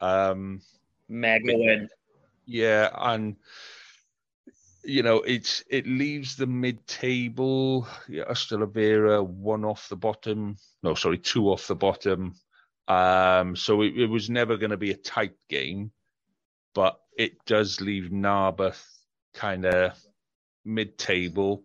Um, 0.00 0.60
Mega 1.08 1.56
win. 1.56 1.88
Yeah, 2.44 2.90
and 2.94 3.36
you 4.84 5.02
know, 5.02 5.18
it's 5.18 5.62
it 5.70 5.86
leaves 5.86 6.36
the 6.36 6.46
mid-table. 6.46 7.86
Yeah, 8.08 8.24
Ystalyfera 8.24 9.24
one 9.26 9.64
off 9.64 9.88
the 9.88 9.96
bottom. 9.96 10.56
No, 10.82 10.94
sorry, 10.94 11.18
two 11.18 11.50
off 11.50 11.66
the 11.66 11.76
bottom. 11.76 12.34
Um, 12.88 13.54
so 13.54 13.82
it, 13.82 13.96
it 13.96 14.06
was 14.06 14.28
never 14.28 14.56
going 14.56 14.70
to 14.70 14.76
be 14.76 14.90
a 14.90 14.96
tight 14.96 15.34
game, 15.48 15.92
but 16.74 16.98
it 17.16 17.44
does 17.46 17.80
leave 17.80 18.10
Narberth 18.10 18.84
kind 19.34 19.64
of 19.64 19.96
mid-table, 20.64 21.62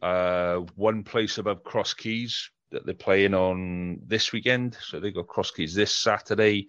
uh, 0.00 0.58
one 0.76 1.02
place 1.02 1.38
above 1.38 1.64
Cross 1.64 1.94
Keys 1.94 2.50
that 2.72 2.84
they're 2.84 2.94
playing 2.94 3.34
on 3.34 4.00
this 4.06 4.32
weekend. 4.32 4.76
So 4.80 4.98
they 4.98 5.12
got 5.12 5.28
Cross 5.28 5.52
Keys 5.52 5.74
this 5.74 5.94
Saturday. 5.94 6.68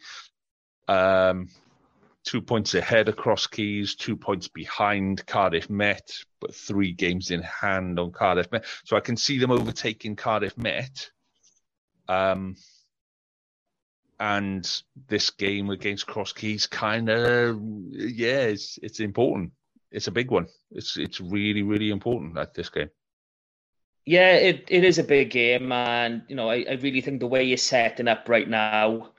Um, 0.88 1.50
two 2.24 2.42
points 2.42 2.74
ahead 2.74 3.10
of 3.10 3.16
Cross 3.16 3.48
Keys, 3.48 3.96
two 3.96 4.16
points 4.16 4.48
behind 4.48 5.26
Cardiff 5.26 5.70
Met, 5.70 6.14
but 6.40 6.56
three 6.56 6.94
games 6.94 7.32
in 7.32 7.42
hand 7.42 8.00
on 8.00 8.12
Cardiff 8.12 8.52
Met. 8.52 8.66
So 8.86 8.96
I 8.96 9.02
can 9.02 9.18
see 9.18 9.40
them 9.40 9.52
overtaking 9.52 10.16
Cardiff 10.16 10.58
Met. 10.58 11.10
Um, 12.08 12.56
and 14.20 14.82
this 15.08 15.32
game 15.32 15.70
against 15.70 16.08
Cross 16.08 16.34
Keys 16.34 16.68
kind 16.68 17.10
of, 17.10 17.60
yeah, 17.92 18.44
it's 18.44 18.80
it's 18.82 19.00
important. 19.00 19.52
It's 19.92 20.08
a 20.08 20.12
big 20.12 20.32
one. 20.32 20.48
It's 20.72 20.98
it's 20.98 21.20
really 21.20 21.62
really 21.62 21.90
important 21.90 22.38
at 22.38 22.54
this 22.54 22.70
game. 22.70 22.90
Yeah, 24.06 24.34
it, 24.34 24.66
it 24.68 24.84
is 24.84 25.00
a 25.00 25.04
big 25.04 25.30
game, 25.30 25.72
and 25.72 26.24
you 26.28 26.36
know 26.36 26.50
I, 26.50 26.66
I 26.70 26.74
really 26.74 27.02
think 27.02 27.20
the 27.20 27.28
way 27.28 27.44
you're 27.44 27.58
setting 27.58 28.08
up 28.08 28.28
right 28.28 28.50
now 28.50 29.12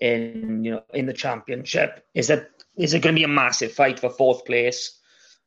in 0.00 0.64
you 0.64 0.72
know 0.72 0.82
in 0.92 1.06
the 1.06 1.12
championship 1.12 2.04
is 2.12 2.26
that 2.26 2.50
is 2.76 2.94
it 2.94 3.00
going 3.00 3.14
to 3.14 3.20
be 3.20 3.24
a 3.24 3.28
massive 3.28 3.72
fight 3.72 4.00
for 4.00 4.10
fourth 4.10 4.44
place. 4.44 4.98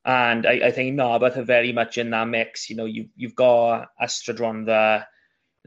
And 0.05 0.45
I, 0.45 0.67
I 0.67 0.71
think 0.71 0.95
Narberth 0.95 1.35
are 1.35 1.43
very 1.43 1.73
much 1.73 1.97
in 1.97 2.11
that 2.11 2.27
mix. 2.27 2.69
You 2.69 2.75
know, 2.75 2.85
you 2.85 3.09
you've 3.15 3.35
got 3.35 3.87
Ystrad 4.01 4.65
there. 4.65 5.07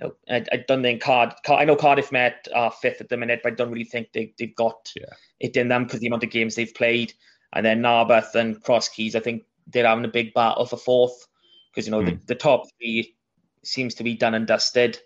You 0.00 0.06
know, 0.06 0.14
I, 0.30 0.44
I 0.52 0.64
don't 0.68 0.82
think 0.82 1.02
Card, 1.02 1.34
Card, 1.44 1.60
I 1.60 1.64
know 1.64 1.74
Cardiff 1.74 2.12
Met 2.12 2.46
are 2.54 2.70
fifth 2.70 3.00
at 3.00 3.08
the 3.08 3.16
minute, 3.16 3.40
but 3.42 3.52
I 3.52 3.56
don't 3.56 3.72
really 3.72 3.84
think 3.84 4.12
they 4.12 4.32
they've 4.38 4.54
got 4.54 4.92
yeah. 4.96 5.12
it 5.40 5.56
in 5.56 5.68
them 5.68 5.84
because 5.84 6.00
the 6.00 6.06
amount 6.06 6.24
of 6.24 6.30
games 6.30 6.54
they've 6.54 6.74
played. 6.74 7.12
And 7.52 7.66
then 7.66 7.82
Narberth 7.82 8.34
and 8.34 8.62
Cross 8.62 8.90
Keys, 8.90 9.16
I 9.16 9.20
think 9.20 9.42
they're 9.66 9.86
having 9.86 10.04
a 10.04 10.08
big 10.08 10.34
battle 10.34 10.66
for 10.66 10.76
fourth 10.76 11.26
because 11.70 11.86
you 11.86 11.90
know 11.90 12.00
mm. 12.00 12.20
the, 12.20 12.26
the 12.26 12.34
top 12.34 12.64
three 12.78 13.16
seems 13.62 13.94
to 13.96 14.04
be 14.04 14.14
done 14.14 14.34
and 14.34 14.46
dusted. 14.46 14.98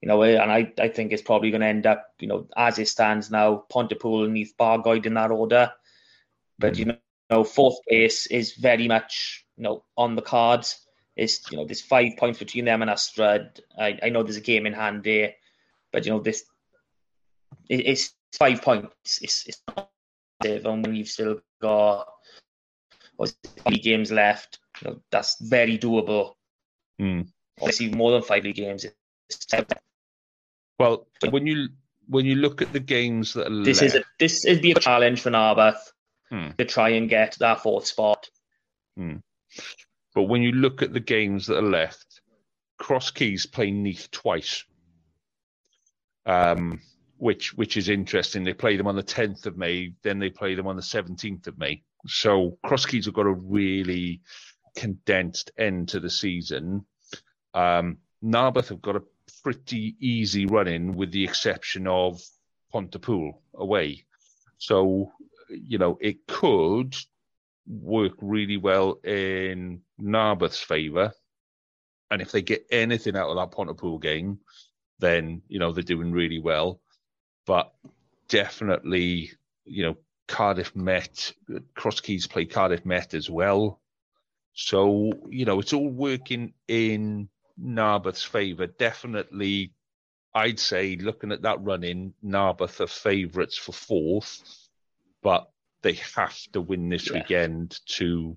You 0.00 0.08
know, 0.08 0.22
and 0.22 0.52
I, 0.52 0.72
I 0.78 0.88
think 0.88 1.12
it's 1.12 1.22
probably 1.22 1.50
going 1.50 1.62
to 1.62 1.66
end 1.66 1.86
up, 1.86 2.14
you 2.20 2.28
know, 2.28 2.46
as 2.56 2.78
it 2.78 2.86
stands 2.86 3.32
now, 3.32 3.64
Pontypool 3.68 4.24
and 4.24 4.34
Neath 4.34 4.54
Bargoed 4.58 5.06
in 5.06 5.14
that 5.14 5.32
order. 5.32 5.72
But 6.58 6.74
mm. 6.74 6.78
you 6.78 6.96
know, 7.30 7.44
fourth 7.44 7.78
place 7.88 8.26
is 8.26 8.54
very 8.54 8.86
much 8.86 9.44
you 9.56 9.64
know 9.64 9.84
on 9.96 10.14
the 10.14 10.22
cards. 10.22 10.80
Is 11.16 11.40
you 11.50 11.56
know 11.56 11.64
there's 11.64 11.82
five 11.82 12.16
points 12.16 12.38
between 12.38 12.64
them 12.64 12.80
and 12.80 12.90
Ystrad. 12.90 13.60
I, 13.76 13.98
I 14.04 14.08
know 14.10 14.22
there's 14.22 14.36
a 14.36 14.40
game 14.40 14.66
in 14.66 14.72
hand 14.72 15.02
there, 15.02 15.34
but 15.92 16.06
you 16.06 16.12
know 16.12 16.20
this 16.20 16.44
it, 17.68 17.86
it's 17.86 18.14
five 18.38 18.62
points. 18.62 19.18
It's 19.20 19.46
it's 19.48 19.60
not 19.66 19.90
and 20.44 20.86
when 20.86 20.94
you've 20.94 21.08
still 21.08 21.40
got 21.60 22.06
what, 23.16 23.34
three 23.66 23.78
games 23.78 24.12
left, 24.12 24.58
you 24.80 24.90
know, 24.90 25.00
that's 25.10 25.36
very 25.40 25.78
doable. 25.78 26.34
Mm. 27.00 27.28
Obviously, 27.60 27.90
more 27.90 28.12
than 28.12 28.22
five 28.22 28.44
league 28.44 28.56
games. 28.56 28.86
Well, 30.78 31.06
when 31.30 31.46
you 31.46 31.68
when 32.08 32.24
you 32.24 32.36
look 32.36 32.62
at 32.62 32.72
the 32.72 32.80
games 32.80 33.34
that 33.34 33.46
are 33.46 33.50
left 33.50 33.66
this 33.66 33.82
left, 33.82 33.94
is 33.94 34.00
a, 34.00 34.04
this 34.18 34.44
would 34.46 34.62
be 34.62 34.72
a 34.72 34.80
challenge 34.80 35.20
for 35.20 35.30
Narberth 35.30 35.92
hmm. 36.30 36.50
to 36.56 36.64
try 36.64 36.90
and 36.90 37.08
get 37.08 37.36
that 37.40 37.62
fourth 37.62 37.86
spot. 37.86 38.28
Hmm. 38.96 39.16
But 40.14 40.24
when 40.24 40.42
you 40.42 40.52
look 40.52 40.82
at 40.82 40.92
the 40.92 41.00
games 41.00 41.46
that 41.46 41.58
are 41.58 41.62
left, 41.62 42.20
Cross 42.78 43.10
Keys 43.12 43.46
play 43.46 43.70
Neath 43.70 44.10
twice, 44.10 44.64
um, 46.26 46.80
which 47.16 47.54
which 47.54 47.76
is 47.76 47.88
interesting. 47.88 48.44
They 48.44 48.54
play 48.54 48.76
them 48.76 48.86
on 48.86 48.96
the 48.96 49.02
10th 49.02 49.46
of 49.46 49.56
May, 49.56 49.92
then 50.02 50.18
they 50.18 50.30
play 50.30 50.54
them 50.54 50.66
on 50.66 50.76
the 50.76 50.82
17th 50.82 51.46
of 51.48 51.58
May. 51.58 51.82
So 52.06 52.58
Cross 52.64 52.86
Keys 52.86 53.06
have 53.06 53.14
got 53.14 53.26
a 53.26 53.32
really 53.32 54.22
condensed 54.76 55.50
end 55.58 55.88
to 55.90 56.00
the 56.00 56.10
season. 56.10 56.86
Um, 57.58 57.98
Narberth 58.22 58.68
have 58.68 58.82
got 58.82 58.96
a 58.96 59.02
pretty 59.42 59.96
easy 60.00 60.46
run 60.46 60.68
in, 60.68 60.94
with 60.94 61.10
the 61.12 61.24
exception 61.24 61.86
of 61.86 62.20
Pontypool 62.72 63.42
away. 63.54 64.04
So 64.58 65.12
you 65.48 65.78
know, 65.78 65.98
it 66.00 66.26
could 66.26 66.96
work 67.66 68.14
really 68.20 68.56
well 68.56 69.00
in 69.04 69.82
Narberth's 70.00 70.60
favour. 70.60 71.12
And 72.10 72.22
if 72.22 72.32
they 72.32 72.42
get 72.42 72.66
anything 72.70 73.16
out 73.16 73.28
of 73.28 73.36
that 73.36 73.54
Pontypool 73.54 73.98
game, 73.98 74.38
then, 74.98 75.42
you 75.48 75.58
know, 75.58 75.72
they're 75.72 75.82
doing 75.82 76.10
really 76.10 76.38
well. 76.38 76.80
But 77.46 77.72
definitely, 78.28 79.32
you 79.64 79.84
know, 79.84 79.96
Cardiff 80.26 80.74
Met, 80.74 81.32
Cross 81.74 82.00
Keys 82.00 82.26
play 82.26 82.46
Cardiff 82.46 82.84
Met 82.84 83.14
as 83.14 83.28
well. 83.28 83.80
So, 84.54 85.12
you 85.28 85.44
know, 85.44 85.60
it's 85.60 85.72
all 85.72 85.88
working 85.88 86.54
in 86.66 87.28
Narberth's 87.60 88.22
favour. 88.22 88.66
Definitely, 88.66 89.72
I'd 90.34 90.60
say, 90.60 90.96
looking 90.96 91.32
at 91.32 91.42
that 91.42 91.62
run 91.62 91.84
in, 91.84 92.14
Narberth 92.22 92.80
are 92.80 92.86
favourites 92.86 93.58
for 93.58 93.72
fourth 93.72 94.68
but 95.22 95.50
they 95.82 95.94
have 96.16 96.36
to 96.52 96.60
win 96.60 96.88
this 96.88 97.08
yeah. 97.08 97.18
weekend 97.18 97.78
to 97.86 98.36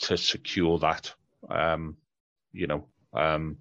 to 0.00 0.16
secure 0.16 0.78
that. 0.78 1.12
Um, 1.48 1.96
you 2.52 2.66
know, 2.66 2.86
um, 3.12 3.58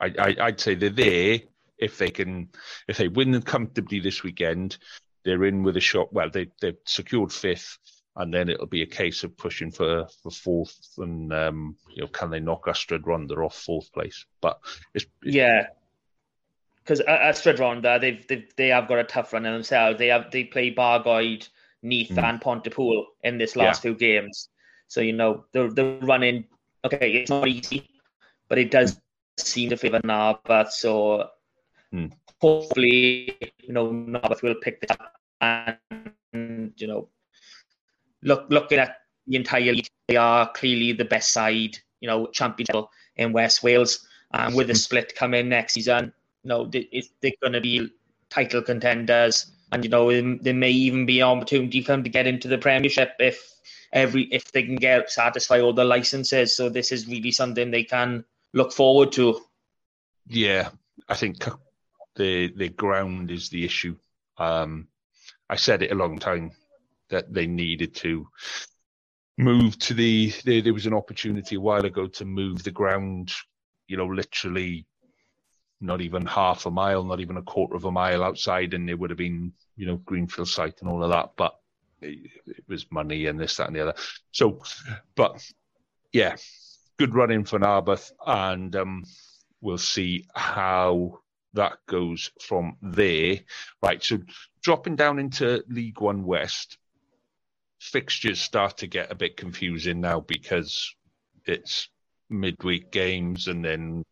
I, 0.00 0.34
I 0.38 0.44
would 0.46 0.60
say 0.60 0.74
they're 0.74 0.90
there 0.90 1.40
if 1.78 1.98
they 1.98 2.10
can 2.10 2.48
if 2.88 2.96
they 2.96 3.08
win 3.08 3.40
comfortably 3.42 4.00
this 4.00 4.22
weekend. 4.22 4.78
They're 5.24 5.44
in 5.44 5.64
with 5.64 5.76
a 5.76 5.80
shot. 5.80 6.12
Well, 6.12 6.30
they 6.30 6.48
they've 6.60 6.76
secured 6.84 7.32
fifth, 7.32 7.78
and 8.16 8.32
then 8.32 8.48
it'll 8.48 8.66
be 8.66 8.82
a 8.82 8.86
case 8.86 9.24
of 9.24 9.36
pushing 9.36 9.70
for 9.70 10.06
for 10.22 10.30
fourth. 10.30 10.88
And 10.98 11.32
um, 11.32 11.76
you 11.94 12.02
know, 12.02 12.08
can 12.08 12.30
they 12.30 12.40
knock 12.40 12.66
Ystrad 12.66 13.02
Rhondda 13.02 13.44
off 13.44 13.56
fourth 13.56 13.92
place? 13.92 14.24
But 14.40 14.58
it's, 14.94 15.06
it's 15.22 15.34
yeah, 15.34 15.66
because 16.82 17.00
Ystrad 17.00 17.58
Rhondda 17.58 18.00
they've, 18.00 18.26
they've 18.26 18.48
they 18.56 18.68
have 18.68 18.88
got 18.88 18.98
a 18.98 19.04
tough 19.04 19.32
run 19.32 19.46
in 19.46 19.52
themselves. 19.52 19.98
They 19.98 20.08
have 20.08 20.30
they 20.30 20.44
play 20.44 20.74
Bargoed 20.74 21.48
Neath 21.82 22.10
mm. 22.10 22.22
and 22.22 22.40
Pontypool 22.40 23.06
in 23.22 23.38
this 23.38 23.54
last 23.54 23.78
yeah. 23.78 23.90
few 23.90 23.94
games. 23.94 24.48
So 24.88 25.00
you 25.00 25.12
know 25.12 25.44
the 25.52 25.68
the 25.68 25.98
running. 26.02 26.44
Okay, 26.84 27.12
it's 27.12 27.30
not 27.30 27.48
easy, 27.48 27.88
but 28.48 28.58
it 28.58 28.70
does 28.70 29.00
seem 29.38 29.70
to 29.70 29.76
favour 29.76 30.00
Narberth. 30.04 30.70
So 30.70 31.28
mm. 31.92 32.12
hopefully, 32.40 33.36
you 33.60 33.72
know, 33.72 33.90
Narberth 33.90 34.42
will 34.42 34.54
pick 34.54 34.80
this 34.80 34.90
up 34.90 35.12
and 35.40 36.72
you 36.76 36.86
know, 36.86 37.08
look 38.22 38.46
looking 38.48 38.78
at 38.78 38.96
the 39.26 39.36
entire 39.36 39.72
league, 39.72 39.88
they 40.08 40.16
are 40.16 40.50
clearly 40.52 40.92
the 40.92 41.04
best 41.04 41.32
side. 41.32 41.78
You 42.00 42.08
know, 42.08 42.26
championship 42.26 42.86
in 43.16 43.32
West 43.32 43.62
Wales, 43.62 44.06
and 44.32 44.54
with 44.54 44.66
the 44.66 44.74
hmm. 44.74 44.78
split 44.78 45.14
coming 45.14 45.48
next 45.48 45.74
season, 45.74 46.12
you 46.42 46.48
know, 46.48 46.66
they, 46.66 47.02
they're 47.22 47.32
going 47.40 47.54
to 47.54 47.60
be 47.60 47.90
title 48.28 48.60
contenders 48.60 49.50
and 49.72 49.84
you 49.84 49.90
know 49.90 50.10
there 50.38 50.54
may 50.54 50.70
even 50.70 51.06
be 51.06 51.20
an 51.20 51.28
opportunity 51.28 51.82
for 51.82 51.92
them 51.92 52.04
to 52.04 52.10
get 52.10 52.26
into 52.26 52.48
the 52.48 52.58
Premiership 52.58 53.14
if 53.18 53.52
every 53.92 54.22
if 54.24 54.52
they 54.52 54.62
can 54.62 54.76
get 54.76 55.10
satisfy 55.10 55.60
all 55.60 55.72
the 55.72 55.84
licenses. 55.84 56.56
So 56.56 56.68
this 56.68 56.92
is 56.92 57.08
really 57.08 57.32
something 57.32 57.70
they 57.70 57.84
can 57.84 58.24
look 58.52 58.72
forward 58.72 59.12
to. 59.12 59.40
Yeah, 60.28 60.70
I 61.08 61.14
think 61.14 61.44
the 62.14 62.52
the 62.56 62.68
ground 62.68 63.30
is 63.30 63.48
the 63.48 63.64
issue. 63.64 63.96
Um, 64.38 64.88
I 65.48 65.56
said 65.56 65.82
it 65.82 65.92
a 65.92 65.96
long 65.96 66.18
time 66.18 66.52
that 67.10 67.32
they 67.32 67.46
needed 67.46 67.94
to 67.96 68.28
move 69.38 69.78
to 69.78 69.94
the, 69.94 70.32
the. 70.44 70.60
There 70.60 70.74
was 70.74 70.86
an 70.86 70.94
opportunity 70.94 71.56
a 71.56 71.60
while 71.60 71.84
ago 71.84 72.06
to 72.06 72.24
move 72.24 72.62
the 72.62 72.70
ground. 72.70 73.32
You 73.88 73.96
know, 73.96 74.06
literally 74.06 74.86
not 75.80 76.00
even 76.00 76.24
half 76.26 76.66
a 76.66 76.70
mile, 76.70 77.04
not 77.04 77.20
even 77.20 77.36
a 77.36 77.42
quarter 77.42 77.76
of 77.76 77.84
a 77.84 77.92
mile 77.92 78.22
outside, 78.24 78.74
and 78.74 78.88
it 78.88 78.98
would 78.98 79.10
have 79.10 79.18
been, 79.18 79.52
you 79.76 79.86
know, 79.86 79.96
Greenfield 79.96 80.48
site 80.48 80.80
and 80.80 80.88
all 80.88 81.04
of 81.04 81.10
that. 81.10 81.32
But 81.36 81.54
it, 82.00 82.30
it 82.46 82.64
was 82.68 82.90
money 82.90 83.26
and 83.26 83.38
this, 83.38 83.56
that, 83.56 83.68
and 83.68 83.76
the 83.76 83.82
other. 83.82 83.94
So, 84.32 84.62
but 85.14 85.44
yeah, 86.12 86.36
good 86.96 87.14
running 87.14 87.44
for 87.44 87.58
Narberth, 87.58 88.10
and 88.26 88.74
um, 88.74 89.04
we'll 89.60 89.78
see 89.78 90.26
how 90.34 91.20
that 91.52 91.78
goes 91.86 92.30
from 92.40 92.76
there. 92.82 93.40
Right, 93.82 94.02
so 94.02 94.18
dropping 94.62 94.96
down 94.96 95.18
into 95.18 95.62
League 95.68 96.00
One 96.00 96.24
West, 96.24 96.78
fixtures 97.78 98.40
start 98.40 98.78
to 98.78 98.86
get 98.86 99.12
a 99.12 99.14
bit 99.14 99.36
confusing 99.36 100.00
now 100.00 100.20
because 100.20 100.94
it's 101.44 101.88
midweek 102.28 102.90
games 102.90 103.48
and 103.48 103.64
then 103.64 104.02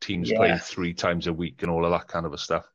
teams 0.00 0.30
yeah. 0.30 0.36
play 0.36 0.58
three 0.58 0.94
times 0.94 1.26
a 1.26 1.32
week 1.32 1.62
and 1.62 1.70
all 1.70 1.84
of 1.84 1.92
that 1.92 2.08
kind 2.08 2.26
of 2.26 2.32
a 2.32 2.38
stuff. 2.38 2.66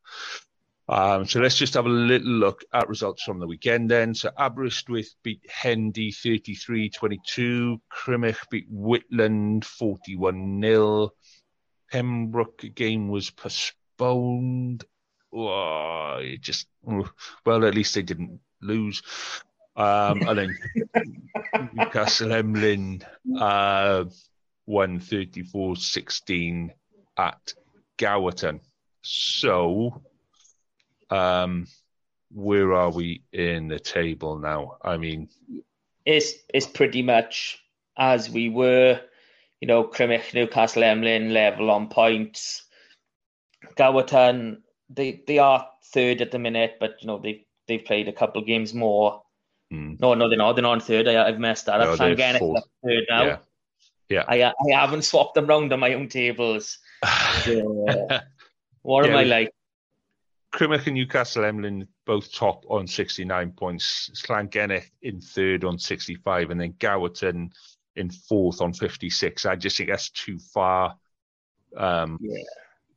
Um, 0.88 1.26
so 1.26 1.40
let's 1.40 1.58
just 1.58 1.74
have 1.74 1.84
a 1.84 1.90
little 1.90 2.30
look 2.30 2.64
at 2.72 2.88
results 2.88 3.22
from 3.22 3.40
the 3.40 3.46
weekend 3.46 3.90
then. 3.90 4.14
So 4.14 4.30
Aberystwyth 4.38 5.14
beat 5.22 5.42
Hendy 5.48 6.10
33-22. 6.10 7.78
Crymych 7.92 8.38
beat 8.50 8.72
Whitland 8.72 9.64
41-0. 9.64 11.10
Pembroke 11.92 12.74
game 12.74 13.08
was 13.08 13.30
postponed. 13.30 14.84
Oh, 15.30 16.18
it 16.22 16.40
just, 16.40 16.66
well, 16.82 17.64
at 17.66 17.74
least 17.74 17.94
they 17.94 18.02
didn't 18.02 18.40
lose. 18.62 19.02
Um, 19.78 20.22
and 20.28 20.38
then 20.38 20.58
Newcastle 21.72 22.32
Emlyn 22.32 23.04
uh, 23.38 24.06
won 24.66 24.98
34 24.98 25.76
16 25.76 26.72
at 27.16 27.54
Gowerton. 27.96 28.58
So, 29.02 30.02
um, 31.10 31.68
where 32.32 32.74
are 32.74 32.90
we 32.90 33.22
in 33.32 33.68
the 33.68 33.78
table 33.78 34.38
now? 34.38 34.78
I 34.82 34.96
mean, 34.96 35.28
it's 36.04 36.34
it's 36.52 36.66
pretty 36.66 37.02
much 37.02 37.62
as 37.96 38.28
we 38.28 38.48
were. 38.48 39.00
You 39.60 39.66
know, 39.66 39.84
Crymych, 39.84 40.34
Newcastle, 40.34 40.84
Emlyn 40.84 41.32
level 41.32 41.70
on 41.70 41.88
points. 41.88 42.64
Gowerton, 43.76 44.58
they 44.90 45.22
they 45.26 45.38
are 45.38 45.68
third 45.92 46.20
at 46.20 46.32
the 46.32 46.38
minute, 46.38 46.78
but 46.80 46.96
you 47.00 47.06
know 47.06 47.18
they 47.18 47.46
they've 47.68 47.84
played 47.84 48.08
a 48.08 48.12
couple 48.12 48.40
of 48.40 48.46
games 48.46 48.74
more. 48.74 49.22
Mm. 49.72 50.00
No, 50.00 50.14
no, 50.14 50.28
they're 50.28 50.38
not. 50.38 50.54
They're 50.54 50.62
not 50.62 50.72
on 50.72 50.80
third. 50.80 51.08
I, 51.08 51.26
have 51.26 51.38
messed 51.38 51.66
that 51.66 51.80
up. 51.80 51.98
No, 51.98 52.06
Llangennech 52.06 52.62
third 52.84 53.04
now. 53.10 53.24
Yeah. 53.24 53.38
yeah. 54.08 54.24
I, 54.26 54.44
I 54.44 54.80
haven't 54.80 55.02
swapped 55.02 55.34
them 55.34 55.46
round 55.46 55.72
on 55.72 55.80
my 55.80 55.94
own 55.94 56.08
tables. 56.08 56.78
So, 57.44 57.86
uh, 57.88 58.20
what 58.82 59.04
yeah, 59.04 59.12
am 59.12 59.16
I 59.18 59.22
like? 59.22 59.52
Crymych 60.52 60.86
and 60.86 60.96
Newcastle 60.96 61.44
Emlyn 61.44 61.86
both 62.04 62.32
top 62.32 62.64
on 62.68 62.86
69 62.86 63.52
points. 63.52 64.10
Llangennech 64.26 64.90
in 65.02 65.20
third 65.20 65.62
on 65.62 65.78
65, 65.78 66.50
and 66.50 66.60
then 66.60 66.72
Gowerton 66.74 67.52
in 67.96 68.10
fourth 68.10 68.60
on 68.60 68.72
56. 68.72 69.46
I 69.46 69.56
just 69.56 69.76
think 69.76 69.90
that's 69.90 70.10
too 70.10 70.38
far 70.38 70.96
um, 71.76 72.18
yeah. 72.20 72.42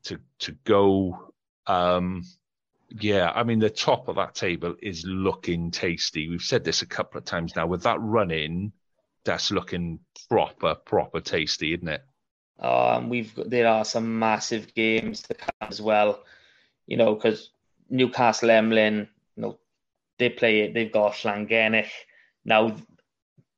to 0.04 0.20
to 0.40 0.52
go. 0.64 1.34
Um, 1.68 2.24
yeah, 3.00 3.32
I 3.34 3.44
mean 3.44 3.60
the 3.60 3.70
top 3.70 4.08
of 4.08 4.16
that 4.16 4.36
table 4.36 4.76
is 4.82 5.04
looking 5.06 5.72
tasty. 5.72 6.28
We've 6.30 6.42
said 6.42 6.64
this 6.64 6.82
a 6.82 6.88
couple 6.88 7.18
of 7.18 7.26
times 7.26 7.56
now. 7.56 7.68
With 7.68 7.84
that 7.84 8.00
run 8.02 8.32
in, 8.32 8.74
that's 9.24 9.52
looking 9.52 10.00
proper, 10.30 10.76
proper 10.76 11.22
tasty, 11.22 11.74
isn't 11.74 11.88
it? 11.88 12.04
Um, 12.60 13.10
we've 13.10 13.34
got, 13.34 13.50
there 13.50 13.68
are 13.68 13.86
some 13.86 14.20
massive 14.20 14.74
games 14.74 15.22
to 15.24 15.34
come 15.34 15.70
as 15.70 15.82
well. 15.82 16.24
You 16.88 16.98
know, 16.98 17.16
because 17.16 17.52
Newcastle 17.90 18.52
Emlyn, 18.52 19.08
you 19.36 19.42
know, 19.42 19.60
they 20.18 20.30
play 20.30 20.62
it. 20.62 20.74
They've 20.74 20.92
got 20.92 21.14
Llangennech 21.14 21.90
now 22.44 22.76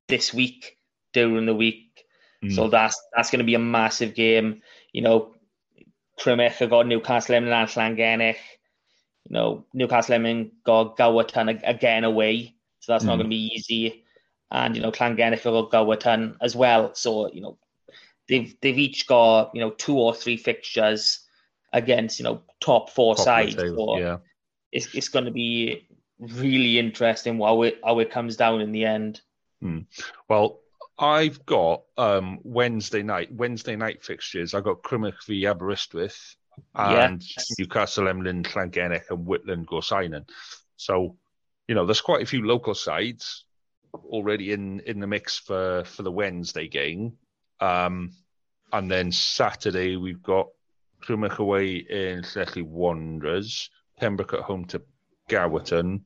this 0.08 0.34
week 0.34 0.78
during 1.14 1.46
the 1.46 1.56
week, 1.56 2.06
mm. 2.44 2.54
so 2.54 2.68
that's 2.70 3.02
that's 3.16 3.32
going 3.32 3.40
to 3.40 3.46
be 3.46 3.56
a 3.56 3.60
massive 3.60 4.14
game. 4.14 4.62
You 4.92 5.02
know, 5.02 5.36
Crymych 6.20 6.54
have 6.54 6.70
got 6.70 6.88
Newcastle 6.88 7.36
Emlyn 7.36 7.54
and 7.54 7.70
Llangennech 7.70 8.38
you 9.30 9.34
know, 9.34 9.66
Newcastle 9.74 10.16
Emlyn 10.16 10.52
got 10.64 10.98
Gowerton 10.98 11.62
again 11.64 12.04
away, 12.04 12.56
so 12.80 12.92
that's 12.92 13.04
mm. 13.04 13.08
not 13.08 13.16
going 13.16 13.26
to 13.26 13.30
be 13.30 13.54
easy. 13.56 14.04
And 14.52 14.76
you 14.76 14.82
know, 14.82 14.92
Llangennech 14.92 15.44
got 15.44 15.72
Gowerton 15.72 16.36
as 16.42 16.56
well, 16.56 16.94
so 16.94 17.32
you 17.32 17.42
know, 17.42 17.58
they've 18.28 18.56
they've 18.62 18.78
each 18.78 19.08
got 19.08 19.52
you 19.54 19.62
know 19.62 19.72
two 19.72 19.98
or 19.98 20.14
three 20.14 20.38
fixtures 20.38 21.20
against 21.72 22.20
you 22.20 22.24
know 22.24 22.42
top 22.60 22.90
four 22.90 23.16
top 23.16 23.26
sides. 23.26 23.56
So 23.56 23.98
yeah. 23.98 24.18
it's 24.72 24.94
it's 24.94 25.10
going 25.10 25.26
to 25.26 25.32
be 25.32 25.88
really 26.20 26.78
interesting 26.78 27.40
how 27.40 27.64
it 27.64 27.80
how 27.84 28.00
it 28.00 28.12
comes 28.12 28.36
down 28.36 28.62
in 28.62 28.72
the 28.72 28.86
end. 28.86 29.22
Mm. 29.64 29.86
Well, 30.30 30.60
I've 31.00 31.46
got 31.46 31.84
um, 31.98 32.40
Wednesday 32.44 33.04
night 33.04 33.34
Wednesday 33.34 33.76
night 33.76 34.04
fixtures. 34.04 34.54
I 34.54 34.62
got 34.62 34.84
Crymych 34.84 35.26
v 35.26 35.46
Aberystwyth 35.46 36.36
and. 36.76 37.24
Newcastle, 37.60 38.08
Emlyn, 38.08 38.44
Llangennech, 38.44 39.10
and 39.10 39.28
Whitland 39.28 39.66
go 39.66 39.82
signing. 39.82 40.26
So, 40.76 41.18
you 41.68 41.76
know, 41.76 41.86
there's 41.86 42.02
quite 42.02 42.24
a 42.24 42.28
few 42.28 42.46
local 42.46 42.76
sides 42.76 43.46
already 43.94 44.52
in 44.52 44.80
in 44.82 45.00
the 45.00 45.08
mix 45.08 45.38
for 45.38 45.84
for 45.86 46.04
the 46.04 46.12
Wednesday 46.12 46.68
game. 46.68 47.14
Um, 47.60 48.12
and 48.72 48.90
then 48.90 49.12
Saturday 49.12 49.96
we've 49.96 50.24
got 50.24 50.48
Crymych 51.04 51.38
away 51.38 51.76
in 51.76 52.24
Llanelli 52.24 52.64
Wanderers, 52.64 53.70
Pembroke 54.00 54.34
at 54.34 54.40
home 54.40 54.66
to 54.66 54.82
Gowerton, 55.30 56.02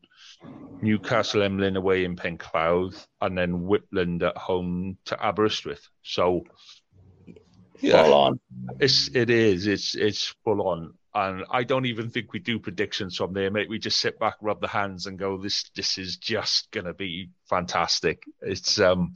Newcastle 0.81 1.43
Emlyn 1.43 1.77
away 1.77 2.03
in 2.03 2.15
Penclawdd, 2.15 2.95
and 3.21 3.37
then 3.37 3.61
Whitland 3.61 4.23
at 4.23 4.37
home 4.37 4.97
to 5.05 5.15
Aberystwyth. 5.15 5.87
So 6.03 6.43
yeah. 7.79 8.03
full 8.03 8.13
on. 8.13 8.39
It's 8.79 9.09
it 9.13 9.29
is. 9.29 9.67
It's 9.67 9.95
it's 9.95 10.35
full 10.43 10.67
on. 10.67 10.93
And 11.13 11.45
I 11.49 11.63
don't 11.63 11.87
even 11.87 12.09
think 12.09 12.31
we 12.31 12.39
do 12.39 12.59
predictions 12.59 13.17
from 13.17 13.33
there, 13.33 13.49
mate. 13.49 13.69
We 13.69 13.79
just 13.79 13.99
sit 13.99 14.19
back, 14.19 14.35
rub 14.41 14.61
the 14.61 14.67
hands, 14.67 15.07
and 15.07 15.17
go, 15.17 15.37
"This 15.37 15.69
this 15.75 15.97
is 15.97 16.17
just 16.17 16.69
gonna 16.71 16.93
be 16.93 17.29
fantastic." 17.49 18.23
It's 18.41 18.79
um 18.79 19.13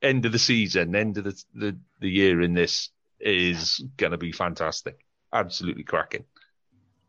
end 0.00 0.24
of 0.24 0.32
the 0.32 0.38
season, 0.38 0.94
end 0.94 1.18
of 1.18 1.24
the 1.24 1.44
the, 1.54 1.78
the 2.00 2.08
year 2.08 2.40
in 2.40 2.54
this 2.54 2.90
is 3.20 3.84
gonna 3.96 4.18
be 4.18 4.32
fantastic. 4.32 5.04
Absolutely 5.32 5.84
cracking. 5.84 6.24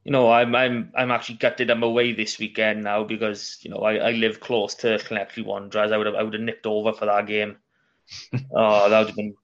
You 0.04 0.12
know, 0.12 0.32
I'm 0.32 0.54
I'm 0.54 0.91
I'm 0.96 1.12
actually 1.12 1.38
gutted 1.38 1.72
I'm 1.72 1.84
away 1.84 2.14
this 2.14 2.38
weekend 2.38 2.84
now 2.84 3.04
because 3.04 3.58
you 3.62 3.72
know 3.72 3.80
I, 3.80 3.96
I 3.96 4.12
live 4.12 4.39
close 4.39 4.76
to 4.76 4.98
Llanelli 4.98 5.46
Wanderers. 5.46 5.91
I 5.91 5.98
would 5.98 6.08
have 6.08 6.16
I 6.16 6.24
would 6.24 6.34
have 6.34 6.43
nipped 6.43 6.66
over 6.66 6.93
for 6.93 7.06
that 7.06 7.26
game. 7.26 7.58
oh, 8.54 8.89
that 8.89 9.00
would 9.00 9.08
have 9.08 9.16
been 9.16 9.36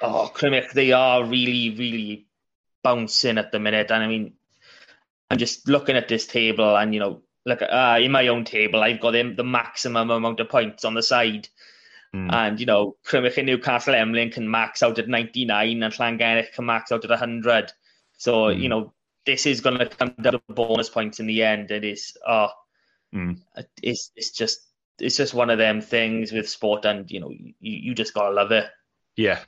oh, 0.00 0.30
Crymych, 0.34 0.72
they 0.72 0.92
are 0.92 1.24
really, 1.24 1.70
really 1.76 2.26
bouncing 2.82 3.38
at 3.38 3.52
the 3.52 3.58
minute. 3.58 3.90
And 3.90 4.02
I 4.02 4.06
mean, 4.06 4.34
I'm 5.30 5.38
just 5.38 5.68
looking 5.68 5.96
at 5.96 6.08
this 6.08 6.26
table, 6.26 6.76
and 6.76 6.94
you 6.94 7.00
know, 7.00 7.22
look 7.44 7.62
uh, 7.62 7.98
in 8.00 8.12
my 8.12 8.28
own 8.28 8.44
table, 8.44 8.82
I've 8.82 9.00
got 9.00 9.12
them 9.12 9.36
the 9.36 9.44
maximum 9.44 10.10
amount 10.10 10.40
of 10.40 10.48
points 10.48 10.84
on 10.84 10.94
the 10.94 11.02
side. 11.02 11.48
Mm. 12.14 12.32
And 12.32 12.60
you 12.60 12.66
know, 12.66 12.96
Crymych 13.04 13.38
and 13.38 13.46
Newcastle 13.46 13.94
Emlyn 13.94 14.30
can 14.30 14.50
max 14.50 14.82
out 14.82 14.98
at 14.98 15.08
99, 15.08 15.82
and 15.82 15.94
Llangennech 15.94 16.52
can 16.52 16.66
max 16.66 16.92
out 16.92 17.04
at 17.04 17.10
100. 17.10 17.72
So 18.16 18.32
mm. 18.32 18.60
you 18.60 18.68
know, 18.68 18.92
this 19.24 19.46
is 19.46 19.60
going 19.60 19.78
to 19.78 19.86
come 19.86 20.14
down 20.20 20.34
to 20.34 20.42
bonus 20.48 20.88
points 20.88 21.20
in 21.20 21.26
the 21.26 21.42
end. 21.42 21.70
It 21.70 21.84
is, 21.84 22.16
oh, 22.26 22.48
mm. 23.14 23.38
it's 23.82 24.10
it's 24.14 24.30
just 24.30 24.60
it's 24.98 25.16
just 25.16 25.34
one 25.34 25.50
of 25.50 25.58
them 25.58 25.80
things 25.80 26.32
with 26.32 26.48
sport, 26.48 26.84
and 26.84 27.10
you 27.10 27.20
know, 27.20 27.30
you, 27.30 27.54
you 27.60 27.94
just 27.94 28.14
gotta 28.14 28.34
love 28.34 28.52
it. 28.52 28.66
Yeah, 29.16 29.40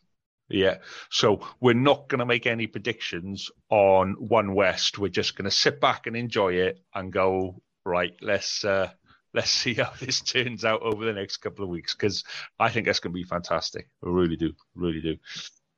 yeah. 0.49 0.79
So 1.11 1.41
we're 1.61 1.75
not 1.75 2.09
going 2.09 2.21
to 2.21 2.27
make 2.27 2.47
any 2.47 2.67
predictions 2.67 3.51
on 3.69 4.13
One 4.15 4.55
West. 4.55 4.99
We're 4.99 5.09
just 5.09 5.37
going 5.37 5.45
to 5.45 5.51
sit 5.51 5.81
back 5.81 6.07
and 6.07 6.17
enjoy 6.17 6.55
it 6.55 6.81
and 6.95 7.13
go, 7.13 7.63
right, 7.85 8.15
let's 8.21 8.65
uh, 8.65 8.91
let's 9.35 9.51
see 9.63 9.75
how 9.75 9.93
this 10.01 10.21
turns 10.21 10.65
out 10.65 10.83
over 10.83 11.05
the 11.05 11.13
next 11.13 11.39
couple 11.39 11.65
of 11.65 11.71
weeks 11.71 11.95
because 11.95 12.25
I 12.59 12.71
think 12.71 12.87
that's 12.87 13.01
going 13.01 13.13
to 13.13 13.19
be 13.19 13.25
fantastic. 13.25 13.89
I 14.05 14.09
really 14.09 14.37
do. 14.37 14.53
Really 14.75 15.01
do. 15.01 15.17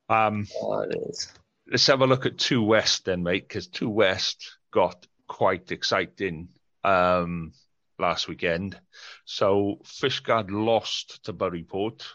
Um, 0.09 0.47
oh. 0.61 0.85
Let's 1.69 1.87
have 1.87 2.01
a 2.01 2.07
look 2.07 2.25
at 2.25 2.37
Two 2.37 2.63
West 2.63 3.05
then, 3.05 3.23
mate, 3.23 3.47
because 3.47 3.67
Two 3.67 3.89
West 3.89 4.57
got 4.71 5.07
quite 5.27 5.71
exciting 5.71 6.49
um, 6.83 7.53
last 7.97 8.27
weekend. 8.27 8.77
So 9.23 9.79
Fishguard 9.85 10.49
lost 10.49 11.23
to 11.25 11.33
Burry 11.33 11.63
Port 11.63 12.05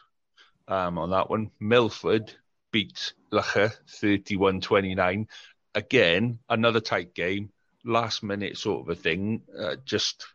um, 0.69 0.99
on 0.99 1.11
that 1.11 1.31
one. 1.31 1.51
Milford 1.59 2.35
beat 2.77 3.15
Loughor 3.33 3.73
31 3.89 4.61
29. 4.61 5.29
Again, 5.75 6.41
another 6.47 6.81
tight 6.81 7.15
game, 7.15 7.49
last 7.87 8.23
minute 8.23 8.59
sort 8.59 8.83
of 8.83 8.91
a 8.91 9.01
thing. 9.01 9.41
Uh, 9.59 9.77
just 9.87 10.27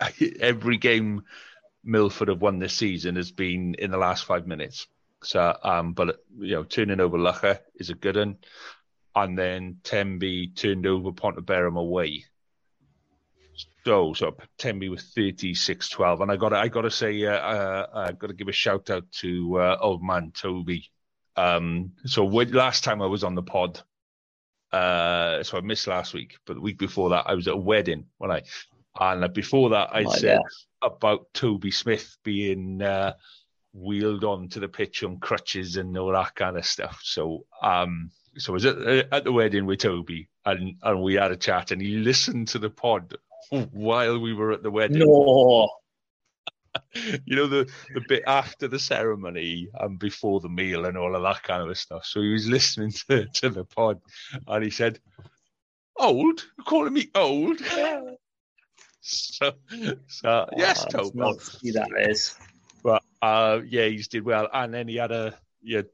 every 0.40 0.76
game 0.76 1.24
Milford 1.82 2.28
have 2.28 2.40
won 2.40 2.60
this 2.60 2.74
season 2.74 3.16
has 3.16 3.32
been 3.32 3.74
in 3.80 3.90
the 3.90 3.98
last 3.98 4.24
five 4.26 4.46
minutes. 4.46 4.86
So, 5.24 5.56
um, 5.64 5.92
but 5.92 6.22
you 6.38 6.52
know, 6.52 6.62
turning 6.62 7.00
over 7.00 7.18
Loughor 7.18 7.58
is 7.74 7.90
a 7.90 7.94
good 7.94 8.14
one, 8.14 8.36
and 9.16 9.36
then 9.36 9.78
Tenby 9.82 10.52
turned 10.54 10.86
over 10.86 11.10
Pontyberem 11.10 11.76
away. 11.76 12.26
So, 13.84 14.14
so 14.14 14.36
Tenby 14.56 14.88
with 14.88 15.02
36-12, 15.16 16.22
and 16.22 16.30
I 16.30 16.36
got 16.36 16.52
I 16.52 16.68
got 16.68 16.82
to 16.82 16.92
say, 16.92 17.26
uh, 17.26 17.32
uh, 17.32 17.86
I 17.92 18.12
got 18.12 18.28
to 18.28 18.34
give 18.34 18.46
a 18.46 18.52
shout 18.52 18.88
out 18.88 19.10
to 19.22 19.58
uh, 19.58 19.76
old 19.80 20.00
man 20.00 20.30
Toby 20.32 20.92
um, 21.36 21.92
so 22.06 22.24
last 22.24 22.84
time 22.84 23.02
I 23.02 23.06
was 23.06 23.24
on 23.24 23.34
the 23.34 23.42
pod, 23.42 23.80
uh, 24.72 25.42
so 25.42 25.58
I 25.58 25.60
missed 25.60 25.86
last 25.86 26.14
week, 26.14 26.36
but 26.46 26.54
the 26.54 26.60
week 26.60 26.78
before 26.78 27.10
that 27.10 27.24
I 27.26 27.34
was 27.34 27.48
at 27.48 27.54
a 27.54 27.58
wedding 27.58 28.06
when 28.18 28.30
I, 28.30 28.42
and 29.00 29.32
before 29.32 29.70
that 29.70 29.90
I 29.92 30.04
oh, 30.04 30.10
said 30.10 30.40
yeah. 30.40 30.88
about 30.88 31.26
Toby 31.32 31.70
Smith 31.70 32.16
being 32.22 32.82
uh, 32.82 33.14
wheeled 33.72 34.24
onto 34.24 34.60
the 34.60 34.68
pitch 34.68 35.02
on 35.02 35.18
crutches 35.18 35.76
and 35.76 35.96
all 35.98 36.12
that 36.12 36.34
kind 36.34 36.56
of 36.56 36.64
stuff. 36.64 37.00
So, 37.02 37.46
um, 37.62 38.10
so 38.36 38.52
I 38.52 38.54
was 38.54 38.64
at, 38.64 38.78
at 39.12 39.24
the 39.24 39.32
wedding 39.32 39.66
with 39.66 39.80
Toby, 39.80 40.28
and 40.44 40.76
and 40.82 41.02
we 41.02 41.14
had 41.14 41.32
a 41.32 41.36
chat, 41.36 41.70
and 41.70 41.80
he 41.80 41.96
listened 41.96 42.48
to 42.48 42.58
the 42.58 42.70
pod 42.70 43.16
while 43.72 44.18
we 44.18 44.32
were 44.32 44.52
at 44.52 44.62
the 44.62 44.70
wedding. 44.70 45.00
No. 45.00 45.68
you 47.24 47.36
know 47.36 47.46
the 47.46 47.70
the 47.94 48.02
bit 48.08 48.22
after 48.26 48.68
the 48.68 48.78
ceremony 48.78 49.68
and 49.80 49.98
before 49.98 50.40
the 50.40 50.48
meal 50.48 50.86
and 50.86 50.96
all 50.96 51.14
of 51.14 51.22
that 51.22 51.42
kind 51.42 51.68
of 51.68 51.78
stuff. 51.78 52.04
So 52.04 52.20
he 52.20 52.32
was 52.32 52.48
listening 52.48 52.92
to, 53.08 53.26
to 53.26 53.50
the 53.50 53.64
pod, 53.64 54.00
and 54.46 54.64
he 54.64 54.70
said, 54.70 55.00
"Old, 55.98 56.44
You're 56.58 56.64
calling 56.64 56.92
me 56.92 57.10
old." 57.14 57.60
so, 59.00 59.52
so 60.08 60.48
yes, 60.56 60.84
Oh, 60.86 60.88
Toby. 60.90 61.18
not 61.18 61.38
that 61.38 62.06
is. 62.08 62.36
But 62.82 63.02
uh, 63.22 63.60
yeah, 63.66 63.86
he's 63.86 64.08
did 64.08 64.24
well, 64.24 64.48
and 64.52 64.72
then 64.74 64.88
he 64.88 64.96
had 64.96 65.12
a 65.12 65.34
had 65.70 65.86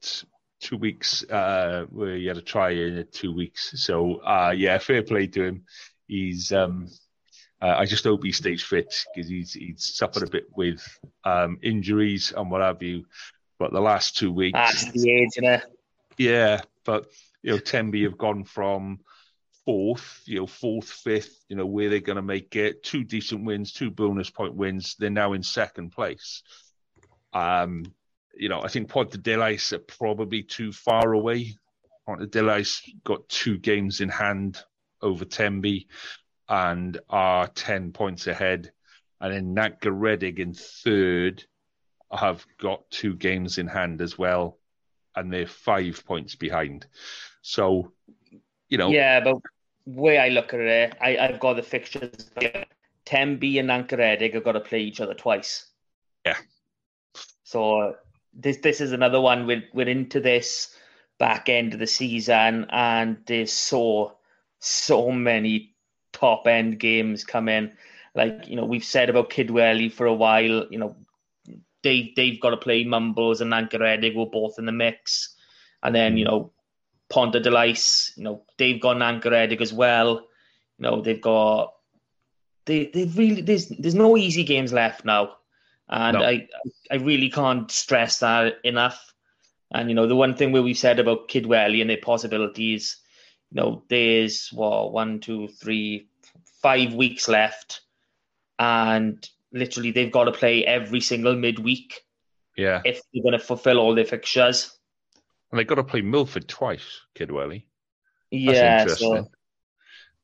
two 0.61 0.77
weeks 0.77 1.25
uh, 1.31 1.87
where 1.91 2.17
he 2.17 2.27
had 2.27 2.37
a 2.37 2.43
try 2.43 2.71
in 2.71 3.07
two 3.13 3.35
weeks. 3.35 3.73
So 3.85 4.17
uh, 4.17 4.53
yeah, 4.57 4.79
fair 4.79 5.03
play 5.03 5.27
to 5.29 5.45
him. 5.45 5.65
He's 6.07 6.53
um, 6.53 6.89
uh, 7.63 7.75
I 7.77 7.85
just 7.85 8.05
hope 8.05 8.25
he 8.25 8.33
stays 8.33 8.63
fit 8.63 8.95
because 9.15 9.29
he's 9.29 9.53
he's 9.53 9.85
suffered 9.95 10.23
a 10.23 10.31
bit 10.31 10.47
with 10.57 10.83
um, 11.25 11.59
injuries 11.63 12.33
and 12.35 12.51
what 12.51 12.63
have 12.63 12.83
you. 12.83 13.05
But 13.59 13.73
the 13.73 13.81
last 13.81 14.17
two 14.17 14.33
weeks, 14.33 14.59
That's 14.59 14.91
the 14.93 15.11
age, 15.11 15.31
you 15.37 15.43
know. 15.43 15.61
yeah, 16.17 16.63
but 16.85 17.07
you 17.43 17.53
know, 17.53 17.59
Tenby 17.59 18.05
have 18.05 18.17
gone 18.17 18.45
from 18.45 19.01
fourth, 19.67 20.23
you 20.25 20.41
know, 20.41 20.47
fourth, 20.47 20.89
fifth, 20.89 21.45
you 21.49 21.57
know, 21.57 21.67
where 21.67 21.91
they're 21.91 22.01
going 22.01 22.17
to 22.17 22.23
make 22.23 22.57
it. 22.57 22.83
Two 22.83 23.05
decent 23.05 23.45
wins, 23.45 23.73
two 23.73 23.91
bonus 23.91 24.31
point 24.31 24.55
wins. 24.55 24.97
They're 24.99 25.11
now 25.11 25.35
in 25.35 25.43
second 25.43 25.91
place. 25.91 26.43
Um, 27.35 27.85
you 28.35 28.49
know, 28.49 28.63
I 28.63 28.69
think 28.69 28.89
Pontarddulais 28.89 29.73
are 29.73 29.79
probably 29.81 30.43
too 30.43 30.73
far 30.73 31.13
away. 31.13 31.57
Pontarddulais 32.09 32.81
got 33.05 33.29
two 33.29 33.59
games 33.59 34.01
in 34.01 34.09
hand 34.09 34.59
over 35.03 35.27
Tenby 35.27 35.87
and 36.51 36.99
are 37.09 37.47
10 37.47 37.93
points 37.93 38.27
ahead. 38.27 38.73
And 39.21 39.55
then 39.57 39.79
Garedig 39.81 40.39
in 40.39 40.53
third 40.53 41.45
have 42.13 42.45
got 42.59 42.91
two 42.91 43.15
games 43.15 43.59
in 43.59 43.69
hand 43.69 44.03
as 44.03 44.19
well 44.19 44.59
and 45.15 45.33
they're 45.33 45.47
five 45.47 46.03
points 46.05 46.35
behind. 46.35 46.87
So, 47.43 47.93
you 48.69 48.79
know, 48.79 48.91
Yeah, 48.91 49.21
but 49.21 49.37
way 49.87 50.19
I 50.19 50.29
look 50.29 50.53
at 50.55 50.61
it, 50.61 50.93
eh, 50.93 50.97
I, 51.01 51.29
I've 51.29 51.41
got 51.41 51.55
the 51.55 51.63
fixtures. 51.63 52.31
Tenby 53.05 53.59
and 53.59 53.69
Nantgaredig 53.69 54.35
have 54.35 54.45
got 54.45 54.53
to 54.53 54.61
play 54.61 54.81
each 54.81 55.01
other 55.01 55.15
twice. 55.15 55.67
Yeah. 56.25 56.37
So 57.45 57.97
this 58.33 58.59
this 58.59 58.81
is 58.81 58.93
another 58.93 59.21
one. 59.21 59.47
We're 59.47 59.65
we're 59.73 59.89
into 59.89 60.21
this 60.21 60.75
back 61.19 61.49
end 61.49 61.73
of 61.73 61.81
the 61.81 61.87
season, 61.87 62.67
and 62.71 63.19
there's 63.27 63.53
so 63.53 64.19
so 64.61 65.11
many 65.11 65.75
top 66.21 66.47
end 66.47 66.79
games 66.79 67.25
come 67.25 67.49
in. 67.49 67.73
Like 68.15 68.49
you 68.49 68.57
know, 68.57 68.65
we've 68.65 68.85
said 68.85 69.09
about 69.09 69.31
Kidwelly 69.31 69.93
for 69.93 70.07
a 70.07 70.15
while. 70.15 70.67
You 70.71 70.79
know, 70.79 70.97
they 71.83 72.13
they've 72.15 72.41
got 72.41 72.51
to 72.51 72.57
play 72.57 72.85
Mumbles 72.85 73.41
and 73.41 73.53
Nantgaredig. 73.53 74.15
We're 74.15 74.27
both 74.27 74.59
in 74.59 74.67
the 74.67 74.73
mix, 74.73 75.35
and 75.83 75.95
then 75.95 76.17
you 76.17 76.25
mm. 76.25 76.29
know 76.29 76.53
Pontarddulais, 77.11 78.17
you 78.17 78.25
know, 78.25 78.43
they've 78.57 78.81
got 78.81 78.97
Nantgaredig 78.97 79.61
as 79.61 79.73
well. 79.73 80.27
You 80.79 80.83
know, 80.83 81.03
they've 81.03 81.21
got 81.21 81.75
they 82.67 82.87
they've 82.87 83.17
really 83.19 83.43
there's 83.43 83.69
there's 83.69 83.95
no 83.95 84.17
easy 84.17 84.45
games 84.45 84.73
left 84.73 85.05
now. 85.05 85.37
And 85.89 86.17
No. 86.17 86.25
I 86.25 86.49
I 86.91 86.97
really 86.97 87.31
can't 87.31 87.71
stress 87.71 88.21
that 88.21 88.59
enough. 88.65 89.13
And 89.73 89.89
you 89.89 89.95
know, 89.95 90.07
the 90.07 90.17
one 90.17 90.37
thing 90.37 90.53
where 90.53 90.63
we 90.63 90.75
said 90.75 90.99
about 90.99 91.29
Kidwelly 91.29 91.81
and 91.81 91.91
their 91.91 91.97
possibilities, 91.97 92.97
you 93.51 93.61
know, 93.61 93.83
there's 93.89 94.49
what 94.53 94.93
one, 94.93 95.21
two, 95.21 95.49
three, 95.49 96.09
five 96.63 96.95
weeks 96.95 97.29
left, 97.29 97.83
and 98.59 99.29
literally 99.53 99.91
they've 99.91 100.13
got 100.13 100.25
to 100.25 100.33
play 100.33 100.65
every 100.65 101.01
single 101.01 101.35
midweek 101.35 102.03
yeah. 102.57 102.83
if 102.85 103.01
they're 103.13 103.23
going 103.23 103.39
to 103.39 103.45
fulfill 103.45 103.79
all 103.79 103.95
their 103.95 104.05
fixtures. 104.05 104.77
And 105.51 105.59
they've 105.59 105.67
got 105.67 105.77
to 105.77 105.85
play 105.85 106.03
Milford 106.03 106.49
twice, 106.49 107.01
Kidwelly. 107.17 107.65
That's 108.31 108.59
Yeah, 108.59 108.81
interesting. 108.83 109.25
so 109.25 109.31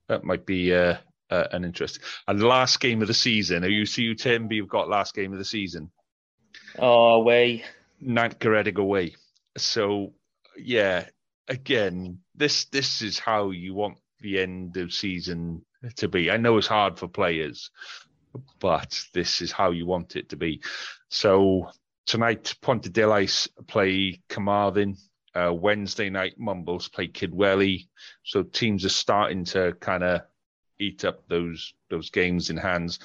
That 0.09 0.25
might 0.25 0.47
be 0.47 0.73
uh, 0.73 0.99
uh, 1.31 1.45
an 1.53 1.65
interest. 1.65 2.01
And 2.29 2.43
last 2.43 2.79
game 2.81 3.03
of 3.03 3.09
the 3.09 3.15
season, 3.15 3.65
are 3.65 3.69
you 3.69 3.87
see 3.87 4.03
you 4.03 4.15
Tenby 4.15 4.57
you've 4.57 4.69
got 4.69 4.89
last 4.89 5.15
game 5.15 5.33
of 5.33 5.39
the 5.39 5.45
season? 5.45 5.91
oh 6.79 7.23
way. 7.23 7.65
Nant 8.01 8.45
away. 8.45 9.15
So 9.57 10.13
yeah, 10.57 11.07
again, 11.49 12.21
this 12.35 12.67
this 12.67 13.03
is 13.03 13.19
how 13.19 13.51
you 13.51 13.75
want 13.75 13.99
the 14.21 14.41
end 14.41 14.77
of 14.77 14.93
season 14.93 15.65
to 15.97 16.09
be. 16.09 16.31
I 16.31 16.37
know 16.37 16.59
it's 16.59 16.67
hard 16.67 16.99
for 16.99 17.09
players, 17.09 17.71
but 18.59 19.01
this 19.13 19.41
is 19.41 19.53
how 19.53 19.71
you 19.71 19.87
want 19.87 20.17
it 20.17 20.29
to 20.31 20.37
be. 20.37 20.63
So 21.09 21.71
tonight, 22.07 22.55
Pontarddulais 22.63 23.49
play 23.67 24.21
Carmarthen. 24.29 24.97
Uh, 25.35 25.53
Wednesday 25.53 26.09
night, 26.09 26.39
Mumbles 26.39 26.89
play 26.89 27.09
Kidwelly. 27.09 27.89
So 28.25 28.43
teams 28.43 28.87
are 28.87 28.91
starting 28.91 29.45
to 29.47 29.75
kind 29.81 30.03
of 30.03 30.23
eat 30.79 31.05
up 31.05 31.29
those 31.29 31.75
those 31.91 32.09
games 32.11 32.49
in 32.49 32.57
hands. 32.57 32.99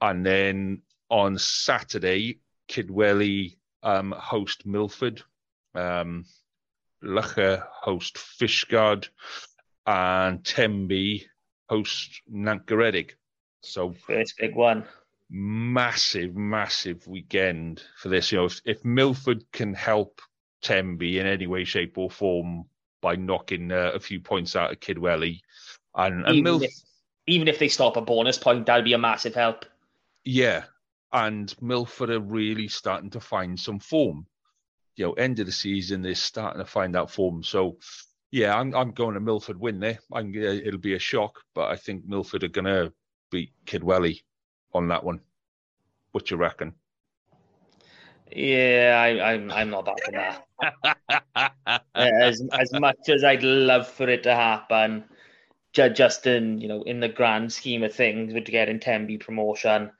And 0.00 0.24
then 0.24 0.82
on 1.08 1.38
Saturday, 1.38 2.40
Kidwelly 2.68 3.56
um, 3.82 4.12
host 4.12 4.66
Milford, 4.66 5.22
um, 5.74 6.24
Loughor 7.02 7.64
host 7.70 8.16
Fishguard, 8.16 9.08
and 9.86 10.44
Tenby 10.44 11.26
host 11.72 12.20
Nantgaredig. 12.28 13.12
So 13.62 13.92
First 14.06 14.34
big 14.38 14.54
one. 14.54 14.84
massive, 15.30 16.34
massive 16.36 17.06
weekend 17.06 17.82
for 17.96 18.08
this. 18.10 18.30
You 18.32 18.38
know, 18.38 18.44
if, 18.46 18.60
if 18.64 18.84
Milford 18.84 19.44
can 19.52 19.72
help 19.74 20.20
Tenby 20.60 21.18
in 21.18 21.26
any 21.26 21.46
way, 21.46 21.64
shape, 21.64 21.96
or 21.96 22.10
form 22.10 22.64
by 23.00 23.16
knocking 23.16 23.72
uh, 23.72 23.92
a 23.94 24.00
few 24.00 24.20
points 24.20 24.54
out 24.56 24.72
of 24.72 24.80
Kidwelly, 24.80 25.40
and, 25.94 26.24
and 26.26 26.36
Even 26.36 26.44
Milford. 26.44 26.68
if, 26.68 26.74
even 27.26 27.48
if 27.48 27.58
they 27.58 27.68
stop 27.68 27.96
a 27.96 28.00
bonus 28.00 28.38
point, 28.38 28.66
that'd 28.66 28.84
be 28.84 28.92
a 28.94 28.98
massive 28.98 29.34
help. 29.34 29.64
Yeah, 30.24 30.64
and 31.12 31.54
Milford 31.60 32.10
are 32.10 32.20
really 32.20 32.68
starting 32.68 33.10
to 33.10 33.20
find 33.20 33.58
some 33.58 33.78
form. 33.80 34.26
You 34.96 35.06
know, 35.06 35.12
end 35.14 35.38
of 35.40 35.46
the 35.46 35.52
season, 35.52 36.02
they're 36.02 36.14
starting 36.14 36.60
to 36.60 36.66
find 36.66 36.94
that 36.94 37.10
form. 37.10 37.42
So, 37.42 37.78
yeah, 38.32 38.58
I'm 38.58 38.74
I'm 38.74 38.90
going 38.92 39.14
to 39.14 39.20
Milford 39.20 39.60
win 39.60 39.78
there. 39.78 39.98
I'm 40.10 40.32
gonna, 40.32 40.48
uh, 40.48 40.60
it'll 40.64 40.80
be 40.80 40.94
a 40.94 40.98
shock, 40.98 41.38
but 41.54 41.70
I 41.70 41.76
think 41.76 42.06
Milford 42.06 42.42
are 42.42 42.48
going 42.48 42.64
to 42.64 42.92
beat 43.30 43.52
Kidwelly 43.66 44.22
on 44.72 44.88
that 44.88 45.04
one. 45.04 45.20
What 46.12 46.30
you 46.30 46.38
reckon? 46.38 46.74
Yeah, 48.34 48.98
I, 48.98 49.32
I'm 49.32 49.50
I'm 49.50 49.68
not 49.68 49.84
backing 49.84 50.14
that. 50.14 51.84
as 51.94 52.42
as 52.52 52.72
much 52.72 53.10
as 53.10 53.22
I'd 53.22 53.42
love 53.42 53.86
for 53.86 54.08
it 54.08 54.22
to 54.22 54.34
happen, 54.34 55.04
ju- 55.74 55.90
just 55.90 56.26
in 56.26 56.58
you 56.58 56.68
know 56.68 56.82
in 56.84 57.00
the 57.00 57.10
grand 57.10 57.52
scheme 57.52 57.82
of 57.82 57.94
things 57.94 58.32
with 58.32 58.46
getting 58.46 58.80
Tenby 58.80 59.18
promotion, 59.18 59.90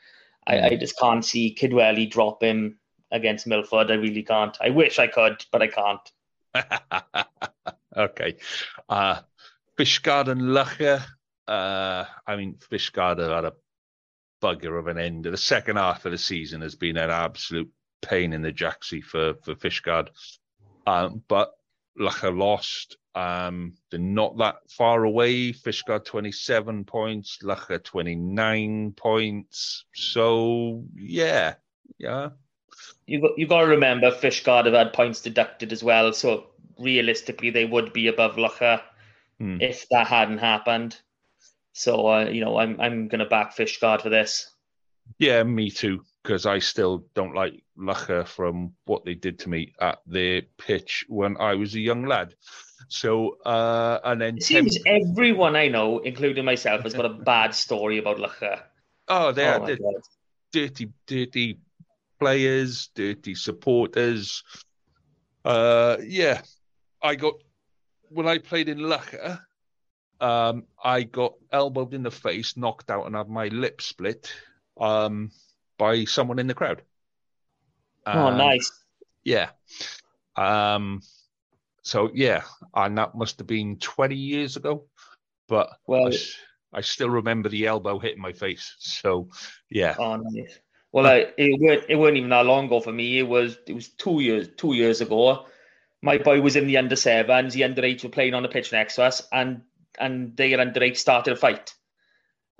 I, 0.46 0.58
I 0.58 0.70
mm. 0.70 0.80
just 0.80 0.98
can't 0.98 1.22
see 1.24 1.54
Kidwelly 1.54 2.10
dropping 2.10 2.48
him 2.48 2.78
against 3.10 3.46
Milford. 3.46 3.90
I 3.90 3.94
really 3.96 4.22
can't. 4.22 4.56
I 4.58 4.70
wish 4.70 4.98
I 4.98 5.06
could, 5.06 5.44
but 5.52 5.60
I 5.60 5.66
can't. 5.66 6.12
okay. 7.96 8.36
Uh, 8.88 9.20
Fishguard 9.78 10.28
and 10.28 10.40
Loughor. 10.40 11.02
Uh, 11.46 12.04
I 12.26 12.36
mean, 12.36 12.56
Fishguard 12.70 13.18
have 13.18 13.30
had 13.30 13.44
a 13.44 13.52
bugger 14.42 14.78
of 14.78 14.86
an 14.88 14.98
end. 14.98 15.24
The 15.24 15.36
second 15.36 15.76
half 15.76 16.04
of 16.04 16.12
the 16.12 16.18
season 16.18 16.60
has 16.62 16.74
been 16.74 16.96
an 16.96 17.10
absolute 17.10 17.70
pain 18.00 18.32
in 18.32 18.42
the 18.42 18.52
jacksie 18.52 19.02
for, 19.02 19.34
for 19.44 19.54
Fishguard. 19.54 20.08
Um, 20.86 21.22
but 21.28 21.52
Loughor 21.98 22.36
lost. 22.36 22.96
Um, 23.14 23.74
they're 23.90 24.00
not 24.00 24.38
that 24.38 24.56
far 24.70 25.04
away. 25.04 25.52
Fishguard 25.52 26.04
27 26.04 26.84
points, 26.84 27.38
Loughor 27.42 27.82
29 27.82 28.92
points. 28.92 29.84
So, 29.94 30.84
yeah, 30.94 31.54
yeah. 31.98 32.30
You 33.06 33.20
got 33.20 33.38
you 33.38 33.46
got 33.46 33.60
to 33.60 33.66
remember 33.66 34.10
Fishguard 34.10 34.64
have 34.64 34.74
had 34.74 34.92
points 34.92 35.20
deducted 35.20 35.72
as 35.72 35.82
well, 35.82 36.12
so 36.12 36.46
realistically 36.78 37.50
they 37.50 37.64
would 37.64 37.92
be 37.92 38.08
above 38.08 38.36
Loughor 38.36 38.80
Hmm. 39.38 39.60
if 39.60 39.88
that 39.90 40.06
hadn't 40.06 40.38
happened. 40.38 40.96
So 41.72 42.06
uh, 42.06 42.24
you 42.28 42.44
know 42.44 42.58
I'm 42.58 42.80
I'm 42.80 43.08
gonna 43.08 43.26
back 43.26 43.56
Fishguard 43.56 44.02
for 44.02 44.10
this. 44.10 44.48
Yeah, 45.18 45.42
me 45.42 45.70
too. 45.70 46.02
Because 46.22 46.46
I 46.46 46.60
still 46.60 47.04
don't 47.14 47.34
like 47.34 47.64
Loughor 47.76 48.26
from 48.26 48.74
what 48.84 49.04
they 49.04 49.14
did 49.14 49.40
to 49.40 49.48
me 49.48 49.74
at 49.80 49.98
their 50.06 50.42
pitch 50.58 51.04
when 51.08 51.36
I 51.38 51.54
was 51.54 51.74
a 51.74 51.80
young 51.80 52.06
lad. 52.06 52.34
So, 52.88 53.38
uh, 53.44 53.98
and 54.04 54.20
then 54.20 54.36
It 54.36 54.44
seems 54.44 54.78
everyone 54.86 55.56
I 55.56 55.68
know, 55.68 55.98
including 55.98 56.44
myself, 56.44 56.82
has 56.82 56.94
got 56.94 57.06
a 57.06 57.14
bad 57.14 57.54
story 57.54 57.98
about 57.98 58.18
Loughor. 58.18 58.62
oh, 59.08 59.32
they 59.32 59.46
oh 59.46 59.62
are 59.62 59.76
dirty, 60.52 60.92
dirty 61.06 61.58
players, 62.20 62.90
dirty 62.94 63.34
supporters. 63.34 64.44
Uh, 65.44 65.96
yeah, 66.04 66.42
I 67.02 67.14
got 67.16 67.34
when 68.08 68.26
I 68.28 68.38
played 68.38 68.68
in 68.68 68.78
Loughor. 68.78 69.40
um, 70.20 70.64
I 70.82 71.02
got 71.02 71.34
elbowed 71.50 71.94
in 71.94 72.02
the 72.02 72.10
face, 72.10 72.56
knocked 72.56 72.90
out, 72.90 73.06
and 73.06 73.16
had 73.16 73.28
my 73.28 73.48
lip 73.48 73.80
split 73.82 74.32
um, 74.78 75.30
by 75.78 76.04
someone 76.04 76.38
in 76.38 76.46
the 76.46 76.54
crowd. 76.54 76.82
oh, 78.06 78.30
nice. 78.30 78.70
Yeah. 79.24 79.50
Um, 80.36 81.02
so 81.82 82.10
yeah, 82.14 82.42
and 82.74 82.96
that 82.98 83.14
must 83.14 83.38
have 83.38 83.46
been 83.46 83.78
20 83.78 84.14
years 84.14 84.56
ago, 84.56 84.86
but 85.48 85.68
I, 85.68 85.74
Well, 85.86 86.08
s- 86.08 86.36
I 86.72 86.80
still 86.80 87.10
remember 87.10 87.48
the 87.48 87.66
elbow 87.66 87.98
hitting 87.98 88.22
my 88.22 88.32
face. 88.32 88.74
So 88.78 89.28
yeah, 89.70 89.96
oh, 89.98 90.16
nice. 90.16 90.58
Well, 90.92 91.06
I, 91.06 91.32
it 91.36 91.60
weren't 91.60 91.84
it 91.88 91.96
weren't 91.96 92.16
even 92.16 92.30
that 92.30 92.46
long 92.46 92.66
ago 92.66 92.80
for 92.80 92.92
me. 92.92 93.18
It 93.18 93.26
was 93.28 93.58
it 93.66 93.74
was 93.74 93.88
two 93.88 94.20
years 94.20 94.48
two 94.56 94.74
years 94.74 95.00
ago. 95.00 95.46
My 96.02 96.18
boy 96.18 96.40
was 96.40 96.56
in 96.56 96.66
the 96.66 96.76
under 96.78 96.96
sevens. 96.96 97.54
The 97.54 97.64
under 97.64 97.84
eights 97.84 98.02
were 98.02 98.10
playing 98.10 98.34
on 98.34 98.42
the 98.42 98.48
pitch 98.48 98.72
next 98.72 98.96
to 98.96 99.04
us, 99.04 99.22
and 99.32 99.62
and 99.98 100.36
their 100.36 100.60
under 100.60 100.82
eight 100.82 100.96
started 100.98 101.32
a 101.34 101.36
fight. 101.36 101.74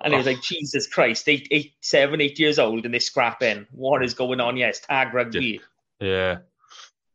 And 0.02 0.12
it 0.14 0.16
was 0.16 0.26
Oh. 0.26 0.30
like 0.32 0.42
Jesus 0.42 0.86
Christ, 0.86 1.28
eight, 1.28 1.48
eight, 1.50 1.74
seven, 1.80 2.20
eight 2.20 2.38
years 2.38 2.58
old, 2.58 2.84
and 2.84 2.92
they're 2.94 3.00
scrapping. 3.00 3.66
What 3.70 4.04
is 4.04 4.14
going 4.14 4.40
on? 4.40 4.56
Yes, 4.56 4.80
tag 4.80 5.12
rugby. 5.14 5.60
yeah. 6.00 6.38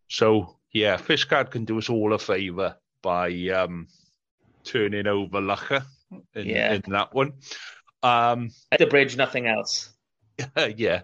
So 0.10 0.58
yeah, 0.72 0.98
Fishguard 0.98 1.50
can 1.52 1.66
do 1.66 1.78
us 1.78 1.90
all 1.90 2.14
a 2.14 2.20
favour 2.20 2.78
by 3.02 3.30
um, 3.50 3.88
turning 4.64 5.08
over 5.08 5.40
Loughor 5.42 5.84
in, 6.34 6.46
Yeah. 6.48 6.74
in 6.74 6.84
that 6.92 7.14
one. 7.14 7.34
Um, 8.04 8.52
At 8.72 8.80
the 8.80 8.86
bridge, 8.88 9.18
nothing 9.18 9.48
else. 9.48 9.90
yeah. 10.76 11.02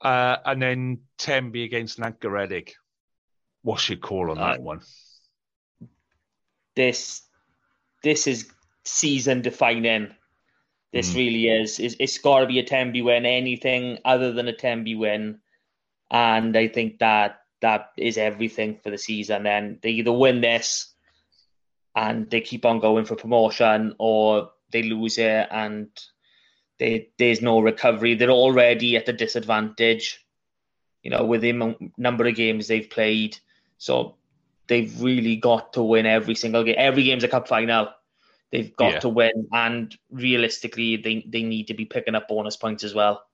Uh, 0.00 0.36
and 0.44 0.62
then 0.62 1.00
Tenby 1.18 1.64
against 1.64 1.98
Nantgaredig. 1.98 2.72
What's 3.62 3.88
your 3.88 3.98
call 3.98 4.30
on 4.30 4.36
that 4.38 4.58
Uh, 4.58 4.62
one? 4.62 4.80
This 6.74 7.22
this 8.02 8.26
is 8.26 8.50
season 8.84 9.42
defining. 9.42 10.14
This 10.92 11.12
Mm. 11.12 11.16
really 11.16 11.48
is. 11.48 11.78
It's, 11.78 11.94
it's 12.00 12.18
got 12.18 12.40
to 12.40 12.46
be 12.46 12.58
a 12.58 12.64
Tenby 12.64 13.00
win. 13.02 13.24
Anything 13.24 13.98
other 14.04 14.32
than 14.32 14.48
a 14.48 14.52
Tenby 14.52 14.94
win, 14.96 15.40
and 16.10 16.56
I 16.56 16.68
think 16.68 16.98
that 16.98 17.40
that 17.60 17.92
is 17.96 18.18
everything 18.18 18.78
for 18.82 18.90
the 18.90 18.98
season. 18.98 19.44
Then 19.44 19.78
they 19.82 19.90
either 19.90 20.12
win 20.12 20.40
this, 20.40 20.92
and 21.94 22.28
they 22.28 22.40
keep 22.40 22.64
on 22.64 22.80
going 22.80 23.04
for 23.04 23.14
promotion, 23.16 23.94
or 23.98 24.50
they 24.70 24.82
lose 24.82 25.18
it 25.18 25.48
and 25.50 25.88
they, 26.78 27.10
there's 27.18 27.42
no 27.42 27.60
recovery. 27.60 28.14
They're 28.14 28.30
already 28.30 28.96
at 28.96 29.08
a 29.08 29.12
disadvantage, 29.12 30.18
you 31.02 31.10
know, 31.10 31.24
with 31.24 31.42
the 31.42 31.76
number 31.98 32.26
of 32.26 32.34
games 32.34 32.66
they've 32.66 32.88
played. 32.90 33.38
So 33.82 34.14
they've 34.68 35.02
really 35.02 35.34
got 35.34 35.72
to 35.72 35.82
win 35.82 36.06
every 36.06 36.36
single 36.36 36.62
game. 36.62 36.76
Every 36.78 37.02
game's 37.02 37.24
a 37.24 37.28
cup 37.28 37.48
final. 37.48 37.88
They've 38.52 38.76
got 38.76 38.92
Yeah. 38.92 39.00
to 39.00 39.08
win, 39.08 39.48
and 39.50 39.92
realistically, 40.08 40.98
they 40.98 41.24
they 41.26 41.42
need 41.42 41.66
to 41.66 41.74
be 41.74 41.84
picking 41.84 42.14
up 42.14 42.28
bonus 42.28 42.56
points 42.56 42.84
as 42.84 42.94
well. 42.94 43.24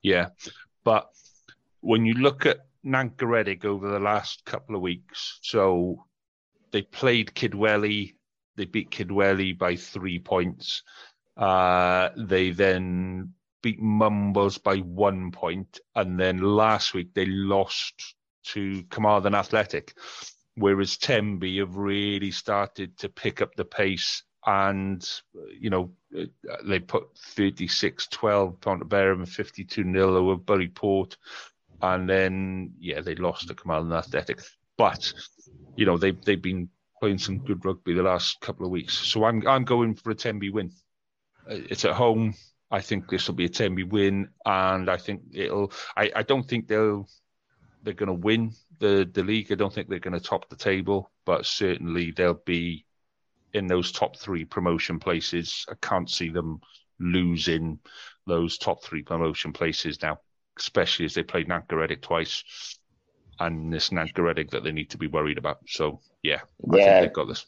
Yeah. 0.00 0.28
But 0.84 1.10
when 1.80 2.06
you 2.06 2.14
look 2.14 2.46
at 2.46 2.58
Nantgaredig 2.84 3.64
over 3.64 3.90
the 3.90 3.98
last 3.98 4.44
couple 4.44 4.76
of 4.76 4.82
weeks, 4.82 5.40
so 5.42 6.06
they 6.70 6.82
played 6.82 7.34
Kidwelly, 7.34 8.14
they 8.54 8.66
beat 8.66 8.90
Kidwelly 8.90 9.58
by 9.58 9.74
three 9.74 10.20
points. 10.20 10.84
Uh, 11.36 12.10
they 12.16 12.50
then 12.50 13.34
beat 13.62 13.80
Mumbles 13.80 14.58
by 14.58 14.76
one 14.78 15.32
point, 15.32 15.80
and 15.96 16.20
then 16.20 16.38
last 16.38 16.94
week 16.94 17.14
they 17.14 17.26
lost 17.26 18.14
to 18.54 18.82
Carmarthen 18.90 19.34
Athletic, 19.34 19.94
whereas 20.56 20.96
Tenby 20.96 21.58
have 21.58 21.76
really 21.76 22.30
started 22.30 22.96
to 22.98 23.08
pick 23.08 23.40
up 23.40 23.54
the 23.54 23.64
pace 23.64 24.22
and 24.46 25.06
you 25.60 25.68
know 25.70 25.90
they 26.64 26.78
put 26.78 27.14
36-12 27.36 28.58
Pontyberem 28.60 29.18
and 29.18 29.28
52 29.28 29.82
0 29.82 30.16
over 30.16 30.36
Burry 30.36 30.68
Port, 30.68 31.16
and 31.82 32.08
then 32.08 32.72
yeah 32.78 33.00
they 33.00 33.14
lost 33.14 33.48
to 33.48 33.54
Carmarthen 33.54 33.92
Athletic, 33.92 34.40
but 34.76 35.12
you 35.76 35.86
know 35.86 35.98
they 35.98 36.12
they've 36.12 36.40
been 36.40 36.68
playing 37.00 37.18
some 37.18 37.38
good 37.38 37.64
rugby 37.64 37.94
the 37.94 38.02
last 38.02 38.40
couple 38.40 38.64
of 38.64 38.72
weeks, 38.72 38.96
so 38.96 39.24
I'm 39.24 39.46
I'm 39.46 39.64
going 39.64 39.94
for 39.94 40.10
a 40.10 40.14
Tenby 40.14 40.50
win. 40.50 40.72
Uh, 41.48 41.56
It's 41.70 41.84
at 41.84 41.92
home. 41.92 42.34
I 42.70 42.80
think 42.80 43.08
this 43.08 43.26
will 43.28 43.34
be 43.34 43.46
a 43.46 43.48
Tenby 43.48 43.84
win, 43.84 44.28
and 44.44 44.90
I 44.90 44.96
think 44.96 45.22
it'll. 45.32 45.72
I, 45.96 46.10
I 46.16 46.22
don't 46.22 46.46
think 46.48 46.68
they'll 46.68 47.08
they're 47.82 47.94
going 47.94 48.08
to 48.08 48.12
win 48.14 48.52
the 48.78 49.08
the 49.12 49.22
league. 49.22 49.52
I 49.52 49.54
don't 49.54 49.72
think 49.72 49.88
they're 49.88 49.98
going 49.98 50.18
to 50.18 50.20
top 50.20 50.48
the 50.48 50.56
table, 50.56 51.10
but 51.24 51.46
certainly 51.46 52.12
they'll 52.12 52.40
be 52.46 52.84
in 53.54 53.66
those 53.66 53.92
top 53.92 54.16
three 54.18 54.44
promotion 54.44 54.98
places. 54.98 55.64
I 55.70 55.74
can't 55.80 56.10
see 56.10 56.28
them 56.28 56.60
losing 57.00 57.78
those 58.26 58.58
top 58.58 58.84
three 58.84 59.02
promotion 59.02 59.52
places 59.52 60.02
now, 60.02 60.18
especially 60.58 61.06
as 61.06 61.14
they 61.14 61.22
played 61.22 61.48
Nantgaredig 61.48 62.02
twice, 62.02 62.78
and 63.40 63.72
this 63.72 63.90
Nantgaredig 63.90 64.50
that 64.50 64.64
they 64.64 64.72
need 64.72 64.90
to 64.90 64.98
be 64.98 65.06
worried 65.06 65.38
about. 65.38 65.58
So 65.66 66.00
yeah, 66.22 66.40
I 66.70 66.76
Yeah. 66.76 66.84
think 66.84 67.00
they've 67.00 67.12
got 67.12 67.28
this. 67.28 67.46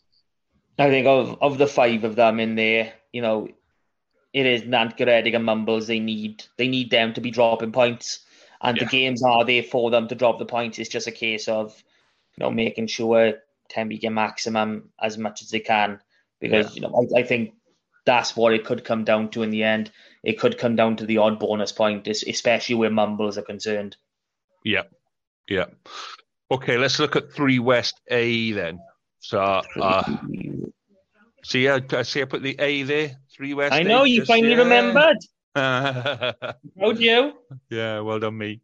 I 0.78 0.89
think 0.89 1.07
of 1.07 1.37
of 1.43 1.59
the 1.59 1.66
five 1.66 2.05
of 2.05 2.16
them 2.16 2.41
in 2.41 2.55
there, 2.55 2.95
you 3.12 3.22
know, 3.22 3.49
it 4.33 4.47
is 4.47 4.62
Nantgaredig 4.62 5.35
and 5.35 5.45
Mumbles. 5.45 5.87
They 5.87 6.01
need 6.01 6.45
they 6.57 6.68
need 6.68 6.91
them 6.91 7.12
to 7.14 7.20
be 7.20 7.31
dropping 7.31 7.72
points, 7.72 8.20
and 8.63 8.77
Yeah. 8.77 8.85
the 8.85 8.91
games 8.91 9.23
are 9.23 9.45
there 9.45 9.63
for 9.63 9.91
them 9.91 10.09
to 10.09 10.15
drop 10.15 10.39
the 10.39 10.47
points. 10.47 10.79
It's 10.79 10.91
just 10.91 11.07
a 11.07 11.13
case 11.13 11.49
of 11.49 11.83
you 12.37 12.45
know 12.45 12.51
making 12.51 12.89
sure 12.89 13.35
Tenby 13.69 13.99
get 13.99 14.13
maximum 14.13 14.91
as 15.01 15.17
much 15.19 15.43
as 15.43 15.51
they 15.51 15.61
can, 15.61 16.01
because 16.41 16.75
you 16.75 16.83
know 16.83 17.09
I, 17.15 17.21
I 17.21 17.23
think 17.23 17.55
that's 18.07 18.37
what 18.37 18.55
it 18.55 18.65
could 18.65 18.85
come 18.85 19.05
down 19.05 19.31
to 19.31 19.43
in 19.43 19.51
the 19.51 19.63
end. 19.63 19.91
It 20.23 20.39
could 20.39 20.59
come 20.59 20.77
down 20.77 20.97
to 20.97 21.07
the 21.07 21.19
odd 21.19 21.39
bonus 21.39 21.73
point, 21.73 22.07
especially 22.09 22.75
where 22.75 22.91
Mumbles 22.91 23.39
are 23.39 23.43
concerned. 23.43 23.97
Yeah, 24.65 24.83
yeah. 25.49 25.67
Okay, 26.51 26.77
let's 26.77 26.99
look 26.99 27.17
at 27.17 27.33
three 27.33 27.59
West 27.59 28.01
A 28.09 28.53
then. 28.53 28.81
So, 29.21 29.41
uh, 29.41 30.17
see, 31.45 31.69
I, 31.69 31.81
I 31.93 32.03
see, 32.03 32.23
I 32.23 32.25
put 32.25 32.43
the 32.43 32.57
A 32.59 32.83
there. 32.83 33.17
Three 33.35 33.55
West. 33.55 33.73
I 33.73 33.83
know 33.83 34.03
A, 34.03 34.09
you 34.09 34.25
finally 34.25 34.53
yeah. 34.53 34.59
remembered. 34.59 35.19
yeah, 35.57 36.33
of 36.81 37.01
you. 37.01 37.33
well 38.01 38.19
done, 38.19 38.39
me. 38.39 38.61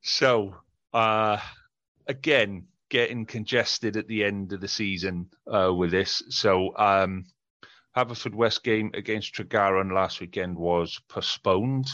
So, 0.00 0.54
uh, 0.92 1.38
again, 2.06 2.66
getting 2.88 3.24
congested 3.24 3.96
at 3.96 4.08
the 4.08 4.24
end 4.24 4.52
of 4.52 4.60
the 4.60 4.68
season 4.68 5.28
uh, 5.46 5.72
with 5.72 5.90
this. 5.90 6.22
So, 6.28 6.76
um, 6.76 7.24
Haverfordwest 7.96 8.62
game 8.62 8.90
against 8.94 9.34
Tregaron 9.34 9.92
last 9.92 10.20
weekend 10.20 10.56
was 10.56 11.00
postponed. 11.08 11.88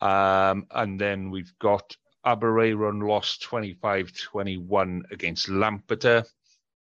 Um, 0.00 0.66
and 0.70 1.00
then 1.00 1.30
we've 1.30 1.52
got 1.58 1.96
Aberaeron 2.26 3.06
lost 3.08 3.42
25 3.42 4.12
21 4.12 5.04
against 5.10 5.48
Lampeter. 5.48 6.24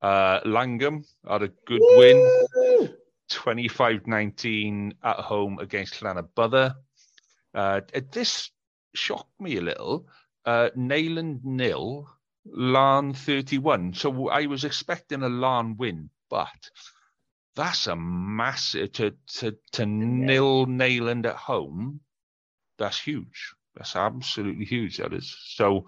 Uh, 0.01 0.39
Langham 0.45 1.03
had 1.27 1.43
a 1.43 1.49
good 1.65 1.81
win. 1.81 2.95
25 3.29 4.07
19 4.07 4.93
at 5.03 5.17
home 5.17 5.59
against 5.59 6.01
Llanybydder. 6.01 6.75
Uh, 7.53 7.81
this 8.11 8.51
shocked 8.93 9.39
me 9.39 9.57
a 9.57 9.61
little. 9.61 10.07
Uh, 10.45 10.69
Neyland 10.75 11.43
nil, 11.43 12.09
Laugharne 12.47 13.15
31. 13.15 13.93
So 13.93 14.29
I 14.29 14.45
was 14.45 14.63
expecting 14.63 15.23
a 15.23 15.29
Laugharne 15.29 15.77
win, 15.77 16.09
but 16.29 16.47
that's 17.55 17.87
a 17.87 17.95
massive 17.95 18.91
to 18.93 19.13
to 19.39 19.57
to 19.73 19.85
nil 19.85 20.65
Neyland 20.65 21.25
at 21.25 21.35
home. 21.35 21.99
That's 22.77 22.99
huge. 22.99 23.53
That's 23.75 23.95
absolutely 23.95 24.65
huge. 24.65 24.97
That 24.97 25.13
is. 25.13 25.35
So 25.55 25.87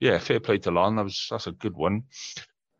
yeah, 0.00 0.18
fair 0.18 0.40
play 0.40 0.58
to 0.58 0.70
Laugharne. 0.70 0.96
That 0.96 1.04
was 1.04 1.26
that's 1.30 1.46
a 1.46 1.52
good 1.52 1.74
one. 1.74 2.04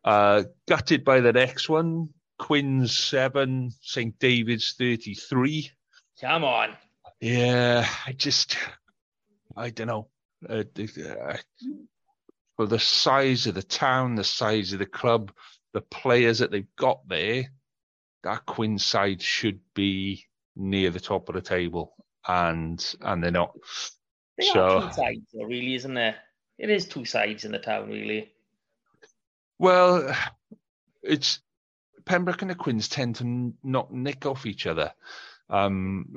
Uh, 0.03 0.43
gutted 0.67 1.03
by 1.03 1.19
the 1.19 1.33
next 1.33 1.67
one. 1.67 2.09
Quins 2.39 2.97
seven, 2.97 3.71
St 3.81 4.17
David's 4.17 4.73
thirty 4.77 5.13
three. 5.13 5.69
Come 6.19 6.43
on. 6.43 6.69
Yeah, 7.21 7.87
I 8.07 8.13
just, 8.13 8.57
I 9.55 9.69
don't 9.69 9.87
know. 9.87 10.07
Uh, 10.47 10.63
uh, 10.77 11.37
for 12.55 12.65
the 12.65 12.79
size 12.79 13.45
of 13.45 13.55
the 13.55 13.63
town, 13.63 14.15
the 14.15 14.23
size 14.23 14.71
of 14.73 14.79
the 14.79 14.85
club, 14.85 15.31
the 15.73 15.81
players 15.81 16.39
that 16.39 16.49
they've 16.49 16.75
got 16.77 17.05
there, 17.07 17.51
that 18.23 18.45
Quinn 18.45 18.79
side 18.79 19.21
should 19.21 19.59
be 19.75 20.25
near 20.55 20.89
the 20.91 20.99
top 20.99 21.27
of 21.29 21.35
the 21.35 21.41
table, 21.41 21.93
and 22.27 22.95
and 23.01 23.21
they're 23.23 23.31
not. 23.31 23.53
There 24.37 24.53
So- 24.53 24.77
are 24.79 24.87
two 24.89 24.93
sides, 24.95 25.25
though, 25.33 25.43
really, 25.43 25.75
isn't 25.75 25.93
there? 25.93 26.15
It 26.57 26.69
is 26.69 26.87
two 26.87 27.05
sides 27.05 27.43
in 27.45 27.51
the 27.51 27.59
town, 27.59 27.89
really. 27.89 28.31
Well, 29.57 30.15
it's 31.03 31.39
Pembroke 32.09 32.41
and 32.41 32.51
the 32.51 32.55
Quins 32.55 32.89
tend 32.89 33.15
to 33.17 33.53
not 33.63 33.93
nick 33.93 34.25
off 34.25 34.45
each 34.45 34.67
other. 34.67 34.91
Um, 35.49 36.13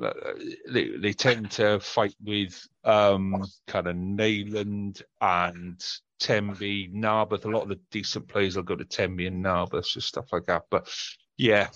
they 0.69 0.89
they 0.97 1.13
tend 1.13 1.51
to 1.51 1.79
fight 1.79 2.15
with 2.23 2.67
um, 2.83 3.45
kind 3.67 3.87
of 3.87 3.95
Neyland 3.95 5.01
and 5.21 5.81
Tenby, 6.19 6.89
Narberth. 6.93 7.45
A 7.45 7.49
lot 7.49 7.63
of 7.63 7.69
the 7.69 7.79
decent 7.89 8.27
players 8.27 8.55
will 8.55 8.63
go 8.63 8.75
to 8.75 8.85
Tenby 8.85 9.27
and 9.27 9.41
Narberth 9.41 9.95
and 9.95 10.03
stuff 10.03 10.25
like 10.33 10.45
that. 10.47 10.63
But 10.69 10.87
yeah, 11.37 11.69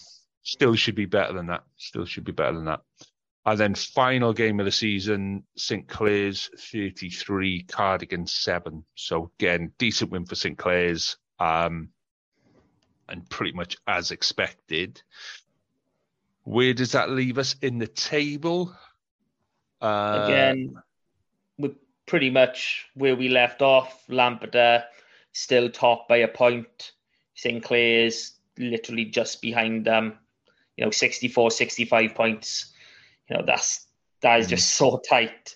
Still 0.48 0.76
should 0.76 0.96
be 0.96 1.06
better 1.06 1.34
than 1.34 1.48
that. 1.48 1.64
Still 1.76 2.06
should 2.06 2.24
be 2.24 2.32
better 2.32 2.54
than 2.54 2.66
that. 2.66 2.80
And 3.46 3.60
then 3.60 3.76
final 3.76 4.32
game 4.32 4.62
of 4.62 4.66
the 4.66 4.72
season, 4.72 5.44
St 5.58 5.86
Clears 5.90 6.50
33, 6.72 7.64
Cardigan 7.64 8.26
7. 8.26 8.86
So 8.96 9.30
again, 9.38 9.74
decent 9.78 10.12
win 10.12 10.26
for 10.26 10.36
St 10.36 10.58
Clears. 10.58 11.18
Um, 11.38 11.90
and 13.10 13.30
pretty 13.30 13.52
much 13.52 13.78
as 13.88 14.12
expected. 14.12 15.02
Where 16.44 16.74
does 16.74 16.94
that 16.94 17.10
leave 17.10 17.38
us 17.38 17.56
in 17.62 17.78
the 17.78 17.88
table? 17.88 18.76
Uh, 19.82 20.22
again, 20.24 20.76
we're 21.58 21.76
pretty 22.06 22.30
much 22.30 22.86
where 22.94 23.16
we 23.16 23.30
left 23.30 23.62
off. 23.62 24.04
Lampeter 24.08 24.84
still 25.34 25.70
top 25.70 26.08
by 26.08 26.18
a 26.18 26.28
point. 26.28 26.94
St 27.36 27.64
Clears 27.64 28.34
literally 28.58 29.06
just 29.06 29.42
behind 29.42 29.86
them. 29.86 30.18
You 30.78 30.86
know, 30.86 30.92
64, 30.92 31.52
65 31.52 32.16
points 32.16 32.74
you 33.30 33.38
know 33.38 33.44
that's 33.46 33.86
that 34.22 34.40
is 34.40 34.48
just 34.48 34.76
so 34.76 35.02
tight 35.10 35.56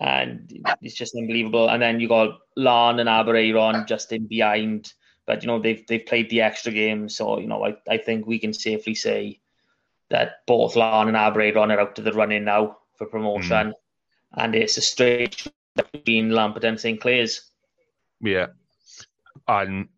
and 0.00 0.52
it's 0.80 0.94
just 0.94 1.14
unbelievable. 1.14 1.68
And 1.68 1.80
then 1.82 2.00
you 2.00 2.08
got 2.08 2.38
Laugharne 2.58 3.00
and 3.00 3.08
Aberaeron 3.08 3.86
just 3.86 4.10
in 4.10 4.26
behind, 4.26 4.92
but 5.26 5.42
you 5.42 5.46
know 5.46 5.60
they've 5.60 5.86
they've 5.86 6.06
played 6.06 6.30
the 6.30 6.42
extra 6.42 6.72
game, 6.72 7.08
so 7.08 7.38
you 7.38 7.46
know 7.46 7.64
I, 7.64 7.76
I 7.88 7.98
think 7.98 8.26
we 8.26 8.38
can 8.38 8.52
safely 8.52 8.94
say 8.94 9.40
that 10.10 10.46
both 10.46 10.74
Laugharne 10.74 11.08
and 11.08 11.16
Aberaeron 11.16 11.74
are 11.74 11.80
out 11.80 11.96
to 11.96 12.02
the 12.02 12.12
running 12.12 12.44
now 12.44 12.78
for 12.96 13.06
promotion, 13.06 13.68
mm. 13.68 13.74
and 14.34 14.54
it's 14.54 14.76
a 14.76 14.82
straight 14.82 15.46
between 15.74 16.30
Lampeter 16.30 16.68
and 16.68 16.80
St 16.80 17.00
Clears. 17.00 17.50
Yeah, 18.20 18.48
and 19.48 19.88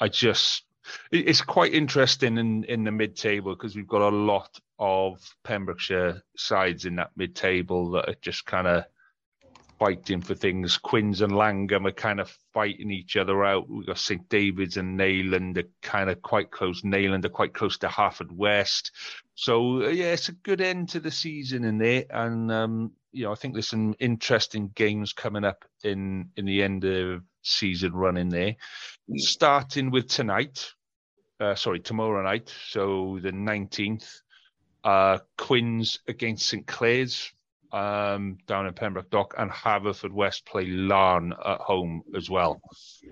I 0.00 0.08
just 0.08 0.64
it's 1.12 1.42
quite 1.42 1.74
interesting 1.74 2.38
in 2.38 2.64
in 2.64 2.84
the 2.84 2.90
mid 2.90 3.16
table 3.16 3.54
because 3.54 3.76
we've 3.76 3.86
got 3.86 4.02
a 4.02 4.16
lot 4.16 4.58
of 4.78 5.20
Pembrokeshire 5.44 6.22
sides 6.36 6.86
in 6.86 6.96
that 6.96 7.10
mid 7.16 7.36
table 7.36 7.90
that 7.92 8.08
are 8.08 8.16
just 8.22 8.46
kind 8.46 8.66
of 8.66 8.84
fighting 9.80 10.20
for 10.20 10.34
things. 10.34 10.76
Quins 10.76 11.22
and 11.22 11.34
Langham 11.34 11.86
are 11.86 11.92
kind 11.92 12.20
of 12.20 12.30
fighting 12.52 12.90
each 12.90 13.16
other 13.16 13.46
out. 13.46 13.68
We've 13.68 13.86
got 13.86 13.96
St 13.96 14.28
David's 14.28 14.76
and 14.76 15.00
Neyland 15.00 15.56
are 15.56 15.68
kind 15.80 16.10
of 16.10 16.20
quite 16.20 16.50
close. 16.50 16.82
Neyland 16.82 17.24
are 17.24 17.30
quite 17.30 17.54
close 17.54 17.78
to 17.78 17.88
Haverfordwest. 17.88 18.90
So, 19.34 19.84
uh, 19.84 19.88
yeah, 19.88 20.12
it's 20.12 20.28
a 20.28 20.32
good 20.32 20.60
end 20.60 20.90
to 20.90 21.00
the 21.00 21.10
season 21.10 21.64
in 21.64 21.78
there. 21.78 22.04
And, 22.10 22.52
um, 22.52 22.92
you 23.10 23.24
know, 23.24 23.32
I 23.32 23.36
think 23.36 23.54
there's 23.54 23.68
some 23.68 23.94
interesting 23.98 24.70
games 24.74 25.14
coming 25.14 25.44
up 25.44 25.64
in, 25.82 26.28
in 26.36 26.44
the 26.44 26.62
end 26.62 26.84
of 26.84 27.22
season 27.40 27.94
run 27.94 28.18
in 28.18 28.28
there. 28.28 28.56
Starting 29.16 29.90
with 29.90 30.08
tonight, 30.08 30.74
uh, 31.40 31.54
sorry, 31.54 31.80
tomorrow 31.80 32.22
night, 32.22 32.52
so 32.68 33.18
the 33.22 33.32
19th, 33.32 34.20
uh, 34.84 35.18
Quins 35.38 36.00
against 36.06 36.48
St 36.48 36.66
Clears 36.66 37.32
um, 37.72 38.38
down 38.46 38.66
in 38.66 38.74
Pembroke 38.74 39.10
Dock, 39.10 39.34
and 39.38 39.50
Haverfordwest 39.50 40.44
play 40.46 40.66
Laugharne 40.66 41.32
at 41.32 41.60
home 41.60 42.02
as 42.16 42.28
well. 42.28 42.60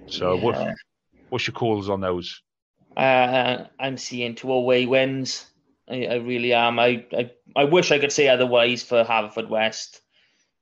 So, 0.07 0.35
yeah. 0.35 0.43
what, 0.43 0.75
what's 1.29 1.47
your 1.47 1.55
calls 1.55 1.89
on 1.89 2.01
those? 2.01 2.43
Uh, 2.97 3.65
I'm 3.79 3.97
seeing 3.97 4.35
two 4.35 4.53
away 4.53 4.87
wins. 4.87 5.47
I, 5.89 6.07
I 6.07 6.15
really 6.17 6.53
am. 6.53 6.79
I, 6.79 7.07
I, 7.13 7.31
I 7.57 7.65
wish 7.65 7.93
I 7.93 7.99
could 7.99 8.13
say 8.13 8.29
otherwise 8.29 8.83
for 8.83 9.05
Haverfordwest, 9.05 10.01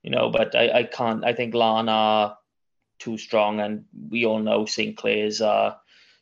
you 0.03 0.11
know, 0.11 0.29
but 0.29 0.55
I, 0.55 0.79
I 0.79 0.83
can't. 0.83 1.25
I 1.25 1.33
think 1.33 1.53
Laugharne 1.53 1.89
are 1.89 2.37
too 2.99 3.17
strong, 3.17 3.59
and 3.59 3.85
we 4.09 4.25
all 4.25 4.39
know 4.39 4.65
St 4.65 4.95
Clears 4.95 5.41
are 5.41 5.77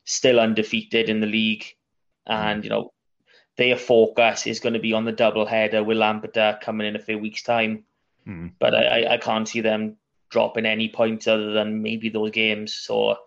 still 0.06 0.40
undefeated 0.40 1.10
in 1.10 1.20
the 1.20 1.28
league, 1.28 1.66
and 2.26 2.64
you 2.64 2.70
know 2.70 2.92
their 3.58 3.78
focus 3.78 4.48
is 4.48 4.60
going 4.60 4.74
to 4.74 4.80
be 4.80 4.94
on 4.94 5.06
the 5.06 5.12
double 5.12 5.46
header 5.46 5.84
with 5.84 5.98
Lampeter 5.98 6.60
coming 6.62 6.88
in 6.88 6.96
a 6.96 7.00
few 7.00 7.18
weeks' 7.18 7.44
time. 7.44 7.86
Mm. 8.28 8.52
But 8.60 8.76
I, 8.76 9.14
I 9.14 9.18
can't 9.18 9.48
see 9.48 9.62
them 9.62 9.98
dropping 10.30 10.66
any 10.66 10.90
points 10.90 11.28
other 11.28 11.54
than 11.54 11.82
maybe 11.82 12.10
those 12.10 12.32
games. 12.32 12.74
So, 12.74 13.18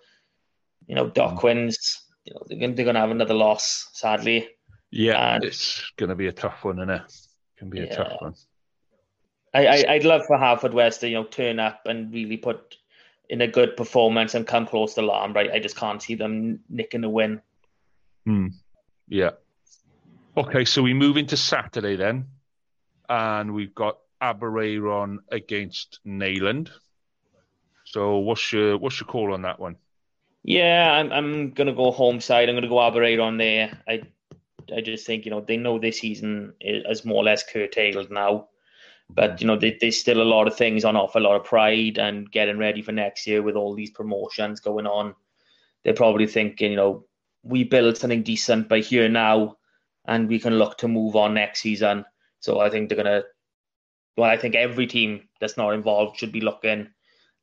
you 0.87 0.95
know, 0.95 1.09
Dock 1.09 1.41
mm. 1.41 1.43
wins. 1.45 2.03
You 2.25 2.35
know, 2.35 2.43
they're 2.47 2.59
going, 2.59 2.95
to 2.95 3.01
have 3.01 3.11
another 3.11 3.35
loss, 3.35 3.89
sadly. 3.93 4.49
Yeah, 4.91 5.35
and, 5.35 5.45
it's 5.45 5.93
going 5.97 6.11
to 6.11 6.15
be 6.15 6.27
a 6.27 6.33
tough 6.33 6.65
one, 6.65 6.79
isn't 6.79 6.91
it? 6.91 7.03
It 7.03 7.59
can 7.59 7.71
be 7.71 7.79
yeah. 7.79 7.85
a 7.85 7.97
tough 7.97 8.13
one. 8.21 8.35
I, 9.55 9.85
would 9.95 10.05
love 10.05 10.27
for 10.27 10.37
Haverfordwest 10.37 11.01
to, 11.01 11.09
you 11.09 11.15
know, 11.15 11.25
turn 11.25 11.59
up 11.59 11.83
and 11.87 12.13
really 12.13 12.37
put 12.37 12.77
in 13.31 13.41
a 13.41 13.49
good 13.49 13.77
performance 13.77 14.35
and 14.35 14.47
come 14.47 14.67
close 14.67 14.95
to 14.95 15.01
Laugharne, 15.01 15.35
right? 15.35 15.51
I 15.51 15.59
just 15.59 15.77
can't 15.77 16.03
see 16.03 16.15
them 16.15 16.61
nicking 16.69 17.05
a 17.05 17.09
win. 17.09 17.41
Hmm. 18.27 18.49
Yeah, 19.09 19.31
Okay, 20.39 20.65
so 20.65 20.83
we 20.83 20.95
move 20.95 21.17
into 21.17 21.37
Saturday 21.37 21.97
then, 21.97 22.27
and 23.09 23.53
we've 23.53 23.75
got 23.75 23.99
Aberaeron 24.23 25.17
against 25.33 25.99
Neyland. 26.07 26.71
So 27.85 28.19
what's 28.19 28.53
your 28.53 28.79
what's 28.79 29.01
your 29.01 29.09
call 29.09 29.35
on 29.35 29.43
that 29.43 29.59
one? 29.59 29.75
Yeah, 30.45 30.93
I'm 30.93 31.11
I'm 31.13 31.51
gonna 31.51 31.75
go 31.75 31.91
home 31.91 32.21
side. 32.21 32.49
I'm 32.49 32.55
gonna 32.55 32.69
go 32.69 32.77
Aberaeron 32.77 33.37
there. 33.37 33.83
I 33.89 34.03
I 34.73 34.81
just 34.81 35.05
think 35.05 35.25
you 35.25 35.33
know 35.33 35.41
they 35.41 35.57
know 35.57 35.81
this 35.81 35.99
season 35.99 36.53
is 36.61 37.05
more 37.05 37.17
or 37.17 37.25
less 37.25 37.43
curtailed 37.43 38.13
now, 38.13 38.47
but 39.11 39.41
you 39.41 39.49
know 39.49 39.57
there's 39.57 40.01
still 40.01 40.23
a 40.23 40.33
lot 40.35 40.47
of 40.47 40.57
things 40.57 40.85
on 40.85 40.95
offer, 40.95 41.19
a 41.19 41.23
lot 41.23 41.35
of 41.35 41.47
pride, 41.47 41.99
and 41.99 42.31
getting 42.31 42.59
ready 42.59 42.81
for 42.81 42.93
next 42.93 43.27
year 43.27 43.43
with 43.43 43.57
all 43.57 43.75
these 43.75 43.91
promotions 43.91 44.61
going 44.61 44.87
on. 44.87 45.17
They're 45.83 45.95
probably 45.95 46.29
thinking, 46.29 46.71
you 46.71 46.77
know, 46.77 47.07
we 47.43 47.65
built 47.65 47.97
something 47.97 48.23
decent 48.23 48.69
by 48.69 48.79
here 48.79 49.09
now 49.09 49.57
and 50.09 50.29
we 50.29 50.41
can 50.41 50.59
look 50.59 50.79
to 50.79 50.89
move 50.89 51.15
on 51.15 51.35
next 51.35 51.61
season. 51.61 52.05
So 52.41 52.59
I 52.59 52.71
think 52.71 52.89
they're 52.89 52.97
gonna. 52.97 53.23
Well, 54.17 54.29
I 54.29 54.37
think 54.37 54.57
every 54.57 54.89
team 54.89 55.29
that's 55.41 55.57
not 55.57 55.75
involved 55.75 56.19
should 56.19 56.33
be 56.33 56.41
looking 56.41 56.89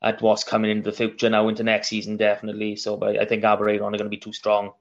at 0.01 0.21
what's 0.21 0.43
coming 0.43 0.71
into 0.71 0.89
the 0.89 0.95
future 0.95 1.29
now 1.29 1.47
into 1.47 1.63
next 1.63 1.87
season, 1.87 2.17
definitely. 2.17 2.75
So, 2.75 2.97
but 2.97 3.17
I 3.17 3.25
think 3.25 3.43
Aberaeron 3.43 3.93
are 3.93 3.97
going 3.97 3.99
to 3.99 4.09
be 4.09 4.17
too 4.17 4.33
strong 4.33 4.71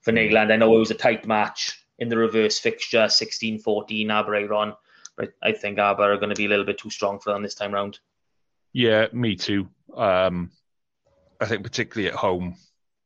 for 0.00 0.12
Neyland. 0.12 0.50
I 0.50 0.56
know 0.56 0.74
it 0.74 0.78
was 0.78 0.90
a 0.90 0.94
tight 0.94 1.26
match 1.26 1.84
in 1.98 2.08
the 2.08 2.16
reverse 2.16 2.58
fixture, 2.58 3.04
16-14 3.04 3.62
Aberaeron, 4.06 4.74
but 5.16 5.34
I 5.42 5.52
think 5.52 5.78
Aber 5.78 6.12
are 6.12 6.16
going 6.16 6.30
to 6.30 6.34
be 6.34 6.46
a 6.46 6.48
little 6.48 6.64
bit 6.64 6.78
too 6.78 6.90
strong 6.90 7.20
for 7.20 7.32
them 7.32 7.42
this 7.42 7.54
time 7.54 7.72
round. 7.72 7.98
Yeah, 8.72 9.06
me 9.12 9.36
too. 9.36 9.68
Um, 9.94 10.50
I 11.40 11.46
think 11.46 11.62
particularly 11.62 12.08
at 12.08 12.18
home, 12.18 12.56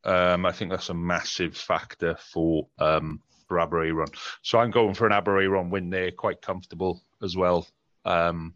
um, 0.05 0.47
I 0.47 0.53
think 0.53 0.71
that's 0.71 0.89
a 0.89 0.95
massive 0.95 1.57
factor 1.57 2.17
for 2.33 2.69
um, 2.79 3.21
for 3.49 3.57
Aberaeron. 3.57 4.15
So 4.43 4.59
I'm 4.59 4.71
going 4.71 4.95
for 4.95 5.07
an 5.07 5.13
Aberaeron 5.13 5.71
win 5.71 5.91
there, 5.91 6.11
quite 6.11 6.43
comfortable 6.43 7.03
as 7.23 7.37
well. 7.37 7.67
Um, 8.05 8.55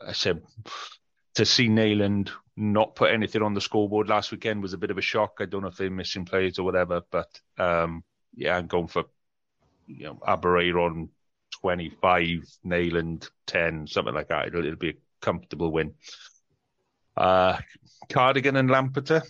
I 0.00 0.12
said 0.12 0.42
to 1.34 1.44
see 1.44 1.68
Neyland 1.68 2.30
not 2.56 2.94
put 2.94 3.10
anything 3.10 3.42
on 3.42 3.52
the 3.52 3.60
scoreboard 3.60 4.08
last 4.08 4.32
weekend 4.32 4.62
was 4.62 4.72
a 4.72 4.78
bit 4.78 4.90
of 4.90 4.98
a 4.98 5.02
shock. 5.02 5.38
I 5.40 5.44
don't 5.44 5.62
know 5.62 5.68
if 5.68 5.76
they're 5.76 5.90
missing 5.90 6.24
players 6.24 6.58
or 6.58 6.62
whatever, 6.62 7.02
but 7.10 7.38
um, 7.58 8.02
yeah, 8.34 8.56
I'm 8.56 8.66
going 8.66 8.86
for 8.86 9.04
you 9.86 10.04
know 10.04 10.14
Aberaeron 10.26 11.08
25, 11.60 12.44
Neyland 12.64 13.28
10, 13.46 13.86
something 13.86 14.14
like 14.14 14.28
that. 14.28 14.48
It'll, 14.48 14.64
it'll 14.64 14.76
be 14.76 14.90
a 14.90 14.94
comfortable 15.20 15.70
win. 15.70 15.94
Uh, 17.16 17.58
Cardigan 18.08 18.56
and 18.56 18.70
Lampeter. 18.70 19.22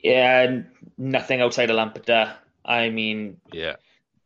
Yeah, 0.00 0.62
nothing 0.96 1.40
outside 1.40 1.70
of 1.70 1.76
Lampeter. 1.76 2.34
I 2.66 2.90
mean, 2.90 3.40
yeah, 3.52 3.76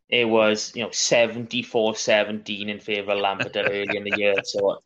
it 0.09 0.25
was 0.25 0.73
you 0.75 0.83
know 0.83 0.89
74-17 0.89 2.69
in 2.69 2.81
favour 2.81 3.13
of 3.13 3.19
Lampeter 3.19 3.63
early 3.65 3.97
in 3.97 4.05
the 4.05 4.17
year. 4.17 4.35
So 4.45 4.83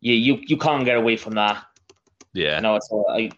you 0.00 0.14
you 0.14 0.40
you 0.46 0.56
can't 0.56 0.84
get 0.84 0.96
away 0.96 1.16
from 1.16 1.34
that. 1.34 1.64
Yeah. 2.34 2.60
Know, 2.60 2.78
so 2.80 3.04
I, 3.08 3.30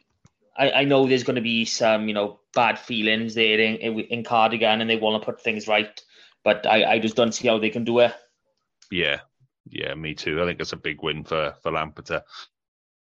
I 0.57 0.71
I 0.73 0.85
know 0.85 1.07
there's 1.07 1.25
going 1.25 1.37
to 1.37 1.43
be 1.43 1.65
some 1.65 2.09
you 2.09 2.15
know 2.15 2.41
bad 2.55 2.79
feelings 2.79 3.35
there 3.35 3.59
in, 3.59 3.77
in 3.77 4.25
Cardigan, 4.25 4.81
and 4.81 4.89
they 4.89 4.97
want 4.97 5.21
to 5.23 5.27
put 5.27 5.43
things 5.43 5.69
right, 5.69 6.01
but 6.43 6.67
I 6.67 6.85
I 6.93 6.99
just 6.99 7.17
don't 7.17 7.33
see 7.33 7.49
how 7.49 7.59
they 7.59 7.71
can 7.71 7.85
do 7.85 8.01
it. 8.01 8.15
Yeah, 8.91 9.21
yeah, 9.69 9.95
me 9.95 10.15
too. 10.15 10.43
I 10.43 10.47
think 10.47 10.61
it's 10.61 10.73
a 10.73 10.77
big 10.77 11.03
win 11.03 11.25
for 11.25 11.55
for 11.63 11.73
Lampeter. 11.73 12.23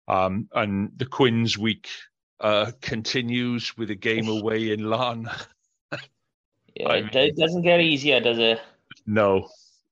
Um, 0.07 0.49
and 0.53 0.91
the 0.97 1.05
Quins 1.05 1.57
week 1.57 1.87
uh, 2.39 2.71
continues 2.81 3.77
with 3.77 3.91
a 3.91 3.95
game 3.95 4.27
away 4.27 4.71
in 4.71 4.81
Laugharne. 4.81 5.29
Yeah, 6.75 6.89
I 6.89 7.01
mean, 7.01 7.09
it 7.13 7.35
doesn't 7.35 7.63
get 7.63 7.81
easier, 7.81 8.19
does 8.19 8.39
it? 8.39 8.59
No, 9.05 9.49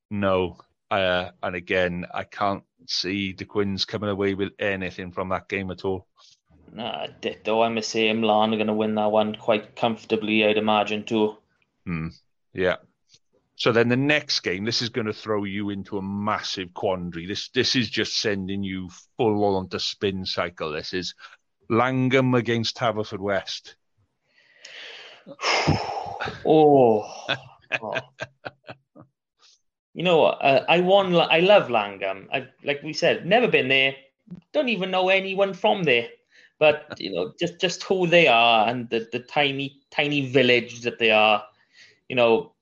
no. 0.10 0.58
Uh, 0.90 1.32
and 1.44 1.56
again, 1.56 2.06
I 2.14 2.24
can't 2.24 2.64
see 2.88 3.34
the 3.34 3.46
Quins 3.46 3.86
coming 3.86 4.10
away 4.10 4.34
with 4.34 4.54
anything 4.60 5.12
from 5.12 5.30
that 5.30 5.48
game 5.48 5.72
at 5.72 5.86
all. 5.86 6.08
Nah, 6.72 7.08
ditto. 7.22 7.62
I'm 7.62 7.76
the 7.76 7.82
same. 7.82 8.22
Laugharne 8.22 8.54
are 8.54 8.58
going 8.58 8.68
to 8.68 8.74
win 8.74 8.96
that 8.96 9.12
one 9.12 9.36
quite 9.36 9.76
comfortably, 9.76 10.46
I'd 10.46 10.58
imagine, 10.58 11.04
too. 11.04 11.38
Hmm. 11.86 12.08
Yeah. 12.54 12.78
So 13.56 13.72
then 13.72 13.90
the 13.90 13.98
next 13.98 14.40
game, 14.40 14.64
this 14.64 14.82
is 14.82 14.90
going 14.90 15.08
to 15.08 15.14
throw 15.14 15.44
you 15.44 15.70
into 15.70 15.98
a 15.98 16.02
massive 16.02 16.74
quandary. 16.74 17.26
This 17.26 17.50
this 17.50 17.76
is 17.76 17.90
just 17.90 18.22
sending 18.22 18.64
you 18.64 18.90
full 19.18 19.58
on 19.58 19.68
to 19.70 19.80
spin 19.80 20.26
cycle. 20.26 20.72
This 20.72 20.94
is 20.94 21.14
Langham 21.70 22.34
against 22.36 22.78
Haverfordwest. 22.78 23.76
Oh, 26.46 27.28
oh. 27.82 28.00
You 29.94 30.04
know 30.04 30.20
what? 30.20 30.44
Uh, 30.44 30.66
I 30.70 30.80
won. 30.80 31.16
I 31.16 31.40
love 31.40 31.70
Langham. 31.70 32.30
I 32.32 32.48
like 32.64 32.82
we 32.84 32.94
said, 32.94 33.26
never 33.26 33.48
been 33.48 33.68
there. 33.68 33.96
Don't 34.54 34.70
even 34.70 34.92
know 34.92 35.10
anyone 35.10 35.54
from 35.54 35.84
there. 35.84 36.08
But 36.60 36.96
you 37.00 37.12
know, 37.12 37.34
just 37.40 37.60
just 37.60 37.84
who 37.84 38.08
they 38.08 38.28
are 38.28 38.68
and 38.68 38.90
the, 38.90 39.08
the 39.12 39.20
tiny 39.20 39.82
tiny 39.92 40.30
village 40.30 40.82
that 40.82 41.00
they 41.00 41.12
are. 41.12 41.44
You 42.08 42.16
know, 42.16 42.54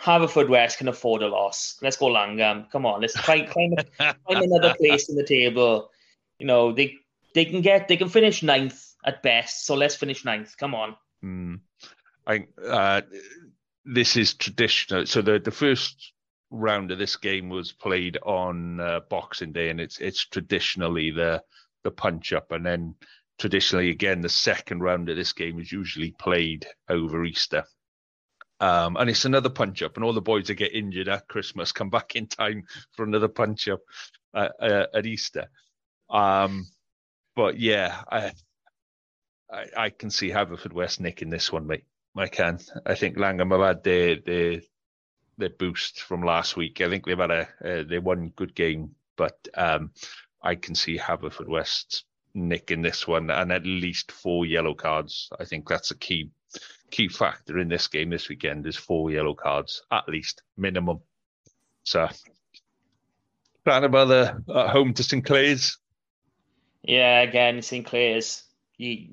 Haverfordwest 0.00 0.78
can 0.78 0.88
afford 0.88 1.22
a 1.22 1.28
loss. 1.28 1.78
Let's 1.82 1.96
go 1.96 2.06
Langham. 2.06 2.66
Come 2.70 2.86
on, 2.86 3.00
let's 3.00 3.14
try 3.14 3.46
find, 3.46 3.84
another 4.28 4.74
place 4.74 5.08
in 5.08 5.16
the 5.16 5.24
table. 5.24 5.90
You 6.38 6.46
know, 6.46 6.72
they 6.72 6.96
they 7.34 7.44
can 7.44 7.60
get 7.60 7.88
they 7.88 7.96
can 7.96 8.08
finish 8.08 8.42
ninth 8.42 8.94
at 9.04 9.22
best. 9.22 9.66
So 9.66 9.74
let's 9.74 9.96
finish 9.96 10.24
ninth. 10.24 10.56
Come 10.56 10.74
on. 10.74 10.96
Mm. 11.24 11.60
I 12.28 12.46
uh, 12.64 13.00
this 13.84 14.16
is 14.16 14.34
traditional. 14.34 15.06
So 15.06 15.22
the 15.22 15.40
the 15.40 15.50
first 15.50 16.12
round 16.50 16.90
of 16.90 16.98
this 16.98 17.16
game 17.16 17.48
was 17.48 17.72
played 17.72 18.18
on 18.22 18.80
uh, 18.80 19.00
Boxing 19.08 19.52
Day, 19.52 19.70
and 19.70 19.80
it's 19.80 19.98
it's 19.98 20.26
traditionally 20.26 21.10
the 21.10 21.42
the 21.84 21.90
punch 21.90 22.32
up, 22.32 22.52
and 22.52 22.64
then 22.64 22.94
traditionally 23.38 23.90
again 23.90 24.20
the 24.20 24.28
second 24.28 24.80
round 24.80 25.08
of 25.08 25.16
this 25.16 25.32
game 25.32 25.58
is 25.58 25.72
usually 25.72 26.12
played 26.18 26.66
over 26.88 27.24
Easter. 27.24 27.64
Um, 28.60 28.96
and 28.96 29.08
it's 29.08 29.24
another 29.24 29.50
punch 29.50 29.82
up, 29.82 29.96
and 29.96 30.04
all 30.04 30.12
the 30.12 30.20
boys 30.20 30.48
that 30.48 30.54
get 30.54 30.74
injured 30.74 31.08
at 31.08 31.28
Christmas 31.28 31.72
come 31.72 31.90
back 31.90 32.16
in 32.16 32.26
time 32.26 32.64
for 32.96 33.04
another 33.04 33.28
punch 33.28 33.68
up 33.68 33.80
uh, 34.34 34.48
uh, 34.60 34.86
at 34.92 35.06
Easter. 35.06 35.46
Um, 36.10 36.66
but 37.36 37.58
yeah, 37.58 38.02
I, 38.10 38.32
I, 39.50 39.66
I 39.76 39.90
can 39.90 40.10
see 40.10 40.30
Haverfordwest 40.30 40.98
nicking 40.98 41.30
this 41.30 41.52
one, 41.52 41.68
mate. 41.68 41.84
I 42.16 42.26
can. 42.26 42.58
I 42.84 42.94
think 42.94 43.16
Llangwm 43.16 43.52
have 43.52 43.66
had 43.66 43.84
their 43.84 44.16
their 44.16 44.60
their 45.36 45.50
boost 45.50 46.00
from 46.00 46.22
last 46.22 46.56
week. 46.56 46.80
I 46.80 46.88
think 46.88 47.06
they've 47.06 47.18
had 47.18 47.30
a 47.30 47.48
uh, 47.64 47.84
they 47.88 47.98
won 47.98 48.32
good 48.34 48.54
game, 48.54 48.94
but 49.16 49.36
um, 49.54 49.92
I 50.42 50.54
can 50.56 50.74
see 50.74 50.98
Haverfordwest 50.98 52.02
nicking 52.34 52.82
this 52.82 53.06
one 53.06 53.30
and 53.30 53.52
at 53.52 53.64
least 53.64 54.12
four 54.12 54.46
yellow 54.46 54.74
cards. 54.74 55.30
I 55.38 55.44
think 55.44 55.68
that's 55.68 55.90
a 55.90 55.96
key 55.96 56.30
key 56.90 57.08
factor 57.08 57.58
in 57.58 57.68
this 57.68 57.86
game 57.88 58.10
this 58.10 58.28
weekend 58.28 58.66
is 58.66 58.76
four 58.76 59.10
yellow 59.10 59.34
cards 59.34 59.82
at 59.90 60.08
least 60.08 60.42
minimum. 60.56 61.00
So 61.82 62.08
Llanybydder 63.66 64.48
at 64.48 64.70
home 64.70 64.94
to 64.94 65.02
St 65.02 65.24
Clears. 65.24 65.78
Yeah, 66.82 67.20
again, 67.20 67.60
St 67.60 67.84
Clears. 67.84 68.44
You, 68.78 69.08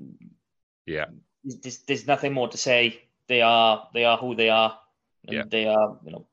yeah, 0.85 1.05
there's, 1.45 1.79
there's 1.79 2.07
nothing 2.07 2.33
more 2.33 2.47
to 2.49 2.57
say. 2.57 3.01
They 3.27 3.41
are 3.41 3.87
they 3.93 4.05
are 4.05 4.17
who 4.17 4.35
they 4.35 4.49
are. 4.49 4.77
And 5.27 5.37
yeah. 5.37 5.43
they 5.49 5.67
are 5.67 5.97
you 6.03 6.11
know 6.11 6.25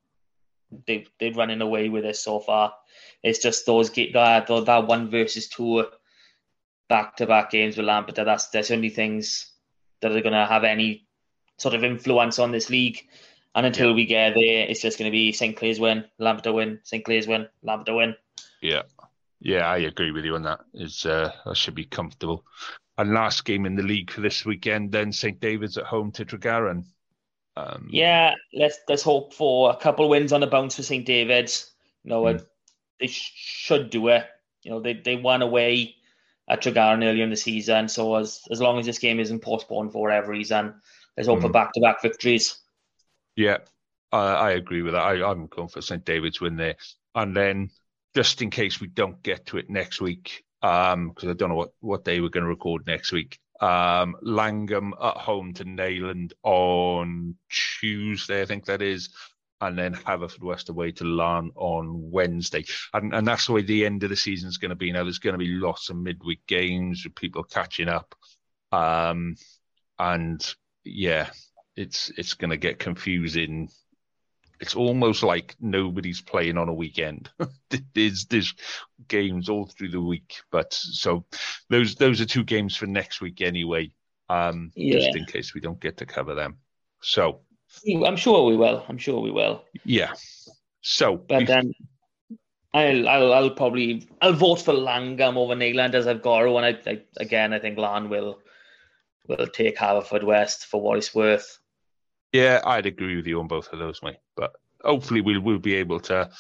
they 0.87 1.07
they're 1.19 1.33
running 1.33 1.61
away 1.61 1.89
with 1.89 2.05
it 2.05 2.17
so 2.17 2.41
far. 2.41 2.75
It's 3.23 3.39
just 3.39 3.67
those 3.67 3.91
get 3.91 4.13
that 4.15 4.47
that 4.49 4.87
one 4.87 5.11
versus 5.11 5.49
two 5.49 5.85
back 6.89 7.17
to 7.17 7.27
back 7.27 7.51
games 7.51 7.77
with 7.77 7.87
Lampeter. 7.87 8.25
That's 8.25 8.49
that's 8.49 8.69
the 8.69 8.75
only 8.75 8.91
things 8.91 9.53
that 10.01 10.13
are 10.13 10.21
going 10.21 10.33
to 10.33 10.47
have 10.47 10.65
any 10.65 11.07
sort 11.59 11.75
of 11.75 11.85
influence 11.85 12.39
on 12.39 12.51
this 12.51 12.71
league. 12.71 12.99
And 13.55 13.67
until 13.67 13.95
we 13.95 14.07
get 14.07 14.35
there, 14.35 14.67
it's 14.67 14.81
just 14.81 14.99
going 14.99 15.11
to 15.11 15.13
be 15.13 15.31
St 15.31 15.57
Clears 15.57 15.79
win, 15.79 16.05
Lampeter 16.19 16.53
win, 16.53 16.81
St 16.85 17.05
Clears 17.05 17.29
win, 17.29 17.47
Lampeter 17.63 17.95
win. 17.95 18.17
Yeah, 18.63 18.83
yeah, 19.41 19.67
I 19.67 19.79
agree 19.79 20.11
with 20.11 20.25
you 20.25 20.37
on 20.37 20.43
that. 20.45 20.61
Is 20.75 21.05
uh, 21.05 21.31
that 21.45 21.57
should 21.57 21.75
be 21.75 21.85
comfortable. 21.85 22.45
And 22.99 23.15
last 23.15 23.45
game 23.45 23.65
in 23.65 23.75
the 23.75 23.83
league 23.83 24.11
for 24.11 24.21
this 24.21 24.45
weekend, 24.45 24.93
then 24.93 25.13
St 25.13 25.41
David's 25.41 25.79
at 25.79 25.85
home 25.85 26.13
to 26.13 26.27
Tregaron. 26.27 26.85
Um, 27.57 27.89
yeah, 27.91 28.35
let's 28.55 28.79
let's 28.89 29.03
hope 29.03 29.35
for 29.35 29.71
a 29.71 29.77
couple 29.77 30.05
of 30.05 30.11
wins 30.11 30.33
on 30.33 30.41
the 30.41 30.47
bounce 30.47 30.77
for 30.77 30.83
St 30.83 31.05
David's. 31.05 31.71
You 32.05 32.11
know, 32.11 32.23
mm. 32.25 32.45
they 33.01 33.07
sh- 33.07 33.33
should 33.35 33.91
do 33.91 34.09
it. 34.09 34.27
You 34.63 34.71
know, 34.71 34.81
they 34.81 34.95
they 34.95 35.17
won 35.17 35.43
away 35.43 35.97
at 36.49 36.63
Tregaron 36.63 37.05
earlier 37.05 37.25
in 37.25 37.31
the 37.31 37.37
season. 37.37 37.89
So 37.89 38.15
as 38.17 38.43
as 38.51 38.61
long 38.61 38.79
as 38.79 38.87
this 38.87 38.99
game 38.99 39.21
isn't 39.21 39.41
postponed 39.41 39.93
for 39.93 40.03
whatever 40.03 40.31
reason, 40.31 40.75
let's 41.17 41.29
hope 41.29 41.39
mm. 41.39 41.43
for 41.43 41.51
back 41.51 41.73
to 41.73 41.81
back 41.81 42.03
victories. 42.03 42.59
Yeah, 43.37 43.59
I, 44.13 44.19
I 44.19 44.51
agree 44.53 44.83
with 44.83 44.93
that. 44.93 45.03
I, 45.03 45.31
I'm 45.31 45.47
going 45.47 45.69
for 45.69 45.81
St 45.81 46.05
David's 46.05 46.41
win 46.41 46.57
there, 46.57 46.77
and 47.15 47.35
then 47.35 47.71
just 48.15 48.43
in 48.43 48.51
case 48.51 48.81
we 48.81 48.87
don't 48.87 49.23
get 49.23 49.47
to 49.47 49.59
it 49.59 49.71
next 49.71 50.01
week, 50.01 50.45
because 50.63 50.95
um, 50.95 51.29
I 51.29 51.33
don't 51.35 51.51
know 51.51 51.57
what 51.57 51.73
what 51.81 52.05
day 52.05 52.21
we're 52.21 52.29
going 52.29 52.45
to 52.45 52.49
record 52.49 52.87
next 52.87 53.13
week 53.13 53.39
um, 53.63 54.17
Llangwm 54.25 54.93
at 55.01 55.17
home 55.17 55.55
to 55.55 55.65
Neyland 55.65 56.33
on 56.43 57.37
Tuesday, 57.49 58.43
I 58.43 58.45
think 58.45 58.65
that 58.65 58.83
is, 58.83 59.11
and 59.61 59.79
then 59.79 59.95
Haverfordwest 59.95 60.69
away 60.69 60.91
to 60.93 61.05
Laugharne 61.05 61.51
on 61.55 62.11
Wednesday. 62.11 62.65
And, 62.93 63.15
and 63.15 63.27
that's 63.27 63.47
the 63.47 63.53
way 63.53 63.63
the 63.63 63.87
end 63.87 64.03
of 64.03 64.11
the 64.11 64.17
season 64.17 64.49
is 64.49 64.59
going 64.59 64.71
to 64.71 64.75
be. 64.75 64.91
Now, 64.91 65.05
there's 65.05 65.21
going 65.21 65.35
to 65.35 65.39
be 65.39 65.55
lots 65.55 65.91
of 65.91 65.97
midweek 65.97 66.45
games 66.49 67.05
with 67.05 67.15
people 67.15 67.45
catching 67.45 67.89
up. 67.89 68.17
Um, 68.73 69.37
and 70.01 70.45
yeah, 70.85 71.31
it's 71.77 72.11
it's 72.17 72.35
going 72.35 72.51
to 72.51 72.57
get 72.57 72.81
confusing 72.81 73.69
it's 74.61 74.75
almost 74.75 75.23
like 75.23 75.57
nobody's 75.61 76.21
playing 76.21 76.59
on 76.59 76.69
a 76.69 76.75
weekend. 76.75 77.31
there's 77.95 78.27
there's 78.27 78.55
games 79.09 79.49
all 79.49 79.67
through 79.67 79.91
the 79.91 80.01
week, 80.01 80.37
but 80.51 80.73
so 80.73 81.25
those 81.69 81.97
those 81.97 82.21
are 82.21 82.27
two 82.27 82.45
games 82.45 82.77
for 82.77 82.87
next 82.87 83.21
week 83.21 83.41
anyway. 83.41 83.93
Um, 84.29 84.73
yeah. 84.75 84.99
just 84.99 85.17
in 85.17 85.27
case 85.27 85.53
we 85.53 85.61
don't 85.61 85.81
get 85.81 85.99
to 85.99 86.07
cover 86.07 86.35
them. 86.35 86.57
So 87.03 87.41
I'm 88.05 88.17
sure 88.17 88.47
we 88.47 88.57
will. 88.57 88.85
I'm 88.89 88.99
sure 88.99 89.21
we 89.21 89.31
will. 89.31 89.65
Yeah. 89.85 90.13
So, 90.81 91.17
but 91.17 91.47
then 91.47 91.73
um, 92.31 92.39
I'll, 92.75 93.09
I'll 93.09 93.33
I'll 93.33 93.51
probably 93.51 94.09
I'll 94.21 94.33
vote 94.33 94.63
for 94.63 94.73
Llangwm 94.73 95.37
over 95.37 95.55
Neyland 95.55 95.95
as 95.95 96.07
I've 96.07 96.23
got, 96.23 96.45
and 96.45 96.65
I, 96.65 96.91
I 96.91 97.03
again 97.19 97.53
I 97.53 97.59
think 97.59 97.79
Laugharne 97.79 98.09
will 98.09 98.41
will 99.29 99.47
take 99.47 99.77
Haverfordwest 99.77 100.65
for 100.65 100.81
what 100.81 100.99
it's 100.99 101.15
worth. 101.15 101.59
Yeah, 102.33 102.61
I'd 102.65 102.87
agree 102.87 103.17
with 103.17 103.27
you 103.27 103.41
on 103.41 103.47
both 103.47 103.73
of 103.73 103.79
those, 103.79 104.03
mate. 104.03 104.17
Hopefully 104.85 105.21
we'll 105.21 105.41
we'll 105.41 105.59
be 105.59 105.75
able 105.75 106.01
to 106.01 106.31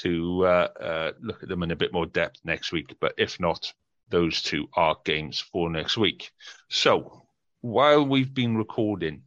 to 0.00 0.46
uh, 0.46 0.68
uh, 0.80 1.12
look 1.20 1.42
at 1.42 1.48
them 1.48 1.62
in 1.62 1.70
a 1.70 1.76
bit 1.76 1.92
more 1.92 2.06
depth 2.06 2.40
next 2.44 2.72
week. 2.72 2.94
But 3.00 3.14
if 3.18 3.38
not, 3.38 3.72
those 4.08 4.42
two 4.42 4.68
are 4.74 4.96
games 5.04 5.40
for 5.40 5.70
next 5.70 5.96
week. 5.96 6.30
So 6.68 7.26
while 7.60 8.04
we've 8.04 8.32
been 8.32 8.56
recording 8.56 9.22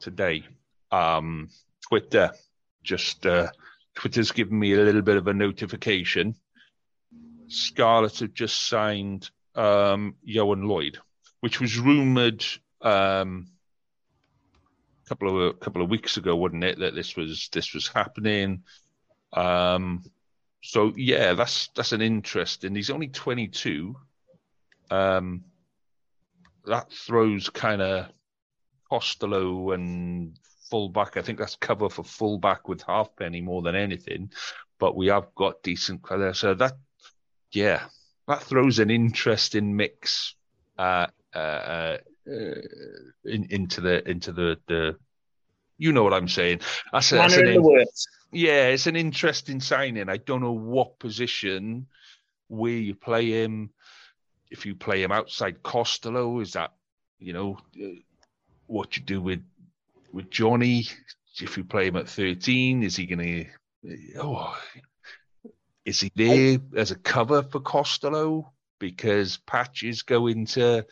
today, 0.00 0.44
um, 0.90 1.48
Twitter 1.88 2.32
just 2.82 3.26
uh, 3.26 3.48
Twitter's 3.94 4.32
given 4.32 4.58
me 4.58 4.72
a 4.74 4.78
little 4.78 5.02
bit 5.02 5.16
of 5.16 5.26
a 5.26 5.34
notification. 5.34 6.34
Scarlet 7.48 8.18
have 8.20 8.34
just 8.34 8.68
signed 8.68 9.30
um, 9.54 10.14
Ioan 10.26 10.68
Lloyd, 10.68 10.98
which 11.40 11.60
was 11.60 11.78
rumored. 11.78 12.44
Um, 12.80 13.48
couple 15.08 15.28
of 15.28 15.54
a 15.54 15.58
couple 15.58 15.82
of 15.82 15.90
weeks 15.90 16.16
ago, 16.16 16.36
wasn't 16.36 16.64
it, 16.64 16.78
that 16.78 16.94
this 16.94 17.16
was 17.16 17.48
this 17.52 17.74
was 17.74 17.88
happening? 17.88 18.62
Um, 19.32 20.04
so 20.62 20.92
yeah, 20.96 21.34
that's 21.34 21.68
that's 21.74 21.92
an 21.92 22.02
interesting. 22.02 22.74
He's 22.74 22.90
only 22.90 23.08
22. 23.08 23.96
Um, 24.90 25.44
that 26.64 26.92
throws 26.92 27.50
kind 27.50 27.82
of 27.82 28.06
Costelow 28.90 29.74
and 29.74 30.38
fullback. 30.70 31.16
I 31.16 31.22
think 31.22 31.38
that's 31.38 31.56
cover 31.56 31.88
for 31.88 32.04
fullback 32.04 32.68
with 32.68 32.82
Halfpenny 32.82 33.40
more 33.40 33.62
than 33.62 33.74
anything. 33.74 34.30
But 34.78 34.96
we 34.96 35.08
have 35.08 35.34
got 35.34 35.62
decent 35.62 36.02
colour, 36.02 36.34
so 36.34 36.54
that 36.54 36.74
yeah, 37.50 37.86
that 38.26 38.42
throws 38.42 38.78
an 38.78 38.90
interesting 38.90 39.76
mix. 39.76 40.34
Uh, 40.78 41.06
uh, 41.34 41.38
uh, 41.38 41.98
in, 43.24 43.46
into 43.50 43.80
the 43.80 44.08
into 44.08 44.32
the 44.32 44.58
the 44.66 44.96
you 45.78 45.92
know 45.92 46.02
what 46.02 46.12
I'm 46.12 46.28
saying. 46.28 46.60
That's, 46.92 47.10
that's 47.10 47.36
an, 47.36 47.46
in. 47.46 47.86
Yeah, 48.32 48.68
it's 48.68 48.86
an 48.86 48.96
interesting 48.96 49.60
signing. 49.60 50.08
I 50.08 50.16
don't 50.16 50.42
know 50.42 50.52
what 50.52 50.98
position 50.98 51.86
where 52.48 52.72
you 52.72 52.94
play 52.94 53.30
him. 53.30 53.70
If 54.50 54.66
you 54.66 54.74
play 54.74 55.02
him 55.02 55.12
outside 55.12 55.62
Costelow, 55.62 56.42
is 56.42 56.54
that 56.54 56.72
you 57.18 57.32
know 57.32 57.58
uh, 57.80 58.00
what 58.66 58.96
you 58.96 59.02
do 59.04 59.20
with 59.20 59.42
with 60.12 60.30
Johnny? 60.30 60.86
If 61.40 61.56
you 61.56 61.64
play 61.64 61.86
him 61.86 61.96
at 61.96 62.08
13, 62.08 62.82
is 62.82 62.96
he 62.96 63.06
going 63.06 63.46
to? 63.84 64.18
Oh, 64.20 64.58
is 65.84 66.00
he 66.00 66.10
there 66.16 66.58
as 66.76 66.90
a 66.90 66.96
cover 66.96 67.42
for 67.42 67.60
Costelow 67.60 68.50
because 68.78 69.38
Patches 69.46 70.02
go 70.02 70.26
into 70.26 70.84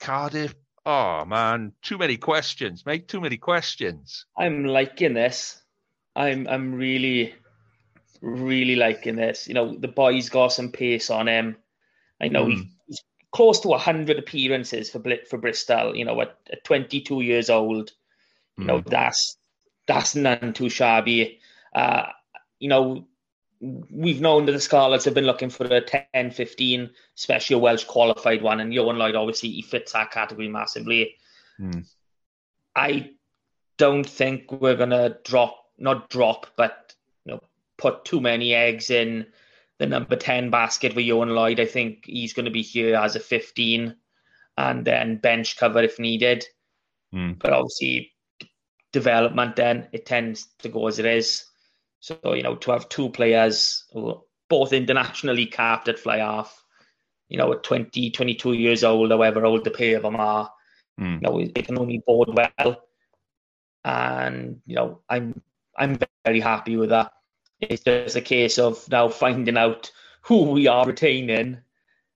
Cardiff? 0.00 0.54
Oh 0.86 1.24
man, 1.24 1.72
too 1.82 1.96
many 1.96 2.16
questions, 2.16 2.84
mate. 2.84 3.08
Too 3.08 3.20
many 3.20 3.38
questions. 3.38 4.26
I'm 4.36 4.64
liking 4.64 5.14
this. 5.14 5.62
I'm 6.14 6.46
I'm 6.46 6.74
really, 6.74 7.34
really 8.20 8.76
liking 8.76 9.16
this. 9.16 9.48
You 9.48 9.54
know, 9.54 9.76
the 9.76 9.88
boy's 9.88 10.28
got 10.28 10.48
some 10.48 10.70
pace 10.70 11.08
on 11.10 11.26
him. 11.26 11.56
I 12.20 12.28
know 12.28 12.46
mm. 12.46 12.68
he's 12.86 13.02
close 13.32 13.60
to 13.60 13.72
hundred 13.72 14.18
appearances 14.18 14.90
for 14.90 15.02
for 15.28 15.38
Bristol. 15.38 15.96
You 15.96 16.04
know, 16.04 16.20
at, 16.20 16.36
at 16.52 16.64
22 16.64 17.22
years 17.22 17.48
old, 17.48 17.90
you 18.58 18.64
mm. 18.64 18.66
know 18.66 18.78
hmm. 18.80 18.90
that's 18.90 19.38
that's 19.86 20.14
none 20.14 20.52
too 20.52 20.68
shabby. 20.68 21.40
Uh, 21.74 22.06
you 22.58 22.68
know, 22.68 23.06
we've 23.60 24.20
known 24.20 24.46
that 24.46 24.52
the 24.52 24.60
Scarlets 24.60 25.04
have 25.04 25.14
been 25.14 25.26
looking 25.26 25.50
for 25.50 25.64
a 25.64 25.80
10 25.80 26.30
15, 26.30 26.90
especially 27.16 27.54
a 27.54 27.58
Welsh 27.58 27.84
qualified 27.84 28.42
one. 28.42 28.60
And 28.60 28.72
Ioan 28.72 28.96
Lloyd, 28.96 29.14
obviously, 29.14 29.50
he 29.50 29.62
fits 29.62 29.92
that 29.92 30.10
category 30.10 30.48
massively. 30.48 31.16
Mm. 31.60 31.86
I 32.74 33.10
don't 33.76 34.08
think 34.08 34.50
we're 34.50 34.76
going 34.76 34.90
to 34.90 35.18
drop, 35.24 35.66
not 35.78 36.10
drop, 36.10 36.48
but 36.56 36.94
you 37.24 37.32
know, 37.32 37.40
put 37.76 38.04
too 38.04 38.20
many 38.20 38.54
eggs 38.54 38.90
in 38.90 39.26
the 39.78 39.86
number 39.86 40.16
10 40.16 40.50
basket 40.50 40.94
with 40.94 41.04
Ioan 41.04 41.34
Lloyd. 41.34 41.60
I 41.60 41.66
think 41.66 42.04
he's 42.06 42.32
going 42.32 42.44
to 42.44 42.50
be 42.50 42.62
here 42.62 42.96
as 42.96 43.16
a 43.16 43.20
15 43.20 43.96
and 44.56 44.84
then 44.84 45.16
bench 45.16 45.56
cover 45.56 45.82
if 45.82 45.98
needed. 45.98 46.44
Mm. 47.14 47.38
But 47.38 47.52
obviously, 47.52 48.12
development 48.92 49.56
then 49.56 49.88
it 49.92 50.06
tends 50.06 50.48
to 50.60 50.68
go 50.68 50.86
as 50.86 50.98
it 50.98 51.06
is. 51.06 51.44
So, 52.04 52.34
you 52.34 52.42
know, 52.42 52.54
to 52.56 52.70
have 52.72 52.90
two 52.90 53.08
players 53.08 53.86
both 54.50 54.74
internationally 54.74 55.46
capped 55.46 55.88
at 55.88 55.98
fly 55.98 56.18
half, 56.18 56.62
you 57.30 57.38
know, 57.38 57.50
at 57.54 57.62
20, 57.62 58.10
22 58.10 58.52
years 58.52 58.84
old, 58.84 59.10
however 59.10 59.46
old 59.46 59.64
the 59.64 59.70
pair 59.70 59.96
of 59.96 60.02
them 60.02 60.16
are, 60.16 60.52
mm. 61.00 61.14
you 61.14 61.20
know, 61.22 61.38
it 61.38 61.66
can 61.66 61.78
only 61.78 62.02
bode 62.06 62.36
well. 62.36 62.82
And, 63.86 64.60
you 64.66 64.76
know, 64.76 65.00
I'm 65.08 65.40
I'm 65.78 65.98
very 66.26 66.40
happy 66.40 66.76
with 66.76 66.90
that. 66.90 67.10
It's 67.58 67.82
just 67.82 68.16
a 68.16 68.20
case 68.20 68.58
of 68.58 68.86
now 68.90 69.08
finding 69.08 69.56
out 69.56 69.90
who 70.20 70.50
we 70.50 70.66
are 70.66 70.86
retaining 70.86 71.56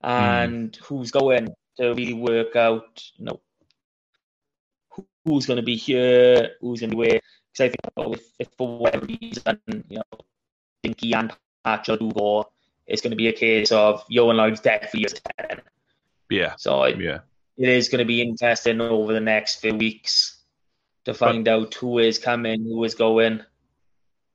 and 0.03 0.73
mm. 0.73 0.85
who's 0.85 1.11
going 1.11 1.49
to 1.79 1.95
really 1.95 2.13
work 2.13 2.57
out, 2.57 3.03
you 3.17 3.25
know, 3.25 3.41
who's 5.25 5.47
going 5.47 5.57
to 5.57 5.63
be 5.63 5.77
here, 5.77 6.51
who's 6.61 6.81
going 6.81 6.91
to 6.91 6.97
be 6.97 7.09
where. 7.09 7.21
Because 7.53 7.65
I 7.65 7.69
think 7.69 7.81
you 7.97 8.03
know, 8.03 8.13
if, 8.15 8.23
if, 8.39 8.49
for 8.57 8.79
whatever 8.79 9.07
reason, 9.07 9.61
you 9.89 9.97
know, 9.97 10.19
Dinky 10.83 11.13
and 11.13 11.33
Patch 11.65 11.87
do 11.87 12.13
go, 12.13 12.51
it's 12.87 13.03
going 13.03 13.11
to 13.11 13.17
be 13.17 13.29
a 13.29 13.33
case 13.33 13.73
of 13.73 14.05
Ioan 14.11 14.37
Lloyd's 14.37 14.61
definitely 14.61 15.05
is 15.05 15.15
10. 15.39 15.61
Yeah. 16.31 16.55
So 16.57 16.85
it, 16.85 17.01
yeah. 17.01 17.19
it 17.57 17.69
is 17.69 17.89
going 17.89 18.01
to 18.01 18.05
be 18.05 18.23
interesting 18.23 18.81
over 18.81 19.13
the 19.13 19.21
next 19.21 19.61
few 19.61 19.75
weeks 19.75 20.39
to 21.05 21.15
find 21.15 21.45
but, 21.45 21.55
out 21.55 21.75
who 21.75 21.99
is 21.99 22.19
coming, 22.19 22.65
who 22.65 22.85
is 22.85 22.95
going. 22.95 23.43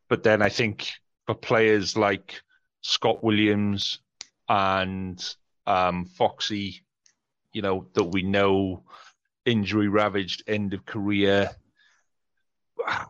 But 0.10 0.24
then 0.24 0.42
I 0.42 0.50
think 0.50 0.92
for 1.26 1.36
players 1.36 1.96
like 1.98 2.42
Scott 2.82 3.24
Williams 3.24 4.00
and 4.50 5.24
um, 5.66 6.06
Foxy, 6.06 6.84
you 7.54 7.62
know, 7.62 7.88
that 7.94 8.04
we 8.04 8.24
know 8.24 8.84
injury 9.46 9.88
ravaged 9.88 10.44
end 10.48 10.74
of 10.74 10.86
career. 10.86 11.52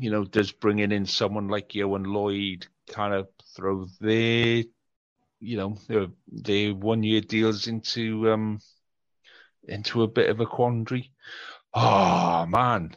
You 0.00 0.12
know, 0.12 0.24
does 0.24 0.52
bringing 0.52 0.92
in 0.92 1.06
someone 1.06 1.48
like 1.48 1.70
Ioan 1.70 2.06
Lloyd 2.06 2.68
kind 2.88 3.12
of 3.12 3.26
throw 3.56 3.88
their, 4.00 4.62
you 5.40 5.56
know, 5.56 5.76
their, 5.88 6.06
their 6.28 6.72
one 6.72 7.02
year 7.02 7.20
deals 7.20 7.66
into 7.66 8.30
um 8.30 8.60
into 9.64 10.04
a 10.04 10.06
bit 10.06 10.30
of 10.30 10.38
a 10.38 10.46
quandary? 10.46 11.10
Oh 11.74 12.46
man, 12.46 12.94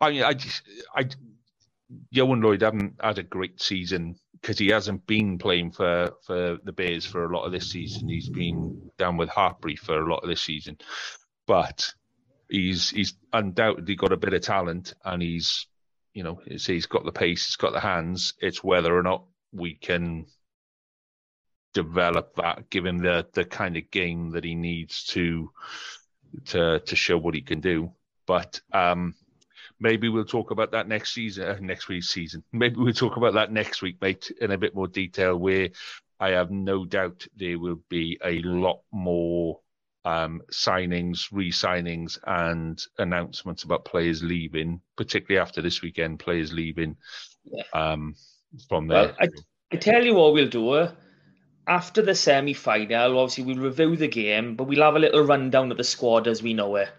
I 0.00 0.10
mean, 0.12 0.22
I 0.22 0.34
just, 0.34 0.62
I, 0.94 1.08
Ioan 2.14 2.44
Lloyd 2.44 2.62
haven't 2.62 2.94
had 3.02 3.18
a 3.18 3.24
great 3.24 3.60
season 3.60 4.14
because 4.40 4.56
he 4.56 4.68
hasn't 4.68 5.04
been 5.08 5.36
playing 5.36 5.72
for, 5.72 6.12
for 6.24 6.58
the 6.62 6.72
Bears 6.72 7.04
for 7.04 7.24
a 7.24 7.36
lot 7.36 7.44
of 7.44 7.50
this 7.50 7.72
season. 7.72 8.08
He's 8.08 8.28
been 8.28 8.88
down 8.98 9.16
with 9.16 9.30
Hartpury 9.30 9.76
for 9.76 9.98
a 9.98 10.08
lot 10.08 10.22
of 10.22 10.28
this 10.28 10.42
season 10.42 10.78
but 11.46 11.92
he's 12.48 12.90
he's 12.90 13.14
undoubtedly 13.32 13.96
got 13.96 14.12
a 14.12 14.16
bit 14.16 14.34
of 14.34 14.42
talent, 14.42 14.94
and 15.04 15.22
he's 15.22 15.66
you 16.12 16.22
know 16.22 16.40
he's 16.46 16.86
got 16.86 17.04
the 17.04 17.12
pace, 17.12 17.46
he's 17.46 17.56
got 17.56 17.72
the 17.72 17.80
hands. 17.80 18.34
It's 18.40 18.62
whether 18.62 18.96
or 18.96 19.02
not 19.02 19.24
we 19.52 19.74
can 19.74 20.26
develop 21.72 22.36
that, 22.36 22.70
give 22.70 22.86
him 22.86 22.98
the 22.98 23.26
the 23.32 23.44
kind 23.44 23.76
of 23.76 23.90
game 23.90 24.30
that 24.30 24.44
he 24.44 24.54
needs 24.54 25.04
to 25.04 25.50
to 26.46 26.80
to 26.80 26.96
show 26.96 27.18
what 27.18 27.34
he 27.34 27.42
can 27.42 27.60
do. 27.60 27.92
But 28.26 28.60
um, 28.72 29.14
maybe 29.78 30.08
we'll 30.08 30.24
talk 30.24 30.50
about 30.50 30.72
that 30.72 30.88
next 30.88 31.12
season, 31.12 31.46
uh, 31.46 31.58
next 31.60 31.88
week's 31.88 32.08
season. 32.08 32.42
Maybe 32.52 32.76
we'll 32.76 32.94
talk 32.94 33.18
about 33.18 33.34
that 33.34 33.52
next 33.52 33.82
week, 33.82 34.00
mate, 34.00 34.32
in 34.40 34.50
a 34.50 34.56
bit 34.56 34.74
more 34.74 34.88
detail. 34.88 35.36
Where 35.36 35.68
I 36.18 36.30
have 36.30 36.50
no 36.50 36.86
doubt 36.86 37.26
there 37.36 37.58
will 37.58 37.80
be 37.90 38.18
a 38.24 38.40
lot 38.40 38.80
more 38.92 39.60
um, 40.04 40.42
signings, 40.52 41.28
re-signings, 41.32 42.18
and 42.26 42.82
announcements 42.98 43.62
about 43.62 43.84
players 43.84 44.22
leaving, 44.22 44.80
particularly 44.96 45.40
after 45.40 45.62
this 45.62 45.82
weekend, 45.82 46.18
players 46.18 46.52
leaving 46.52 46.96
yeah. 47.44 47.62
um, 47.72 48.14
from 48.68 48.88
there. 48.88 49.06
Well, 49.06 49.16
I, 49.20 49.28
I, 49.72 49.76
tell 49.76 50.04
you 50.04 50.14
what 50.14 50.32
we'll 50.32 50.48
do. 50.48 50.88
After 51.66 52.02
the 52.02 52.14
semi-final, 52.14 53.18
obviously 53.18 53.44
we'll 53.44 53.64
review 53.64 53.96
the 53.96 54.08
game, 54.08 54.54
but 54.56 54.64
we'll 54.64 54.82
have 54.82 54.96
a 54.96 54.98
little 54.98 55.22
rundown 55.22 55.70
of 55.70 55.78
the 55.78 55.84
squad 55.84 56.28
as 56.28 56.42
we 56.42 56.52
know 56.52 56.76
it. 56.76 56.90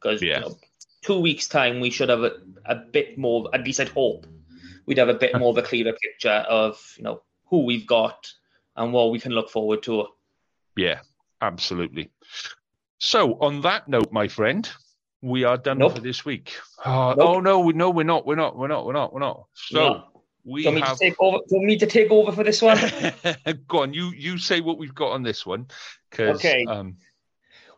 Because 0.00 0.22
yeah. 0.22 0.36
you 0.36 0.40
know, 0.42 0.56
two 1.02 1.20
weeks' 1.20 1.48
time, 1.48 1.80
we 1.80 1.90
should 1.90 2.08
have 2.08 2.22
a, 2.22 2.32
a 2.64 2.76
bit 2.76 3.18
more. 3.18 3.48
At 3.52 3.64
least 3.64 3.80
I'd 3.80 3.88
hope 3.88 4.26
we'd 4.86 4.98
have 4.98 5.08
a 5.08 5.14
bit 5.14 5.38
more 5.38 5.50
of 5.50 5.58
a 5.58 5.62
clearer 5.62 5.92
picture 5.92 6.44
of 6.48 6.80
you 6.96 7.04
know 7.04 7.22
who 7.46 7.64
we've 7.64 7.86
got 7.86 8.32
and 8.76 8.92
what 8.92 9.10
we 9.10 9.20
can 9.20 9.32
look 9.32 9.50
forward 9.50 9.82
to. 9.84 10.06
Yeah, 10.76 11.00
absolutely. 11.42 12.10
So, 12.98 13.34
on 13.40 13.60
that 13.62 13.88
note, 13.88 14.12
my 14.12 14.28
friend, 14.28 14.68
we 15.20 15.44
are 15.44 15.58
done 15.58 15.78
nope. 15.78 15.96
for 15.96 16.00
this 16.00 16.24
week. 16.24 16.54
Oh, 16.84 17.14
nope. 17.14 17.18
oh 17.18 17.40
no, 17.40 17.70
no, 17.70 17.90
we're 17.90 18.04
not. 18.04 18.24
We're 18.24 18.36
not. 18.36 18.56
We're 18.56 18.68
not. 18.68 18.86
We're 18.86 18.92
not. 18.92 19.12
We're 19.12 19.20
not. 19.20 19.46
So. 19.54 19.76
No. 19.78 20.04
We 20.44 20.64
you, 20.64 20.72
have... 20.72 20.74
me 20.74 20.82
to 20.82 20.96
take 20.98 21.14
over, 21.20 21.38
do 21.48 21.56
you 21.56 21.66
me 21.66 21.78
to 21.78 21.86
take 21.86 22.10
over 22.10 22.32
for 22.32 22.42
this 22.42 22.60
one? 22.60 22.76
Go 23.68 23.82
on, 23.82 23.94
you 23.94 24.10
you 24.10 24.38
say 24.38 24.60
what 24.60 24.76
we've 24.76 24.94
got 24.94 25.12
on 25.12 25.22
this 25.22 25.46
one. 25.46 25.66
Okay. 26.18 26.64
Um... 26.64 26.96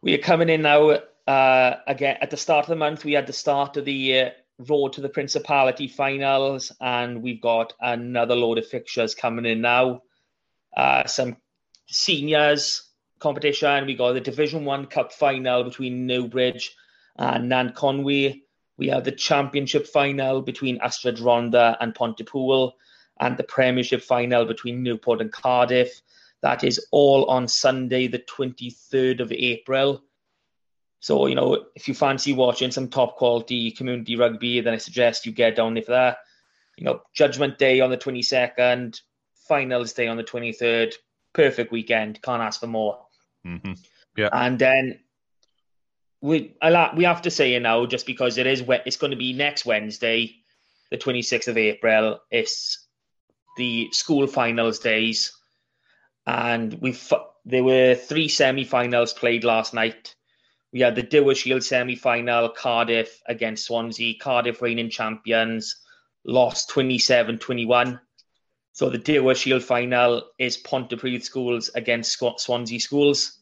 We 0.00 0.14
are 0.14 0.18
coming 0.18 0.48
in 0.48 0.62
now 0.62 0.98
uh, 1.26 1.76
again 1.86 2.18
at 2.20 2.30
the 2.30 2.36
start 2.36 2.64
of 2.64 2.68
the 2.70 2.76
month. 2.76 3.04
We 3.04 3.12
had 3.12 3.26
the 3.26 3.32
start 3.32 3.76
of 3.76 3.84
the 3.84 4.20
uh, 4.20 4.30
road 4.58 4.94
to 4.94 5.00
the 5.00 5.08
Principality 5.08 5.88
finals, 5.88 6.72
and 6.80 7.22
we've 7.22 7.40
got 7.40 7.72
another 7.80 8.34
load 8.34 8.58
of 8.58 8.66
fixtures 8.66 9.14
coming 9.14 9.46
in 9.46 9.60
now. 9.60 10.02
Uh, 10.76 11.06
some 11.06 11.36
seniors, 11.86 12.82
competition. 13.24 13.86
We 13.86 13.94
got 13.94 14.12
the 14.12 14.20
Division 14.20 14.66
One 14.66 14.84
Cup 14.84 15.10
final 15.10 15.64
between 15.64 16.06
Newbridge 16.06 16.76
and 17.16 17.48
Nant 17.48 17.74
Conwy. 17.74 18.42
We 18.76 18.88
have 18.88 19.04
the 19.04 19.12
Championship 19.12 19.86
final 19.86 20.42
between 20.42 20.78
Ystrad 20.80 21.18
Rhondda 21.20 21.78
and 21.80 21.94
Pontypool, 21.94 22.74
and 23.18 23.38
the 23.38 23.44
Premiership 23.44 24.02
final 24.02 24.44
between 24.44 24.82
Newport 24.82 25.22
and 25.22 25.32
Cardiff. 25.32 26.02
That 26.42 26.64
is 26.64 26.86
all 26.90 27.24
on 27.30 27.48
Sunday, 27.48 28.08
the 28.08 28.18
23rd 28.18 29.20
of 29.20 29.32
April. 29.32 30.02
So, 31.00 31.26
you 31.26 31.34
know, 31.34 31.64
if 31.74 31.88
you 31.88 31.94
fancy 31.94 32.34
watching 32.34 32.70
some 32.70 32.88
top 32.88 33.16
quality 33.16 33.70
community 33.70 34.16
rugby, 34.16 34.60
then 34.60 34.74
I 34.74 34.78
suggest 34.78 35.24
you 35.24 35.32
get 35.32 35.56
down 35.56 35.72
there 35.72 35.82
for 35.82 35.92
that. 35.92 36.18
You 36.76 36.84
know, 36.84 37.00
Judgment 37.14 37.56
Day 37.56 37.80
on 37.80 37.88
the 37.88 37.96
22nd, 37.96 39.00
Finals 39.48 39.94
Day 39.94 40.08
on 40.08 40.18
the 40.18 40.24
23rd. 40.24 40.92
Perfect 41.32 41.72
weekend. 41.72 42.20
Can't 42.20 42.42
ask 42.42 42.60
for 42.60 42.66
more. 42.66 43.03
Mm-hmm. 43.46 43.72
Yeah. 44.16 44.28
And 44.32 44.58
then 44.58 45.00
we 46.20 46.56
I 46.62 46.94
we 46.96 47.04
have 47.04 47.22
to 47.22 47.30
say 47.30 47.54
it 47.54 47.60
now 47.60 47.84
just 47.86 48.06
because 48.06 48.38
it 48.38 48.46
is 48.46 48.64
it's 48.66 48.96
going 48.96 49.10
to 49.10 49.16
be 49.16 49.32
next 49.32 49.66
Wednesday, 49.66 50.36
the 50.90 50.96
26th 50.96 51.48
of 51.48 51.58
April. 51.58 52.20
It's 52.30 52.86
the 53.56 53.88
school 53.92 54.26
finals 54.26 54.78
days, 54.78 55.32
and 56.26 56.72
we 56.80 56.96
there 57.44 57.64
were 57.64 57.94
three 57.94 58.28
semi-finals 58.28 59.12
played 59.12 59.44
last 59.44 59.74
night. 59.74 60.14
We 60.72 60.80
had 60.80 60.94
the 60.94 61.02
Dewar 61.02 61.34
Shield 61.34 61.62
semi-final, 61.62 62.48
Cardiff 62.48 63.20
against 63.26 63.66
Swansea. 63.66 64.14
Cardiff 64.18 64.62
reigning 64.62 64.90
champions 64.90 65.76
lost 66.24 66.70
27-21. 66.70 68.00
So 68.74 68.90
the 68.90 68.98
Dewar 68.98 69.36
Shield 69.36 69.62
final 69.62 70.30
is 70.36 70.58
Pontypridd 70.58 71.22
Schools 71.22 71.70
against 71.76 72.18
Swansea 72.38 72.80
Schools. 72.80 73.38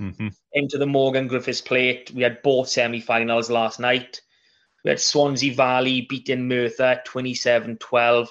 Mm-hmm. 0.00 0.28
Into 0.52 0.78
the 0.78 0.86
Morgan 0.86 1.26
Griffiths 1.26 1.60
Plate, 1.60 2.12
we 2.14 2.22
had 2.22 2.40
both 2.42 2.68
semi-finals 2.68 3.50
last 3.50 3.80
night. 3.80 4.20
We 4.84 4.90
had 4.90 5.00
Swansea 5.00 5.52
Valley 5.54 6.02
beating 6.02 6.46
Merthyr 6.46 7.02
27-12 7.04 8.28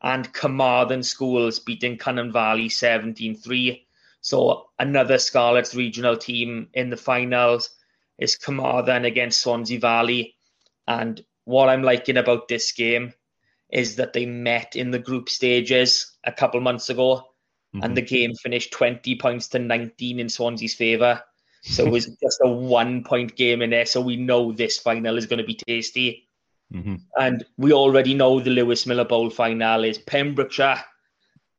and 0.00 0.32
Carmarthen 0.32 1.02
Schools 1.02 1.58
beating 1.58 1.98
Cynon 1.98 2.32
Valley 2.32 2.70
17-3. 2.70 3.84
So 4.22 4.70
another 4.78 5.18
Scarlets 5.18 5.74
regional 5.74 6.16
team 6.16 6.68
in 6.72 6.88
the 6.88 6.96
finals 6.96 7.68
is 8.16 8.38
Carmarthen 8.38 9.04
against 9.04 9.42
Swansea 9.42 9.78
Valley. 9.78 10.36
And 10.86 11.22
what 11.44 11.68
I'm 11.68 11.82
liking 11.82 12.16
about 12.16 12.48
this 12.48 12.72
game 12.72 13.12
is 13.70 13.96
that 13.96 14.12
they 14.12 14.26
met 14.26 14.76
in 14.76 14.90
the 14.90 14.98
group 14.98 15.28
stages 15.28 16.16
a 16.24 16.32
couple 16.32 16.60
months 16.60 16.88
ago, 16.88 17.16
mm-hmm. 17.74 17.82
and 17.82 17.96
the 17.96 18.02
game 18.02 18.34
finished 18.34 18.72
20 18.72 19.16
points 19.16 19.48
to 19.48 19.58
19 19.58 20.20
in 20.20 20.28
Swansea's 20.28 20.74
favour. 20.74 21.22
So 21.62 21.84
it 21.84 21.90
was 21.90 22.06
just 22.22 22.40
a 22.42 22.50
one 22.50 23.04
point 23.04 23.36
game 23.36 23.62
in 23.62 23.70
there. 23.70 23.86
So 23.86 24.00
we 24.00 24.16
know 24.16 24.52
this 24.52 24.78
final 24.78 25.18
is 25.18 25.26
going 25.26 25.40
to 25.40 25.44
be 25.44 25.54
tasty. 25.54 26.28
Mm-hmm. 26.72 26.96
And 27.16 27.44
we 27.56 27.72
already 27.72 28.14
know 28.14 28.40
the 28.40 28.50
Lewis 28.50 28.86
Miller 28.86 29.04
Bowl 29.04 29.30
final 29.30 29.84
is 29.84 29.98
Pembrokeshire 29.98 30.82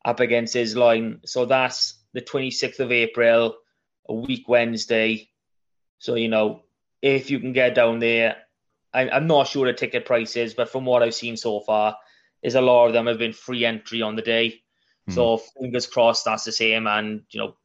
up 0.06 0.20
against 0.20 0.56
Isloin. 0.56 1.22
So 1.26 1.46
that's 1.46 1.96
the 2.14 2.22
26th 2.22 2.80
of 2.80 2.92
April, 2.92 3.56
a 4.08 4.14
week 4.14 4.48
Wednesday. 4.48 5.30
So, 5.98 6.16
you 6.16 6.30
know, 6.30 6.64
if 7.02 7.30
you 7.30 7.40
can 7.40 7.54
get 7.54 7.76
down 7.76 8.00
there, 8.00 8.38
I, 8.94 9.18
am 9.18 9.28
not 9.28 9.48
sure 9.48 9.68
the 9.68 9.74
ticket 9.74 10.06
prices, 10.06 10.54
but 10.54 10.70
from 10.70 10.86
what 10.86 11.04
I've 11.04 11.14
seen 11.14 11.38
so 11.38 11.60
far, 11.60 11.98
is 12.42 12.56
a 12.56 12.62
lot 12.62 12.88
of 12.88 12.94
them 12.94 13.08
have 13.08 13.18
been 13.18 13.34
free 13.34 13.66
entry 13.66 14.02
on 14.02 14.16
the 14.16 14.22
day. 14.22 14.62
Mm. 15.10 15.16
So 15.16 15.38
fingers 15.38 15.88
crossed 15.88 16.26
that's 16.26 16.46
the 16.46 16.52
same. 16.52 16.88
And, 16.88 17.24
you 17.30 17.40
know, 17.40 17.56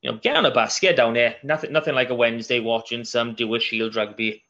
you 0.00 0.12
know, 0.12 0.18
get 0.18 0.36
on 0.36 0.46
a 0.46 0.50
bus, 0.50 0.80
get 0.80 0.96
down 0.96 1.14
there. 1.14 1.36
Nothing 1.42 1.72
nothing 1.72 1.94
like 1.94 2.10
a 2.10 2.14
Wednesday 2.14 2.60
watching 2.60 3.04
some 3.04 3.34
Dewar 3.34 3.60
Shield 3.60 3.96
rugby. 3.96 4.42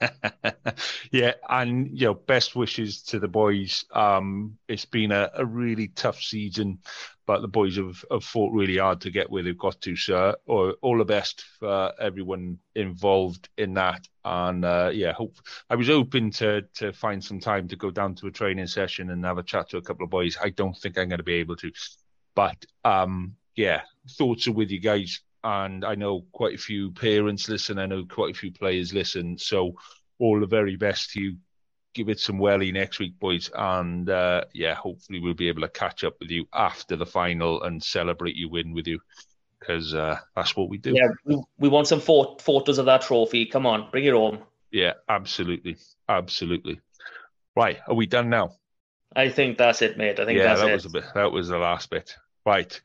yeah, 1.12 1.34
and 1.48 1.88
you 1.98 2.06
know, 2.06 2.14
best 2.14 2.56
wishes 2.56 3.02
to 3.04 3.18
the 3.18 3.28
boys. 3.28 3.84
Um, 3.92 4.58
it's 4.68 4.84
been 4.84 5.12
a, 5.12 5.30
a 5.34 5.44
really 5.44 5.88
tough 5.88 6.20
season, 6.20 6.78
but 7.26 7.40
the 7.40 7.48
boys 7.48 7.76
have, 7.76 8.04
have 8.10 8.24
fought 8.24 8.52
really 8.52 8.78
hard 8.78 9.00
to 9.02 9.10
get 9.10 9.30
where 9.30 9.42
they've 9.42 9.58
got 9.58 9.80
to. 9.82 9.96
So, 9.96 10.36
or, 10.46 10.74
all 10.82 10.98
the 10.98 11.04
best 11.04 11.44
for 11.58 11.92
everyone 12.00 12.58
involved 12.74 13.48
in 13.56 13.74
that. 13.74 14.06
And 14.24 14.64
uh, 14.64 14.90
yeah, 14.92 15.12
hope 15.12 15.36
I 15.70 15.76
was 15.76 15.88
hoping 15.88 16.30
to 16.32 16.62
to 16.74 16.92
find 16.92 17.22
some 17.22 17.40
time 17.40 17.68
to 17.68 17.76
go 17.76 17.90
down 17.90 18.14
to 18.16 18.26
a 18.26 18.32
training 18.32 18.66
session 18.66 19.10
and 19.10 19.24
have 19.24 19.38
a 19.38 19.42
chat 19.42 19.70
to 19.70 19.78
a 19.78 19.82
couple 19.82 20.04
of 20.04 20.10
boys. 20.10 20.36
I 20.42 20.50
don't 20.50 20.76
think 20.76 20.98
I'm 20.98 21.08
going 21.08 21.18
to 21.18 21.24
be 21.24 21.34
able 21.34 21.56
to, 21.56 21.72
but 22.34 22.64
um, 22.84 23.36
yeah, 23.56 23.82
thoughts 24.10 24.46
are 24.48 24.52
with 24.52 24.70
you 24.70 24.80
guys 24.80 25.20
and 25.44 25.84
I 25.84 25.94
know 25.94 26.24
quite 26.32 26.54
a 26.54 26.58
few 26.58 26.90
parents 26.92 27.48
listen. 27.48 27.78
I 27.78 27.86
know 27.86 28.04
quite 28.04 28.34
a 28.34 28.38
few 28.38 28.52
players 28.52 28.92
listen. 28.92 29.38
So 29.38 29.74
all 30.18 30.40
the 30.40 30.46
very 30.46 30.76
best 30.76 31.10
to 31.12 31.20
you. 31.20 31.36
Give 31.94 32.08
it 32.08 32.20
some 32.20 32.38
welly 32.38 32.72
next 32.72 32.98
week, 33.00 33.18
boys, 33.18 33.50
and 33.54 34.08
uh, 34.08 34.44
yeah, 34.54 34.74
hopefully 34.74 35.20
we'll 35.20 35.34
be 35.34 35.48
able 35.48 35.60
to 35.60 35.68
catch 35.68 36.04
up 36.04 36.14
with 36.20 36.30
you 36.30 36.46
after 36.54 36.96
the 36.96 37.04
final 37.04 37.62
and 37.64 37.82
celebrate 37.82 38.34
your 38.34 38.48
win 38.48 38.72
with 38.72 38.86
you 38.86 38.98
because 39.60 39.92
uh, 39.92 40.16
that's 40.34 40.56
what 40.56 40.70
we 40.70 40.78
do. 40.78 40.94
Yeah, 40.94 41.08
we, 41.26 41.42
we 41.58 41.68
want 41.68 41.88
some 41.88 42.00
photos 42.00 42.78
of 42.78 42.86
that 42.86 43.02
trophy. 43.02 43.44
Come 43.44 43.66
on, 43.66 43.90
bring 43.90 44.06
it 44.06 44.14
home. 44.14 44.38
Yeah, 44.70 44.94
absolutely, 45.06 45.76
absolutely. 46.08 46.80
Right, 47.54 47.78
are 47.86 47.94
we 47.94 48.06
done 48.06 48.30
now? 48.30 48.54
I 49.14 49.28
think 49.28 49.58
that's 49.58 49.82
it, 49.82 49.98
mate. 49.98 50.18
I 50.18 50.24
think 50.24 50.38
yeah, 50.38 50.54
that 50.54 50.68
it. 50.68 50.72
was 50.72 50.86
a 50.86 50.90
bit. 50.90 51.04
That 51.14 51.30
was 51.30 51.48
the 51.48 51.58
last 51.58 51.90
bit. 51.90 52.16
Right. 52.46 52.80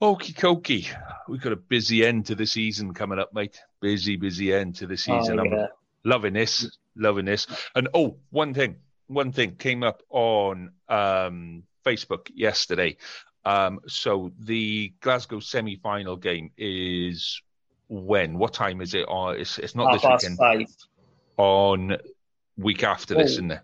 Okie 0.00 0.34
dokie. 0.34 0.86
We've 1.26 1.40
got 1.40 1.52
a 1.52 1.56
busy 1.56 2.06
end 2.06 2.26
to 2.26 2.36
the 2.36 2.46
season 2.46 2.94
coming 2.94 3.18
up, 3.18 3.34
mate. 3.34 3.60
Busy, 3.80 4.16
busy 4.16 4.54
end 4.54 4.76
to 4.76 4.86
the 4.86 4.96
season. 4.96 5.40
Oh, 5.40 5.44
yeah. 5.44 5.62
I'm 5.62 5.68
loving 6.04 6.34
this, 6.34 6.70
loving 6.94 7.24
this. 7.24 7.48
And 7.74 7.88
oh, 7.94 8.18
one 8.30 8.54
thing, 8.54 8.76
one 9.08 9.32
thing 9.32 9.56
came 9.56 9.82
up 9.82 10.02
on 10.10 10.70
um, 10.88 11.64
Facebook 11.84 12.28
yesterday. 12.32 12.96
Um, 13.44 13.80
so 13.88 14.30
the 14.38 14.92
Glasgow 15.00 15.40
semi-final 15.40 16.16
game 16.16 16.52
is 16.56 17.42
when? 17.88 18.38
What 18.38 18.52
time 18.52 18.80
is 18.80 18.94
it? 18.94 19.06
Oh, 19.08 19.28
it's 19.28 19.58
it's 19.58 19.74
not 19.74 20.00
Half 20.00 20.20
this 20.20 20.30
weekend. 20.30 20.38
Five. 20.38 20.76
On 21.38 21.96
week 22.56 22.84
after 22.84 23.16
oh, 23.16 23.18
this, 23.18 23.32
isn't 23.32 23.50
it? 23.50 23.60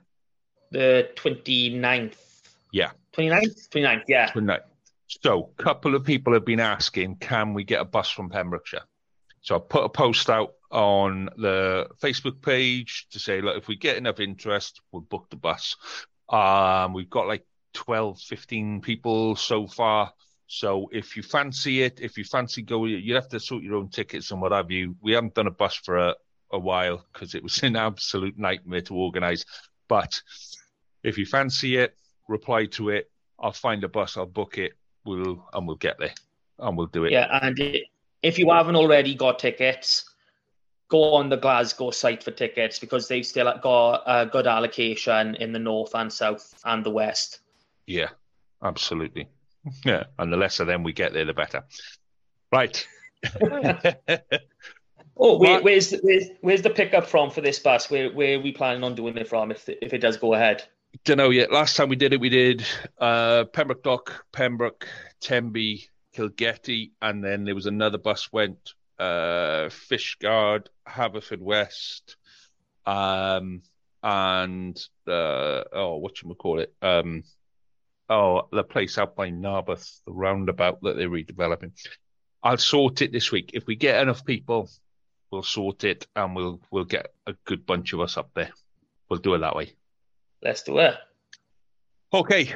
The 0.70 1.08
29th. 1.14 2.14
Yeah. 2.72 2.90
29th? 3.16 3.68
29th, 3.68 4.02
yeah. 4.08 4.30
29th. 4.30 4.60
So, 5.06 5.50
a 5.58 5.62
couple 5.62 5.94
of 5.94 6.04
people 6.04 6.32
have 6.32 6.44
been 6.44 6.60
asking, 6.60 7.16
can 7.16 7.54
we 7.54 7.64
get 7.64 7.80
a 7.80 7.84
bus 7.84 8.10
from 8.10 8.30
Pembrokeshire? 8.30 8.84
So 9.44 9.56
I 9.56 9.58
put 9.58 9.84
a 9.84 9.90
post 9.90 10.30
out 10.30 10.54
on 10.70 11.28
the 11.36 11.86
Facebook 12.02 12.40
page 12.40 13.06
to 13.10 13.18
say, 13.18 13.42
look, 13.42 13.58
if 13.58 13.68
we 13.68 13.76
get 13.76 13.98
enough 13.98 14.18
interest, 14.18 14.80
we'll 14.90 15.02
book 15.02 15.26
the 15.28 15.36
bus. 15.36 15.76
Um, 16.30 16.94
we've 16.94 17.10
got 17.10 17.28
like 17.28 17.44
12, 17.74 18.20
15 18.20 18.80
people 18.80 19.36
so 19.36 19.66
far. 19.66 20.14
So 20.46 20.88
if 20.92 21.14
you 21.14 21.22
fancy 21.22 21.82
it, 21.82 22.00
if 22.00 22.16
you 22.16 22.24
fancy 22.24 22.62
going, 22.62 23.02
you 23.04 23.14
have 23.16 23.28
to 23.28 23.40
sort 23.40 23.62
your 23.62 23.76
own 23.76 23.90
tickets 23.90 24.30
and 24.30 24.40
what 24.40 24.52
have 24.52 24.70
you. 24.70 24.96
We 25.02 25.12
haven't 25.12 25.34
done 25.34 25.46
a 25.46 25.50
bus 25.50 25.74
for 25.74 25.98
a, 25.98 26.14
a 26.50 26.58
while 26.58 27.04
because 27.12 27.34
it 27.34 27.42
was 27.42 27.58
an 27.62 27.76
absolute 27.76 28.38
nightmare 28.38 28.80
to 28.82 28.94
organise. 28.94 29.44
But 29.88 30.22
if 31.02 31.18
you 31.18 31.26
fancy 31.26 31.76
it, 31.76 31.94
reply 32.28 32.64
to 32.66 32.88
it. 32.88 33.10
I'll 33.38 33.52
find 33.52 33.84
a 33.84 33.88
bus, 33.88 34.16
I'll 34.16 34.24
book 34.24 34.56
it, 34.56 34.72
we'll 35.04 35.48
and 35.52 35.66
we'll 35.66 35.76
get 35.76 35.98
there 35.98 36.14
and 36.58 36.76
we'll 36.76 36.86
do 36.86 37.04
it. 37.04 37.12
Yeah, 37.12 37.38
and 37.42 37.58
if 38.22 38.38
you 38.38 38.50
haven't 38.50 38.76
already 38.76 39.14
got 39.14 39.38
tickets, 39.38 40.08
go 40.88 41.14
on 41.14 41.28
the 41.28 41.36
Glasgow 41.36 41.90
site 41.90 42.22
for 42.22 42.30
tickets 42.30 42.78
because 42.78 43.08
they've 43.08 43.26
still 43.26 43.52
got 43.62 44.02
a 44.06 44.26
good 44.26 44.46
allocation 44.46 45.34
in 45.36 45.52
the 45.52 45.58
north 45.58 45.94
and 45.94 46.12
south 46.12 46.54
and 46.64 46.84
the 46.84 46.90
west. 46.90 47.40
Yeah, 47.86 48.10
absolutely. 48.62 49.28
Yeah, 49.84 50.04
and 50.18 50.32
the 50.32 50.36
less 50.36 50.60
of 50.60 50.66
them 50.66 50.82
we 50.82 50.92
get 50.92 51.12
there, 51.12 51.24
the 51.24 51.34
better. 51.34 51.64
Right. 52.52 52.86
oh, 55.16 55.38
where's, 55.38 55.92
where's 56.02 56.28
where's 56.42 56.62
the 56.62 56.70
pickup 56.70 57.06
from 57.06 57.30
for 57.30 57.40
this 57.40 57.58
bus? 57.58 57.90
Where 57.90 58.10
where 58.12 58.38
are 58.38 58.42
we 58.42 58.52
planning 58.52 58.84
on 58.84 58.94
doing 58.94 59.16
it 59.16 59.28
from 59.28 59.50
if 59.50 59.68
if 59.68 59.94
it 59.94 59.98
does 59.98 60.18
go 60.18 60.34
ahead? 60.34 60.64
Don't 61.02 61.16
know 61.16 61.30
yet. 61.30 61.50
Last 61.50 61.76
time 61.76 61.88
we 61.88 61.96
did 61.96 62.12
it, 62.12 62.20
we 62.20 62.28
did 62.28 62.64
uh, 62.98 63.44
Pembroke 63.52 63.82
Dock, 63.82 64.24
Pembroke, 64.32 64.86
Tenby, 65.20 65.88
Kilgetty, 66.14 66.92
and 67.02 67.22
then 67.22 67.44
there 67.44 67.54
was 67.54 67.66
another 67.66 67.98
bus 67.98 68.32
went 68.32 68.74
uh, 68.98 69.68
Fishguard, 69.70 70.68
Haverfordwest, 70.88 72.14
um, 72.86 73.62
and 74.02 74.78
uh, 75.06 75.64
oh, 75.72 75.96
what 75.96 76.22
you 76.22 76.32
call 76.34 76.60
it? 76.60 76.72
Um, 76.80 77.24
oh, 78.08 78.48
the 78.52 78.62
place 78.62 78.96
out 78.96 79.16
by 79.16 79.30
Narberth, 79.30 80.00
the 80.06 80.12
roundabout 80.12 80.80
that 80.82 80.96
they're 80.96 81.08
redeveloping. 81.08 81.72
I'll 82.42 82.58
sort 82.58 83.02
it 83.02 83.10
this 83.10 83.32
week. 83.32 83.50
If 83.54 83.66
we 83.66 83.74
get 83.74 84.00
enough 84.00 84.24
people, 84.24 84.70
we'll 85.30 85.42
sort 85.42 85.82
it, 85.84 86.06
and 86.14 86.36
we'll 86.36 86.60
we'll 86.70 86.84
get 86.84 87.12
a 87.26 87.34
good 87.44 87.66
bunch 87.66 87.92
of 87.92 88.00
us 88.00 88.16
up 88.16 88.30
there. 88.34 88.52
We'll 89.08 89.20
do 89.20 89.34
it 89.34 89.38
that 89.38 89.56
way. 89.56 89.74
Let's 90.44 90.62
do 90.62 90.78
it. 90.78 90.94
Okay. 92.12 92.52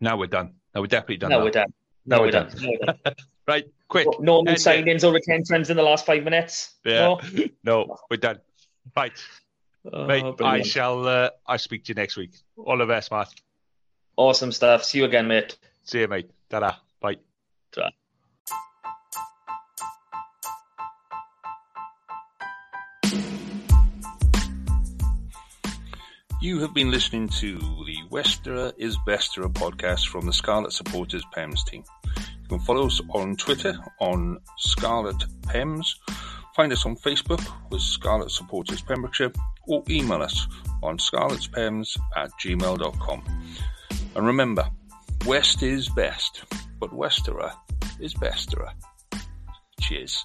Now 0.00 0.18
we're 0.18 0.26
done. 0.26 0.54
Now 0.74 0.80
we're 0.82 0.88
definitely 0.88 1.18
done. 1.18 1.30
Now, 1.30 1.42
we're 1.42 1.50
done. 1.50 1.72
Now, 2.04 2.16
now 2.16 2.22
we're, 2.22 2.30
done. 2.32 2.48
done. 2.50 2.66
we're 2.66 2.92
done. 3.04 3.14
right, 3.46 3.64
quick. 3.88 4.08
No 4.18 4.42
new 4.42 4.52
signings 4.52 5.04
or 5.04 5.14
retentions 5.14 5.70
in 5.70 5.76
the 5.76 5.82
last 5.82 6.04
five 6.04 6.24
minutes. 6.24 6.74
Yeah. 6.84 7.00
No, 7.00 7.20
no 7.64 7.96
we're 8.10 8.16
done. 8.16 8.40
Right. 8.96 9.12
Oh, 9.90 10.06
Mate, 10.06 10.34
I 10.42 10.62
shall. 10.62 11.06
Uh, 11.06 11.30
I 11.46 11.56
speak 11.56 11.84
to 11.84 11.90
you 11.90 11.94
next 11.94 12.16
week. 12.16 12.32
All 12.56 12.76
the 12.76 12.86
best, 12.86 13.10
Matt. 13.10 13.32
Awesome 14.16 14.52
stuff. 14.52 14.84
See 14.84 14.98
you 14.98 15.04
again, 15.04 15.28
mate. 15.28 15.56
See 15.84 16.00
you, 16.00 16.08
mate. 16.08 16.30
Ta-da. 16.50 16.74
Bye. 17.00 17.16
Ta-da. 17.72 17.90
You 26.42 26.58
have 26.60 26.72
been 26.72 26.90
listening 26.90 27.28
to 27.28 27.58
the 27.58 27.98
Westerer 28.10 28.72
is 28.78 28.96
Besterer 29.06 29.52
podcast 29.52 30.08
from 30.08 30.24
the 30.24 30.32
Scarlet 30.32 30.72
Supporters 30.72 31.22
PEMS 31.36 31.66
team. 31.66 31.84
You 32.16 32.48
can 32.48 32.60
follow 32.60 32.86
us 32.86 32.98
on 33.10 33.36
Twitter 33.36 33.78
on 34.00 34.38
Scarlet 34.56 35.22
PEMS, 35.42 35.96
find 36.56 36.72
us 36.72 36.86
on 36.86 36.96
Facebook 36.96 37.46
with 37.70 37.82
Scarlet 37.82 38.30
Supporters 38.30 38.80
Pembrokeshire, 38.80 39.32
or 39.68 39.84
email 39.90 40.22
us 40.22 40.48
on 40.82 40.96
scarletspems 40.96 41.98
at 42.16 42.30
gmail.com. 42.42 43.22
And 44.16 44.26
remember, 44.26 44.66
West 45.26 45.62
is 45.62 45.90
best, 45.90 46.44
but 46.78 46.90
Westerer 46.90 47.52
is 48.00 48.14
Besterer. 48.14 48.72
Cheers. 49.78 50.24